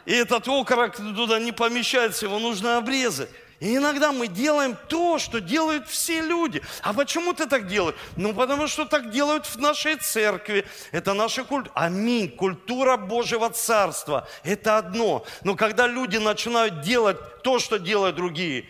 И 0.04 0.12
этот 0.12 0.46
окорок 0.48 0.96
туда 0.96 1.38
не 1.38 1.52
помещается, 1.52 2.26
его 2.26 2.38
нужно 2.38 2.76
обрезать. 2.76 3.30
И 3.58 3.76
иногда 3.76 4.12
мы 4.12 4.26
делаем 4.26 4.76
то, 4.88 5.18
что 5.18 5.40
делают 5.40 5.88
все 5.88 6.20
люди. 6.20 6.62
А 6.82 6.92
почему 6.92 7.32
ты 7.32 7.46
так 7.46 7.66
делаешь? 7.66 7.96
Ну, 8.16 8.34
потому 8.34 8.66
что 8.66 8.84
так 8.84 9.10
делают 9.10 9.46
в 9.46 9.58
нашей 9.58 9.96
церкви. 9.96 10.66
Это 10.92 11.14
наша 11.14 11.42
культура. 11.44 11.72
Аминь. 11.74 12.30
Культура 12.30 12.96
Божьего 12.98 13.48
Царства. 13.48 14.28
Это 14.44 14.76
одно. 14.76 15.24
Но 15.42 15.54
когда 15.54 15.86
люди 15.86 16.18
начинают 16.18 16.82
делать 16.82 17.42
то, 17.42 17.58
что 17.58 17.78
делают 17.78 18.16
другие, 18.16 18.66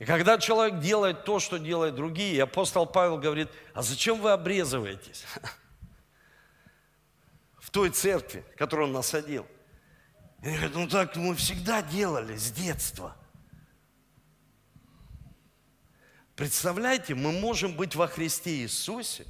И 0.00 0.06
когда 0.06 0.36
человек 0.38 0.80
делает 0.80 1.24
то, 1.24 1.38
что 1.38 1.58
делают 1.58 1.94
другие, 1.94 2.42
апостол 2.42 2.84
Павел 2.84 3.16
говорит, 3.16 3.48
а 3.72 3.80
зачем 3.80 4.20
вы 4.20 4.32
обрезываетесь? 4.32 5.24
той 7.74 7.90
церкви, 7.90 8.44
которую 8.56 8.86
он 8.86 8.92
насадил. 8.94 9.44
И 10.42 10.46
они 10.46 10.56
говорят, 10.58 10.74
ну 10.76 10.88
так 10.88 11.16
мы 11.16 11.34
всегда 11.34 11.82
делали 11.82 12.36
с 12.36 12.52
детства. 12.52 13.16
Представляете, 16.36 17.16
мы 17.16 17.32
можем 17.32 17.76
быть 17.76 17.96
во 17.96 18.06
Христе 18.06 18.58
Иисусе, 18.58 19.26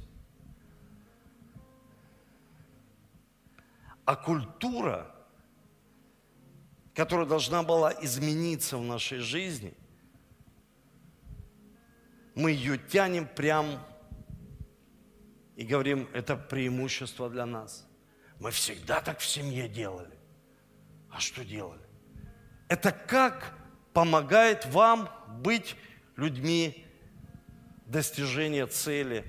а 4.05 4.15
культура, 4.15 5.11
которая 6.93 7.25
должна 7.25 7.63
была 7.63 7.93
измениться 8.03 8.77
в 8.77 8.83
нашей 8.83 9.21
жизни, 9.21 9.73
мы 12.35 12.51
ее 12.51 12.77
тянем 12.77 13.27
прям 13.27 13.83
и 15.55 15.65
говорим, 15.65 16.07
это 16.13 16.37
преимущество 16.37 17.27
для 17.27 17.47
нас– 17.47 17.84
мы 18.39 18.51
всегда 18.51 19.01
так 19.01 19.19
в 19.19 19.25
семье 19.25 19.67
делали. 19.67 20.17
А 21.11 21.19
что 21.19 21.43
делали? 21.45 21.81
Это 22.67 22.91
как 22.91 23.53
помогает 23.93 24.65
вам 24.65 25.09
быть 25.39 25.75
людьми 26.15 26.85
достижения 27.85 28.67
цели, 28.67 29.25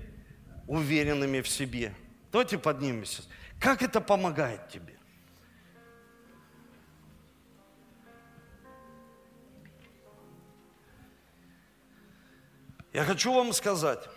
уверенными 0.67 1.41
в 1.41 1.47
себе. 1.47 1.93
Давайте 2.31 2.57
поднимемся. 2.57 3.23
Как 3.59 3.81
это 3.81 4.01
помогает 4.01 4.67
тебе? 4.69 4.97
Я 12.93 13.03
хочу 13.03 13.31
вам 13.31 13.53
сказать, 13.53 14.09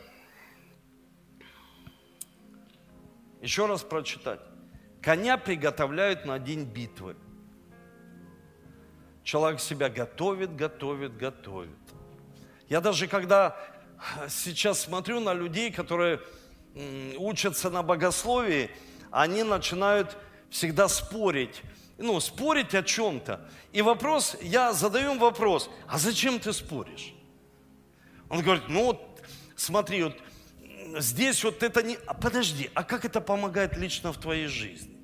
еще 3.43 3.67
раз 3.67 3.83
прочитать. 3.83 4.41
Коня 5.03 5.39
приготовляют 5.39 6.27
на 6.27 6.39
день 6.39 6.65
битвы. 6.65 7.17
Человек 9.23 9.61
себя 9.61 9.89
готовит, 9.89 10.55
готовит, 10.57 11.17
готовит. 11.17 11.71
Я 12.69 12.81
даже 12.81 13.07
когда 13.07 13.57
сейчас 14.29 14.81
смотрю 14.81 15.21
на 15.21 15.33
людей, 15.33 15.71
которые 15.71 16.21
учатся 17.17 17.71
на 17.71 17.83
богословии, 17.83 18.71
они 19.11 19.43
начинают 19.43 20.17
всегда 20.51 20.89
спорить. 20.89 21.63
Ну, 21.99 22.19
спорить 22.21 22.75
о 22.75 22.83
чем-то. 22.83 23.47
И 23.73 23.83
вопрос, 23.83 24.37
я 24.41 24.73
задаю 24.73 25.13
им 25.13 25.19
вопрос, 25.19 25.71
а 25.87 25.99
зачем 25.99 26.39
ты 26.39 26.53
споришь? 26.53 27.13
Он 28.31 28.43
говорит, 28.43 28.65
ну 28.69 28.87
вот, 28.87 29.21
смотри, 29.57 30.05
вот 30.05 30.17
здесь 30.99 31.45
вот 31.45 31.63
это 31.63 31.83
не... 31.83 31.97
А 32.07 32.15
подожди, 32.15 32.71
а 32.75 32.83
как 32.83 33.05
это 33.05 33.21
помогает 33.21 33.77
лично 33.77 34.13
в 34.13 34.19
твоей 34.19 34.47
жизни? 34.47 34.97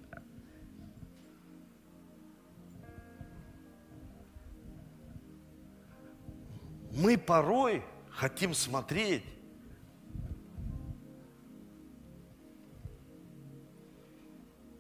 Мы 6.92 7.18
порой 7.18 7.84
хотим 8.10 8.54
смотреть 8.54 9.22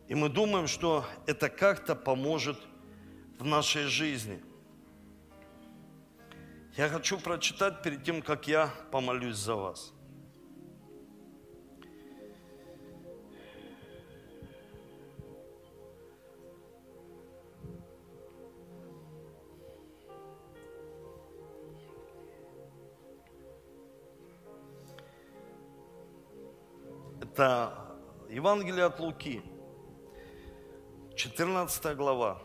И 0.08 0.14
мы 0.14 0.28
думаем, 0.28 0.68
что 0.68 1.04
это 1.26 1.48
как-то 1.48 1.96
поможет 1.96 2.58
в 3.38 3.44
нашей 3.44 3.84
жизни. 3.84 4.40
Я 6.76 6.88
хочу 6.88 7.18
прочитать 7.18 7.82
перед 7.82 8.04
тем, 8.04 8.22
как 8.22 8.46
я 8.46 8.72
помолюсь 8.92 9.36
за 9.36 9.56
вас. 9.56 9.95
Это 27.36 27.74
Евангелие 28.30 28.86
от 28.86 28.98
Луки, 28.98 29.42
14 31.14 31.94
глава, 31.94 32.40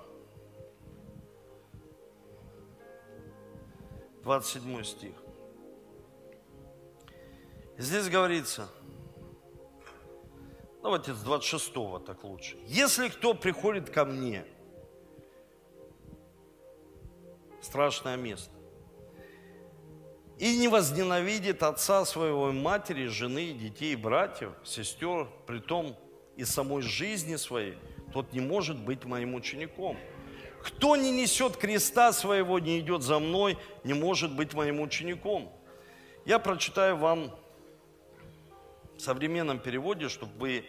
27 4.23 4.83
стих. 4.83 5.13
Здесь 7.77 8.09
говорится, 8.09 8.67
давайте 10.83 11.13
с 11.13 11.21
26 11.23 11.73
так 12.05 12.25
лучше. 12.25 12.57
Если 12.65 13.07
кто 13.07 13.33
приходит 13.33 13.89
ко 13.89 14.03
мне, 14.03 14.45
страшное 17.61 18.17
место, 18.17 18.60
и 20.41 20.57
не 20.57 20.67
возненавидит 20.67 21.61
отца 21.61 22.03
своего, 22.03 22.51
матери, 22.51 23.05
жены, 23.05 23.53
детей, 23.53 23.95
братьев, 23.95 24.51
сестер, 24.63 25.27
при 25.45 25.59
том 25.59 25.95
и 26.35 26.45
самой 26.45 26.81
жизни 26.81 27.35
своей, 27.35 27.77
тот 28.11 28.33
не 28.33 28.39
может 28.39 28.75
быть 28.79 29.05
моим 29.05 29.35
учеником. 29.35 29.97
кто 30.63 30.95
не 30.95 31.11
несет 31.11 31.57
креста 31.57 32.11
своего, 32.11 32.57
не 32.57 32.79
идет 32.79 33.03
за 33.03 33.19
мной, 33.19 33.55
не 33.83 33.93
может 33.93 34.35
быть 34.35 34.55
моим 34.55 34.81
учеником. 34.81 35.51
Я 36.25 36.39
прочитаю 36.39 36.97
вам 36.97 37.31
в 38.97 38.99
современном 38.99 39.59
переводе, 39.59 40.09
чтобы 40.09 40.31
вы, 40.39 40.65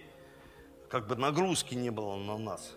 как 0.90 1.06
бы 1.06 1.16
нагрузки 1.16 1.74
не 1.74 1.88
было 1.88 2.16
на 2.16 2.36
нас. 2.36 2.74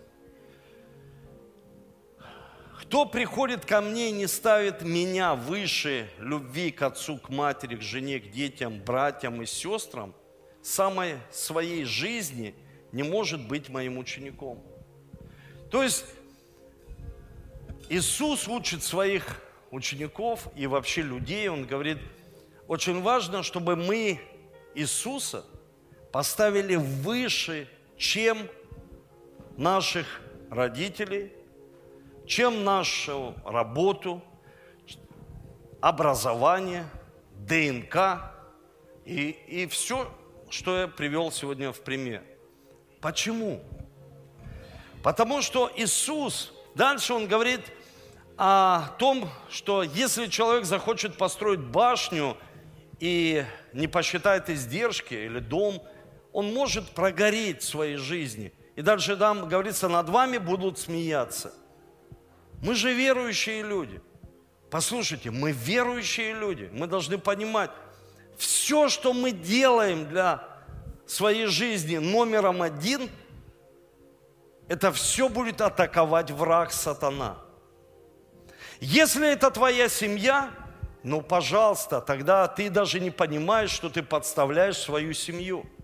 Кто 2.80 3.06
приходит 3.06 3.64
ко 3.64 3.80
мне 3.80 4.10
и 4.10 4.12
не 4.12 4.26
ставит 4.26 4.82
меня 4.82 5.34
выше 5.34 6.10
любви 6.18 6.70
к 6.70 6.82
отцу, 6.82 7.16
к 7.16 7.30
матери, 7.30 7.76
к 7.76 7.80
жене, 7.80 8.20
к 8.20 8.30
детям, 8.30 8.80
братьям 8.80 9.40
и 9.40 9.46
сестрам, 9.46 10.14
самой 10.62 11.16
своей 11.30 11.84
жизни 11.84 12.54
не 12.92 13.02
может 13.02 13.46
быть 13.48 13.70
моим 13.70 13.98
учеником. 13.98 14.62
То 15.70 15.82
есть 15.82 16.04
Иисус 17.88 18.46
учит 18.46 18.82
своих 18.82 19.40
учеников 19.70 20.48
и 20.54 20.66
вообще 20.66 21.02
людей, 21.02 21.48
Он 21.48 21.66
говорит, 21.66 21.98
очень 22.68 23.00
важно, 23.00 23.42
чтобы 23.42 23.76
мы 23.76 24.20
Иисуса 24.74 25.44
поставили 26.12 26.76
выше, 26.76 27.68
чем 27.96 28.48
наших 29.56 30.20
родителей, 30.50 31.32
чем 32.26 32.64
нашу 32.64 33.34
работу, 33.44 34.22
образование, 35.80 36.86
ДНК 37.32 38.32
и, 39.04 39.30
и 39.30 39.66
все, 39.66 40.08
что 40.50 40.78
я 40.78 40.88
привел 40.88 41.30
сегодня 41.30 41.72
в 41.72 41.80
пример. 41.80 42.22
Почему? 43.00 43.62
Потому 45.02 45.42
что 45.42 45.70
Иисус, 45.76 46.52
дальше 46.74 47.14
Он 47.14 47.26
говорит– 47.26 47.60
о 48.36 48.90
том, 48.98 49.28
что 49.48 49.82
если 49.82 50.26
человек 50.26 50.64
захочет 50.64 51.16
построить 51.16 51.60
башню 51.60 52.36
и 53.00 53.44
не 53.72 53.86
посчитает 53.86 54.50
издержки 54.50 55.14
или 55.14 55.38
дом, 55.38 55.82
он 56.32 56.52
может 56.52 56.90
прогореть 56.90 57.62
в 57.62 57.68
своей 57.68 57.96
жизни. 57.96 58.52
И 58.74 58.82
дальше 58.82 59.16
там 59.16 59.48
говорится, 59.48 59.88
над 59.88 60.10
вами 60.10 60.36
будут 60.36 60.78
смеяться. 60.78 61.54
Мы 62.62 62.74
же 62.74 62.92
верующие 62.92 63.62
люди. 63.62 64.00
Послушайте, 64.70 65.30
мы 65.30 65.52
верующие 65.52 66.32
люди. 66.32 66.68
Мы 66.72 66.86
должны 66.86 67.18
понимать, 67.18 67.70
все, 68.36 68.88
что 68.88 69.12
мы 69.12 69.30
делаем 69.30 70.08
для 70.08 70.42
своей 71.06 71.46
жизни 71.46 71.98
номером 71.98 72.62
один, 72.62 73.08
это 74.68 74.92
все 74.92 75.28
будет 75.28 75.60
атаковать 75.60 76.30
враг 76.30 76.72
сатана– 76.72 77.38
если 78.80 79.28
это 79.28 79.50
твоя 79.50 79.88
семья, 79.88 80.50
ну, 81.02 81.22
пожалуйста, 81.22 82.00
тогда 82.00 82.46
ты 82.46 82.68
даже 82.68 83.00
не 83.00 83.10
понимаешь, 83.10 83.70
что 83.70 83.88
ты 83.88 84.02
подставляешь 84.02 84.76
свою 84.76 85.12
семью– 85.12 85.64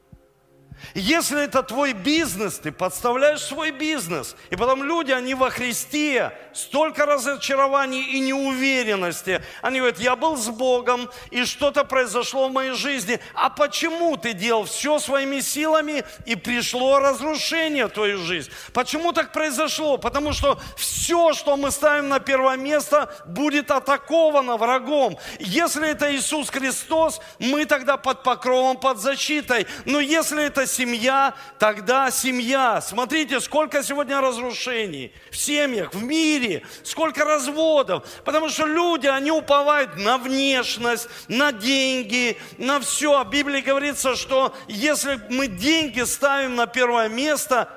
если 0.95 1.45
это 1.45 1.63
твой 1.63 1.93
бизнес, 1.93 2.59
ты 2.59 2.73
подставляешь 2.73 3.41
свой 3.41 3.71
бизнес. 3.71 4.37
И 4.51 4.57
потом 4.57 4.83
люди, 4.83 5.13
они 5.13 5.35
во 5.35 5.51
Христе, 5.51 6.33
столько 6.53 7.07
разочарований 7.07 8.03
и 8.03 8.21
неуверенности. 8.21 9.43
Они 9.63 9.79
говорят, 9.79 9.99
я 9.99 10.17
был 10.17 10.37
с 10.37 10.49
Богом, 10.49 11.11
и 11.31 11.45
что-то 11.45 11.85
произошло 11.85 12.49
в 12.49 12.53
моей 12.53 12.73
жизни. 12.73 13.21
А 13.35 13.49
почему 13.49 14.17
ты 14.17 14.33
делал 14.33 14.65
все 14.65 14.99
своими 14.99 15.41
силами, 15.41 16.05
и 16.27 16.37
пришло 16.37 16.99
разрушение 16.99 17.87
в 17.87 17.91
твою 17.91 18.19
жизнь? 18.19 18.51
Почему 18.73 19.13
так 19.13 19.33
произошло? 19.33 19.97
Потому 19.97 20.33
что 20.33 20.61
все, 20.77 21.33
что 21.33 21.57
мы 21.57 21.71
ставим 21.71 22.09
на 22.09 22.21
первое 22.21 22.57
место, 22.57 23.15
будет 23.27 23.71
атаковано 23.71 24.57
врагом. 24.57 25.19
Если 25.39 25.89
это 25.89 26.15
Иисус 26.15 26.51
Христос, 26.51 27.21
мы 27.39 27.65
тогда 27.65 27.97
под 27.97 28.23
покровом, 28.23 28.77
под 28.77 28.99
защитой. 28.99 29.67
Но 29.85 30.01
если 30.01 30.45
это 30.45 30.62
семья, 30.67 31.35
тогда 31.59 32.11
семья. 32.11 32.81
Смотрите, 32.81 33.41
сколько 33.41 33.83
сегодня 33.83 34.21
разрушений 34.21 35.13
в 35.31 35.37
семьях, 35.37 35.95
в 35.95 36.03
мире, 36.03 36.65
сколько 36.83 37.25
разводов. 37.25 38.09
Потому 38.25 38.49
что 38.49 38.67
люди, 38.67 39.07
они 39.07 39.31
уповают 39.31 39.97
на 39.97 40.19
внешность, 40.19 41.09
на 41.29 41.53
деньги, 41.53 42.37
на 42.59 42.81
все. 42.81 43.19
А 43.19 43.25
в 43.25 43.31
Библии 43.31 43.61
говорится, 43.61 44.17
что 44.17 44.55
если 44.69 45.21
мы 45.31 45.47
деньги 45.47 46.03
ставим 46.03 46.57
на 46.57 46.67
первое 46.67 47.09
место, 47.09 47.69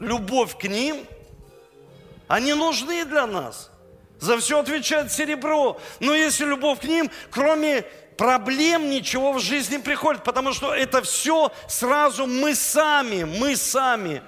любовь 0.00 0.56
к 0.58 0.64
ним, 0.64 1.06
они 2.28 2.54
нужны 2.54 3.04
для 3.04 3.26
нас. 3.26 3.70
За 4.20 4.38
все 4.38 4.58
отвечает 4.58 5.12
серебро. 5.12 5.80
Но 6.00 6.14
если 6.14 6.44
любовь 6.44 6.80
к 6.80 6.84
ним, 6.84 7.10
кроме 7.30 7.84
проблем 8.18 8.90
ничего 8.90 9.32
в 9.32 9.38
жизни 9.38 9.76
не 9.76 9.82
приходит, 9.82 10.24
потому 10.24 10.52
что 10.52 10.74
это 10.74 11.00
все 11.02 11.50
сразу 11.68 12.26
мы 12.26 12.54
сами, 12.54 13.24
мы 13.24 13.56
сами. 13.56 14.22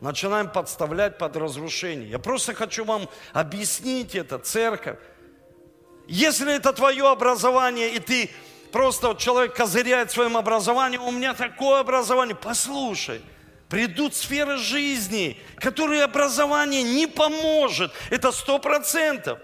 Начинаем 0.00 0.50
подставлять 0.50 1.16
под 1.16 1.34
разрушение. 1.36 2.10
Я 2.10 2.18
просто 2.18 2.52
хочу 2.52 2.84
вам 2.84 3.08
объяснить 3.32 4.14
это, 4.14 4.38
церковь. 4.38 4.98
Если 6.06 6.54
это 6.54 6.74
твое 6.74 7.08
образование, 7.08 7.94
и 7.94 7.98
ты 7.98 8.30
просто 8.70 9.08
вот 9.08 9.18
человек 9.18 9.56
козыряет 9.56 10.10
своим 10.10 10.36
образованием, 10.36 11.02
у 11.02 11.10
меня 11.10 11.32
такое 11.32 11.80
образование, 11.80 12.36
послушай– 12.36 13.22
Придут 13.74 14.14
сферы 14.14 14.56
жизни, 14.56 15.36
которые 15.56 16.04
образование 16.04 16.84
не 16.84 17.08
поможет. 17.08 17.92
Это 18.08 18.30
сто 18.30 18.60
процентов. 18.60 19.40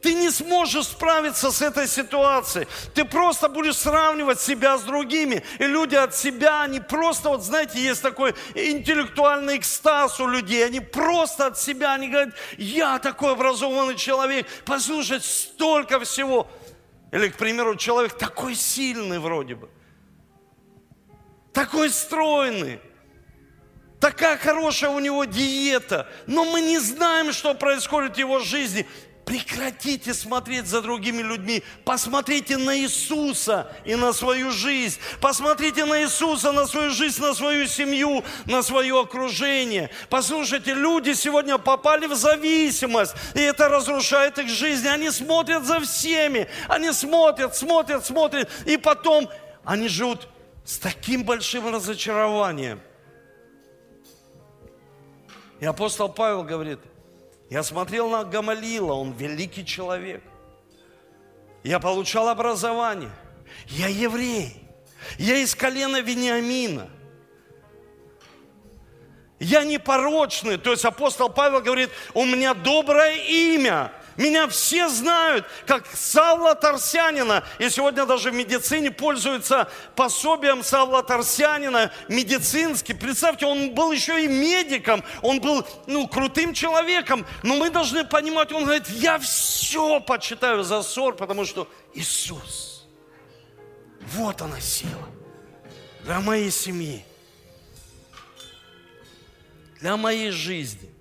Ты 0.00 0.14
не 0.14 0.30
сможешь 0.30 0.86
справиться 0.86 1.50
с 1.50 1.60
этой 1.60 1.88
ситуацией. 1.88 2.68
Ты 2.94 3.04
просто 3.04 3.48
будешь 3.48 3.76
сравнивать 3.76 4.40
себя 4.40 4.78
с 4.78 4.82
другими. 4.82 5.42
И 5.58 5.64
люди 5.64 5.96
от 5.96 6.14
себя, 6.14 6.62
они 6.62 6.78
просто, 6.78 7.30
вот 7.30 7.42
знаете, 7.42 7.80
есть 7.80 8.00
такой 8.00 8.36
интеллектуальный 8.54 9.56
экстаз 9.56 10.20
у 10.20 10.28
людей. 10.28 10.64
Они 10.64 10.78
просто 10.78 11.46
от 11.46 11.58
себя, 11.58 11.94
они 11.94 12.10
говорят, 12.10 12.36
я 12.58 13.00
такой 13.00 13.32
образованный 13.32 13.96
человек. 13.96 14.46
Послушать, 14.66 15.24
столько 15.24 15.98
всего. 15.98 16.46
Или, 17.10 17.26
к 17.26 17.36
примеру, 17.36 17.74
человек 17.74 18.16
такой 18.16 18.54
сильный 18.54 19.18
вроде 19.18 19.56
бы. 19.56 19.68
Такой 21.52 21.90
стройный. 21.90 22.78
Такая 24.00 24.36
хорошая 24.36 24.90
у 24.90 25.00
него 25.00 25.24
диета, 25.24 26.08
но 26.26 26.44
мы 26.44 26.60
не 26.60 26.78
знаем, 26.78 27.32
что 27.32 27.54
происходит 27.54 28.14
в 28.14 28.18
его 28.18 28.38
жизни. 28.38 28.86
Прекратите 29.24 30.14
смотреть 30.14 30.66
за 30.66 30.80
другими 30.80 31.20
людьми. 31.20 31.62
Посмотрите 31.84 32.56
на 32.56 32.78
Иисуса 32.78 33.70
и 33.84 33.94
на 33.94 34.14
свою 34.14 34.52
жизнь. 34.52 34.98
Посмотрите 35.20 35.84
на 35.84 36.02
Иисуса, 36.02 36.50
на 36.50 36.66
свою 36.66 36.92
жизнь, 36.92 37.20
на 37.20 37.34
свою 37.34 37.66
семью, 37.66 38.24
на 38.46 38.62
свое 38.62 38.98
окружение. 38.98 39.90
Послушайте, 40.08 40.72
люди 40.72 41.12
сегодня 41.12 41.58
попали 41.58 42.06
в 42.06 42.14
зависимость, 42.14 43.14
и 43.34 43.40
это 43.40 43.68
разрушает 43.68 44.38
их 44.38 44.48
жизнь. 44.48 44.88
Они 44.88 45.10
смотрят 45.10 45.64
за 45.64 45.80
всеми. 45.80 46.48
Они 46.66 46.90
смотрят, 46.92 47.54
смотрят, 47.54 48.06
смотрят. 48.06 48.48
И 48.64 48.78
потом 48.78 49.28
они 49.62 49.88
живут 49.88 50.26
с 50.64 50.78
таким 50.78 51.24
большим 51.24 51.68
разочарованием. 51.68 52.80
И 55.60 55.66
апостол 55.66 56.08
Павел 56.08 56.44
говорит, 56.44 56.78
я 57.50 57.62
смотрел 57.62 58.10
на 58.10 58.24
Гамалила, 58.24 58.92
он 58.92 59.12
великий 59.12 59.64
человек. 59.64 60.22
Я 61.64 61.80
получал 61.80 62.28
образование. 62.28 63.10
Я 63.66 63.88
еврей. 63.88 64.62
Я 65.18 65.36
из 65.36 65.54
колена 65.54 66.00
Вениамина. 66.00 66.88
Я 69.38 69.64
непорочный. 69.64 70.58
То 70.58 70.72
есть 70.72 70.84
апостол 70.84 71.28
Павел 71.28 71.60
говорит, 71.60 71.90
у 72.14 72.24
меня 72.24 72.54
доброе 72.54 73.16
имя. 73.16 73.92
Меня 74.18 74.48
все 74.48 74.88
знают, 74.88 75.46
как 75.64 75.86
Савла 75.94 76.56
Тарсянина. 76.56 77.44
И 77.60 77.70
сегодня 77.70 78.04
даже 78.04 78.32
в 78.32 78.34
медицине 78.34 78.90
пользуются 78.90 79.70
пособием 79.94 80.64
Савла 80.64 81.04
Тарсянина, 81.04 81.92
медицинский. 82.08 82.94
Представьте, 82.94 83.46
он 83.46 83.76
был 83.76 83.92
еще 83.92 84.24
и 84.24 84.26
медиком, 84.26 85.04
он 85.22 85.40
был, 85.40 85.64
ну, 85.86 86.08
крутым 86.08 86.52
человеком. 86.52 87.24
Но 87.44 87.58
мы 87.58 87.70
должны 87.70 88.04
понимать, 88.04 88.50
он 88.50 88.64
говорит, 88.64 88.88
я 88.88 89.20
все 89.20 90.00
почитаю 90.00 90.64
за 90.64 90.82
ссор, 90.82 91.14
потому 91.14 91.44
что 91.44 91.70
Иисус, 91.94 92.88
вот 94.00 94.42
она 94.42 94.60
сила 94.60 95.08
для 96.02 96.18
моей 96.18 96.50
семьи, 96.50 97.04
для 99.80 99.96
моей 99.96 100.32
жизни 100.32 100.97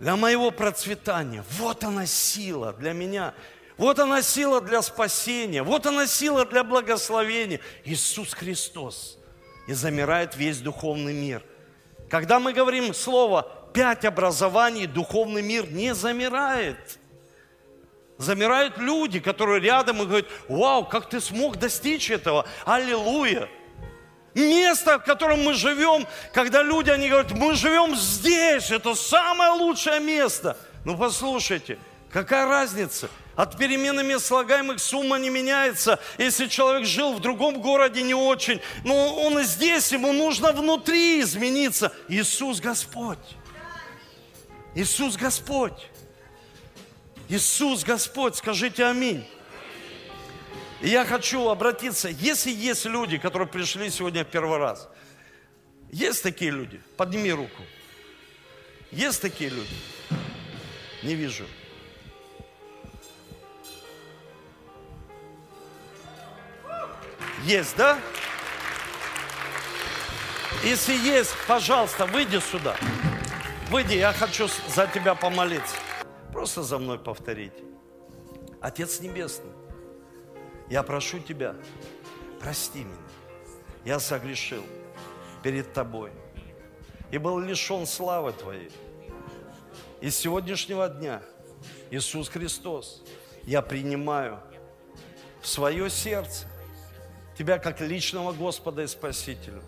для 0.00 0.16
моего 0.16 0.50
процветания. 0.50 1.44
Вот 1.58 1.84
она 1.84 2.06
сила 2.06 2.72
для 2.72 2.92
меня. 2.92 3.34
Вот 3.76 3.98
она 3.98 4.22
сила 4.22 4.60
для 4.60 4.82
спасения. 4.82 5.62
Вот 5.62 5.86
она 5.86 6.06
сила 6.06 6.44
для 6.44 6.64
благословения. 6.64 7.60
Иисус 7.84 8.34
Христос. 8.34 9.18
и 9.66 9.74
замирает 9.74 10.34
весь 10.34 10.60
духовный 10.60 11.12
мир. 11.12 11.42
Когда 12.08 12.40
мы 12.40 12.54
говорим 12.54 12.94
слово 12.94 13.46
«пять 13.74 14.06
образований», 14.06 14.86
духовный 14.86 15.42
мир 15.42 15.70
не 15.70 15.94
замирает. 15.94 16.98
Замирают 18.16 18.78
люди, 18.78 19.20
которые 19.20 19.60
рядом 19.60 20.02
и 20.02 20.06
говорят, 20.06 20.26
вау, 20.48 20.86
как 20.86 21.10
ты 21.10 21.20
смог 21.20 21.58
достичь 21.58 22.10
этого, 22.10 22.46
аллилуйя. 22.64 23.50
Место, 24.34 24.98
в 24.98 25.04
котором 25.04 25.42
мы 25.42 25.54
живем, 25.54 26.06
когда 26.32 26.62
люди, 26.62 26.90
они 26.90 27.08
говорят, 27.08 27.32
мы 27.32 27.54
живем 27.54 27.96
здесь, 27.96 28.70
это 28.70 28.94
самое 28.94 29.50
лучшее 29.52 30.00
место. 30.00 30.56
Ну 30.84 30.96
послушайте, 30.96 31.78
какая 32.12 32.46
разница? 32.46 33.08
От 33.34 33.56
перемены 33.56 34.02
мест 34.02 34.26
слагаемых 34.26 34.80
сумма 34.80 35.16
не 35.16 35.30
меняется. 35.30 36.00
Если 36.18 36.48
человек 36.48 36.86
жил 36.86 37.14
в 37.14 37.20
другом 37.20 37.60
городе 37.60 38.02
не 38.02 38.14
очень, 38.14 38.60
но 38.84 39.14
он 39.14 39.38
и 39.38 39.44
здесь, 39.44 39.92
ему 39.92 40.12
нужно 40.12 40.50
внутри 40.52 41.20
измениться. 41.20 41.92
Иисус 42.08 42.60
Господь. 42.60 43.18
Иисус 44.74 45.16
Господь. 45.16 45.88
Иисус 47.28 47.84
Господь, 47.84 48.36
скажите 48.36 48.84
аминь. 48.84 49.24
Я 50.80 51.04
хочу 51.04 51.48
обратиться, 51.48 52.08
если 52.08 52.50
есть 52.50 52.84
люди, 52.84 53.18
которые 53.18 53.48
пришли 53.48 53.90
сегодня 53.90 54.24
в 54.24 54.28
первый 54.28 54.58
раз, 54.58 54.88
есть 55.90 56.22
такие 56.22 56.50
люди? 56.50 56.80
Подними 56.96 57.32
руку. 57.32 57.62
Есть 58.90 59.20
такие 59.20 59.50
люди? 59.50 59.74
Не 61.02 61.14
вижу. 61.14 61.44
Есть, 67.44 67.76
да? 67.76 67.98
Если 70.64 70.94
есть, 70.94 71.32
пожалуйста, 71.46 72.06
выйди 72.06 72.40
сюда. 72.40 72.76
Выйди, 73.70 73.94
я 73.94 74.12
хочу 74.12 74.48
за 74.68 74.86
тебя 74.86 75.14
помолиться. 75.14 75.76
Просто 76.32 76.62
за 76.62 76.78
мной 76.78 76.98
повторить. 76.98 77.52
Отец 78.60 79.00
Небесный, 79.00 79.52
я 80.70 80.82
прошу 80.82 81.18
Тебя, 81.18 81.56
прости 82.40 82.80
меня. 82.80 82.96
Я 83.84 84.00
согрешил 84.00 84.64
перед 85.42 85.72
Тобой 85.72 86.12
и 87.10 87.18
был 87.18 87.38
лишен 87.38 87.86
славы 87.86 88.32
Твоей. 88.32 88.70
И 90.00 90.10
с 90.10 90.16
сегодняшнего 90.16 90.88
дня, 90.88 91.22
Иисус 91.90 92.28
Христос, 92.28 93.02
я 93.44 93.62
принимаю 93.62 94.40
в 95.40 95.46
свое 95.46 95.88
сердце 95.88 96.46
Тебя 97.36 97.58
как 97.58 97.80
личного 97.80 98.32
Господа 98.32 98.82
и 98.82 98.86
Спасителя. 98.86 99.62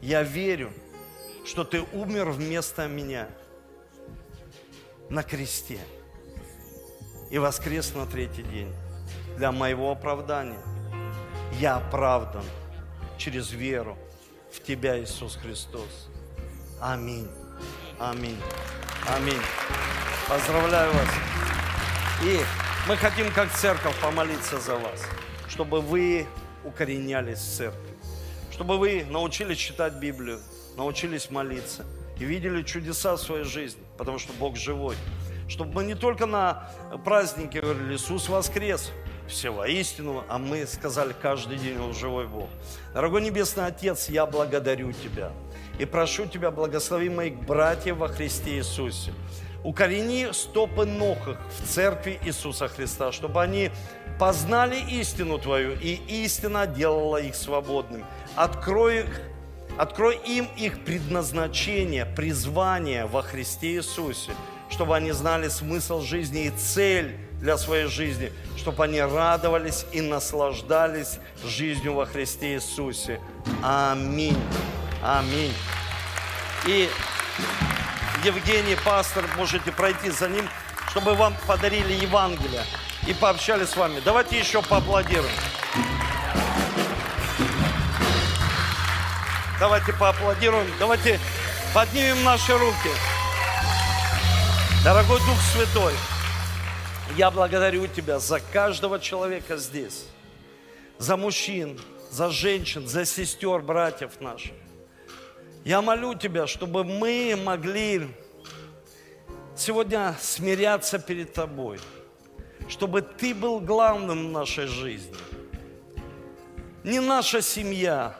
Я 0.00 0.22
верю, 0.22 0.72
что 1.44 1.64
Ты 1.64 1.82
умер 1.92 2.30
вместо 2.30 2.88
меня 2.88 3.28
на 5.08 5.22
кресте 5.22 5.78
и 7.30 7.38
воскрес 7.38 7.94
на 7.94 8.06
третий 8.06 8.42
день 8.42 8.74
для 9.36 9.52
моего 9.52 9.90
оправдания. 9.90 10.60
Я 11.58 11.76
оправдан 11.76 12.44
через 13.18 13.52
веру 13.52 13.96
в 14.52 14.62
Тебя, 14.62 15.00
Иисус 15.00 15.36
Христос. 15.36 16.08
Аминь. 16.80 17.28
Аминь. 17.98 18.40
Аминь. 19.08 19.40
Поздравляю 20.28 20.92
вас. 20.92 21.08
И 22.24 22.40
мы 22.88 22.96
хотим, 22.96 23.30
как 23.32 23.50
церковь, 23.52 23.98
помолиться 24.00 24.58
за 24.58 24.76
вас, 24.76 25.02
чтобы 25.48 25.80
вы 25.80 26.26
укоренялись 26.64 27.38
в 27.38 27.56
церкви. 27.56 27.96
Чтобы 28.50 28.78
вы 28.78 29.04
научились 29.08 29.58
читать 29.58 29.94
Библию, 29.94 30.40
научились 30.76 31.30
молиться 31.30 31.84
и 32.18 32.24
видели 32.24 32.62
чудеса 32.62 33.16
в 33.16 33.20
своей 33.20 33.44
жизни, 33.44 33.82
потому 33.98 34.18
что 34.18 34.32
Бог 34.34 34.56
живой. 34.56 34.96
Чтобы 35.48 35.72
мы 35.74 35.84
не 35.84 35.94
только 35.94 36.26
на 36.26 36.70
празднике 37.04 37.60
говорили 37.60 37.96
«Иисус 37.96 38.28
воскрес», 38.28 38.90
все 39.32 39.50
воистину, 39.50 40.24
а 40.28 40.38
мы 40.38 40.66
сказали 40.66 41.14
каждый 41.20 41.58
день, 41.58 41.78
Он 41.80 41.94
живой 41.94 42.26
Бог. 42.28 42.48
Дорогой 42.94 43.22
Небесный 43.22 43.66
Отец, 43.66 44.08
я 44.08 44.26
благодарю 44.26 44.92
Тебя 44.92 45.32
и 45.78 45.84
прошу 45.84 46.26
Тебя, 46.26 46.50
благослови 46.50 47.08
моих 47.08 47.36
братьев 47.40 47.96
во 47.96 48.08
Христе 48.08 48.58
Иисусе. 48.58 49.12
Укорени 49.64 50.32
стопы 50.32 50.84
ног 50.86 51.18
их 51.28 51.38
в 51.60 51.68
церкви 51.68 52.18
Иисуса 52.24 52.68
Христа, 52.68 53.12
чтобы 53.12 53.42
они 53.42 53.70
познали 54.18 54.76
истину 54.76 55.38
Твою, 55.38 55.72
и 55.80 55.94
истина 56.24 56.66
делала 56.66 57.16
их 57.16 57.34
свободными. 57.34 58.04
Открой, 58.34 59.00
их, 59.00 59.20
открой 59.78 60.16
им 60.16 60.48
их 60.56 60.84
предназначение, 60.84 62.04
призвание 62.04 63.06
во 63.06 63.22
Христе 63.22 63.76
Иисусе, 63.76 64.32
чтобы 64.68 64.96
они 64.96 65.12
знали 65.12 65.48
смысл 65.48 66.00
жизни 66.00 66.46
и 66.46 66.50
цель 66.50 67.16
для 67.42 67.58
своей 67.58 67.86
жизни, 67.86 68.32
чтобы 68.56 68.84
они 68.84 69.00
радовались 69.02 69.84
и 69.92 70.00
наслаждались 70.00 71.18
жизнью 71.44 71.94
во 71.94 72.06
Христе 72.06 72.54
Иисусе. 72.54 73.20
Аминь. 73.62 74.38
Аминь. 75.02 75.52
И 76.66 76.88
Евгений, 78.24 78.76
пастор, 78.84 79.24
можете 79.36 79.72
пройти 79.72 80.10
за 80.10 80.28
ним, 80.28 80.48
чтобы 80.90 81.14
вам 81.14 81.34
подарили 81.48 81.92
Евангелие 81.92 82.62
и 83.08 83.12
пообщались 83.12 83.70
с 83.70 83.76
вами. 83.76 84.00
Давайте 84.04 84.38
еще 84.38 84.62
поаплодируем. 84.62 85.34
Давайте 89.58 89.92
поаплодируем, 89.92 90.66
давайте 90.78 91.18
поднимем 91.74 92.22
наши 92.22 92.52
руки. 92.56 92.90
Дорогой 94.84 95.18
Дух 95.20 95.38
Святой, 95.52 95.94
я 97.16 97.30
благодарю 97.30 97.86
Тебя 97.86 98.18
за 98.18 98.40
каждого 98.40 98.98
человека 99.00 99.56
здесь, 99.56 100.06
за 100.98 101.16
мужчин, 101.16 101.80
за 102.10 102.30
женщин, 102.30 102.86
за 102.86 103.04
сестер, 103.04 103.60
братьев 103.60 104.20
наших. 104.20 104.52
Я 105.64 105.82
молю 105.82 106.14
Тебя, 106.14 106.46
чтобы 106.46 106.84
мы 106.84 107.38
могли 107.42 108.08
сегодня 109.56 110.16
смиряться 110.20 110.98
перед 110.98 111.32
Тобой– 111.32 111.78
чтобы 112.68 113.02
Ты 113.02 113.34
был 113.34 113.60
главным 113.60 114.28
в 114.28 114.30
нашей 114.30 114.66
жизни. 114.66 115.14
Не 116.84 117.00
наша 117.00 117.42
семья, 117.42 118.16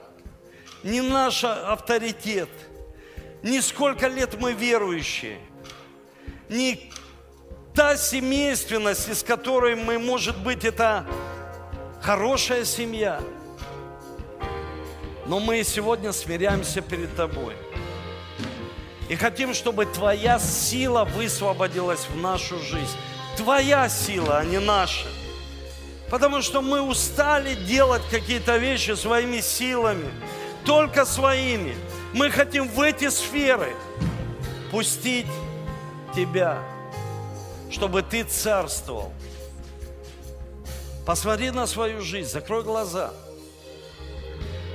не 0.82 1.00
наш 1.00 1.42
авторитет, 1.44 2.50
не 3.42 3.60
сколько 3.60 4.08
лет 4.08 4.40
мы 4.40 4.52
верующие, 4.52 5.38
не 6.48 6.92
та 7.74 7.96
семейственность, 7.96 9.08
из 9.08 9.22
которой 9.22 9.74
мы, 9.74 9.98
может 9.98 10.36
быть, 10.38 10.64
это 10.64 11.06
хорошая 12.00 12.64
семья. 12.64 13.20
Но 15.26 15.40
мы 15.40 15.62
сегодня 15.64 16.12
смиряемся 16.12 16.80
перед 16.80 17.14
Тобой. 17.16 17.54
И 19.08 19.16
хотим, 19.16 19.54
чтобы 19.54 19.86
Твоя 19.86 20.38
сила 20.38 21.04
высвободилась 21.04 22.06
в 22.06 22.16
нашу 22.16 22.58
жизнь. 22.58 22.96
Твоя 23.36 23.88
сила, 23.88 24.38
а 24.38 24.44
не 24.44 24.58
наша. 24.58 25.06
Потому 26.10 26.42
что 26.42 26.60
мы 26.60 26.82
устали 26.82 27.54
делать 27.54 28.02
какие-то 28.10 28.58
вещи 28.58 28.90
своими 28.92 29.40
силами, 29.40 30.10
только 30.66 31.06
своими. 31.06 31.74
Мы 32.12 32.30
хотим 32.30 32.68
в 32.68 32.80
эти 32.80 33.08
сферы 33.08 33.74
пустить 34.70 35.26
Тебя, 36.14 36.62
чтобы 37.72 38.02
Ты 38.02 38.24
царствовал. 38.24 39.12
Посмотри 41.04 41.50
на 41.50 41.66
свою 41.66 42.00
жизнь, 42.00 42.28
закрой 42.28 42.62
глаза. 42.62 43.12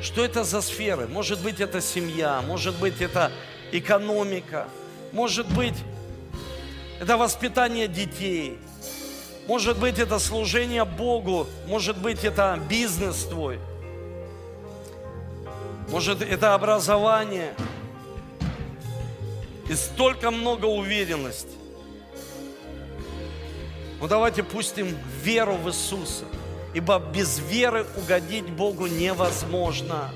Что 0.01 0.25
это 0.25 0.43
за 0.43 0.61
сферы? 0.61 1.07
Может 1.07 1.41
быть, 1.41 1.59
это 1.61 1.79
семья, 1.79 2.41
может 2.41 2.77
быть, 2.79 3.01
это 3.01 3.31
экономика, 3.71 4.67
может 5.11 5.47
быть, 5.53 5.75
это 6.99 7.17
воспитание 7.17 7.87
детей. 7.87 8.59
Может 9.47 9.79
быть, 9.79 9.97
это 9.97 10.19
служение 10.19 10.83
Богу. 10.83 11.47
Может 11.67 11.97
быть, 11.97 12.25
это 12.25 12.59
бизнес 12.69 13.23
твой. 13.23 13.59
Может, 15.89 16.21
это 16.21 16.53
образование. 16.53 17.53
И 19.69 19.73
столько 19.73 20.31
много 20.31 20.65
уверенности. 20.65 21.56
Ну 23.99 24.07
давайте 24.07 24.43
пустим 24.43 24.97
веру 25.23 25.53
в 25.53 25.67
Иисуса. 25.69 26.25
Ибо 26.73 26.99
без 26.99 27.39
веры 27.39 27.85
угодить 27.95 28.47
Богу 28.49 28.87
невозможно. 28.87 30.11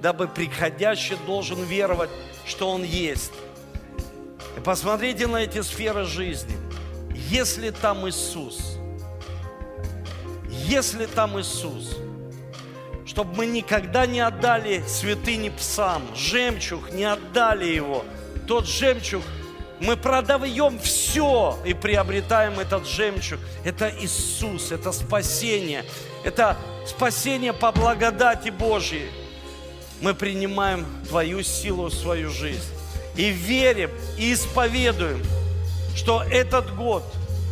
Дабы 0.00 0.26
приходящий 0.26 1.16
должен 1.26 1.62
веровать, 1.62 2.10
что 2.46 2.70
Он 2.70 2.82
есть. 2.82 3.32
И 4.56 4.60
посмотрите 4.60 5.26
на 5.26 5.36
эти 5.36 5.60
сферы 5.60 6.04
жизни. 6.04 6.56
Если 7.28 7.70
там 7.70 8.08
Иисус, 8.08 8.78
если 10.48 11.06
там 11.06 11.38
Иисус, 11.38 11.96
чтобы 13.06 13.36
мы 13.36 13.46
никогда 13.46 14.06
не 14.06 14.20
отдали 14.20 14.82
святыни 14.88 15.50
псам, 15.50 16.02
жемчуг, 16.16 16.92
не 16.92 17.04
отдали 17.04 17.66
его. 17.66 18.04
Тот 18.48 18.66
жемчуг, 18.66 19.22
мы 19.80 19.96
продаем 19.96 20.78
все 20.78 21.58
и 21.64 21.72
приобретаем 21.72 22.60
этот 22.60 22.86
жемчуг. 22.86 23.40
Это 23.64 23.90
Иисус, 24.00 24.72
это 24.72 24.92
спасение, 24.92 25.84
это 26.22 26.56
спасение 26.86 27.52
по 27.52 27.72
благодати 27.72 28.50
Божьей. 28.50 29.10
Мы 30.00 30.14
принимаем 30.14 30.86
Твою 31.08 31.42
силу 31.42 31.86
в 31.86 31.94
свою 31.94 32.30
жизнь 32.30 32.62
и 33.16 33.30
верим, 33.30 33.90
и 34.18 34.32
исповедуем, 34.32 35.22
что 35.94 36.22
этот 36.22 36.74
год, 36.74 37.02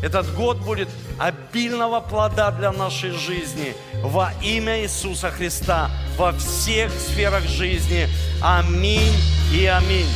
этот 0.02 0.32
год 0.34 0.58
будет 0.58 0.88
обильного 1.18 2.00
плода 2.00 2.50
для 2.52 2.72
нашей 2.72 3.10
жизни 3.10 3.74
во 4.02 4.32
имя 4.42 4.80
Иисуса 4.82 5.30
Христа 5.30 5.90
во 6.16 6.32
всех 6.32 6.92
сферах 6.92 7.44
жизни. 7.44 8.08
Аминь 8.40 9.16
и 9.52 9.66
аминь. 9.66 10.08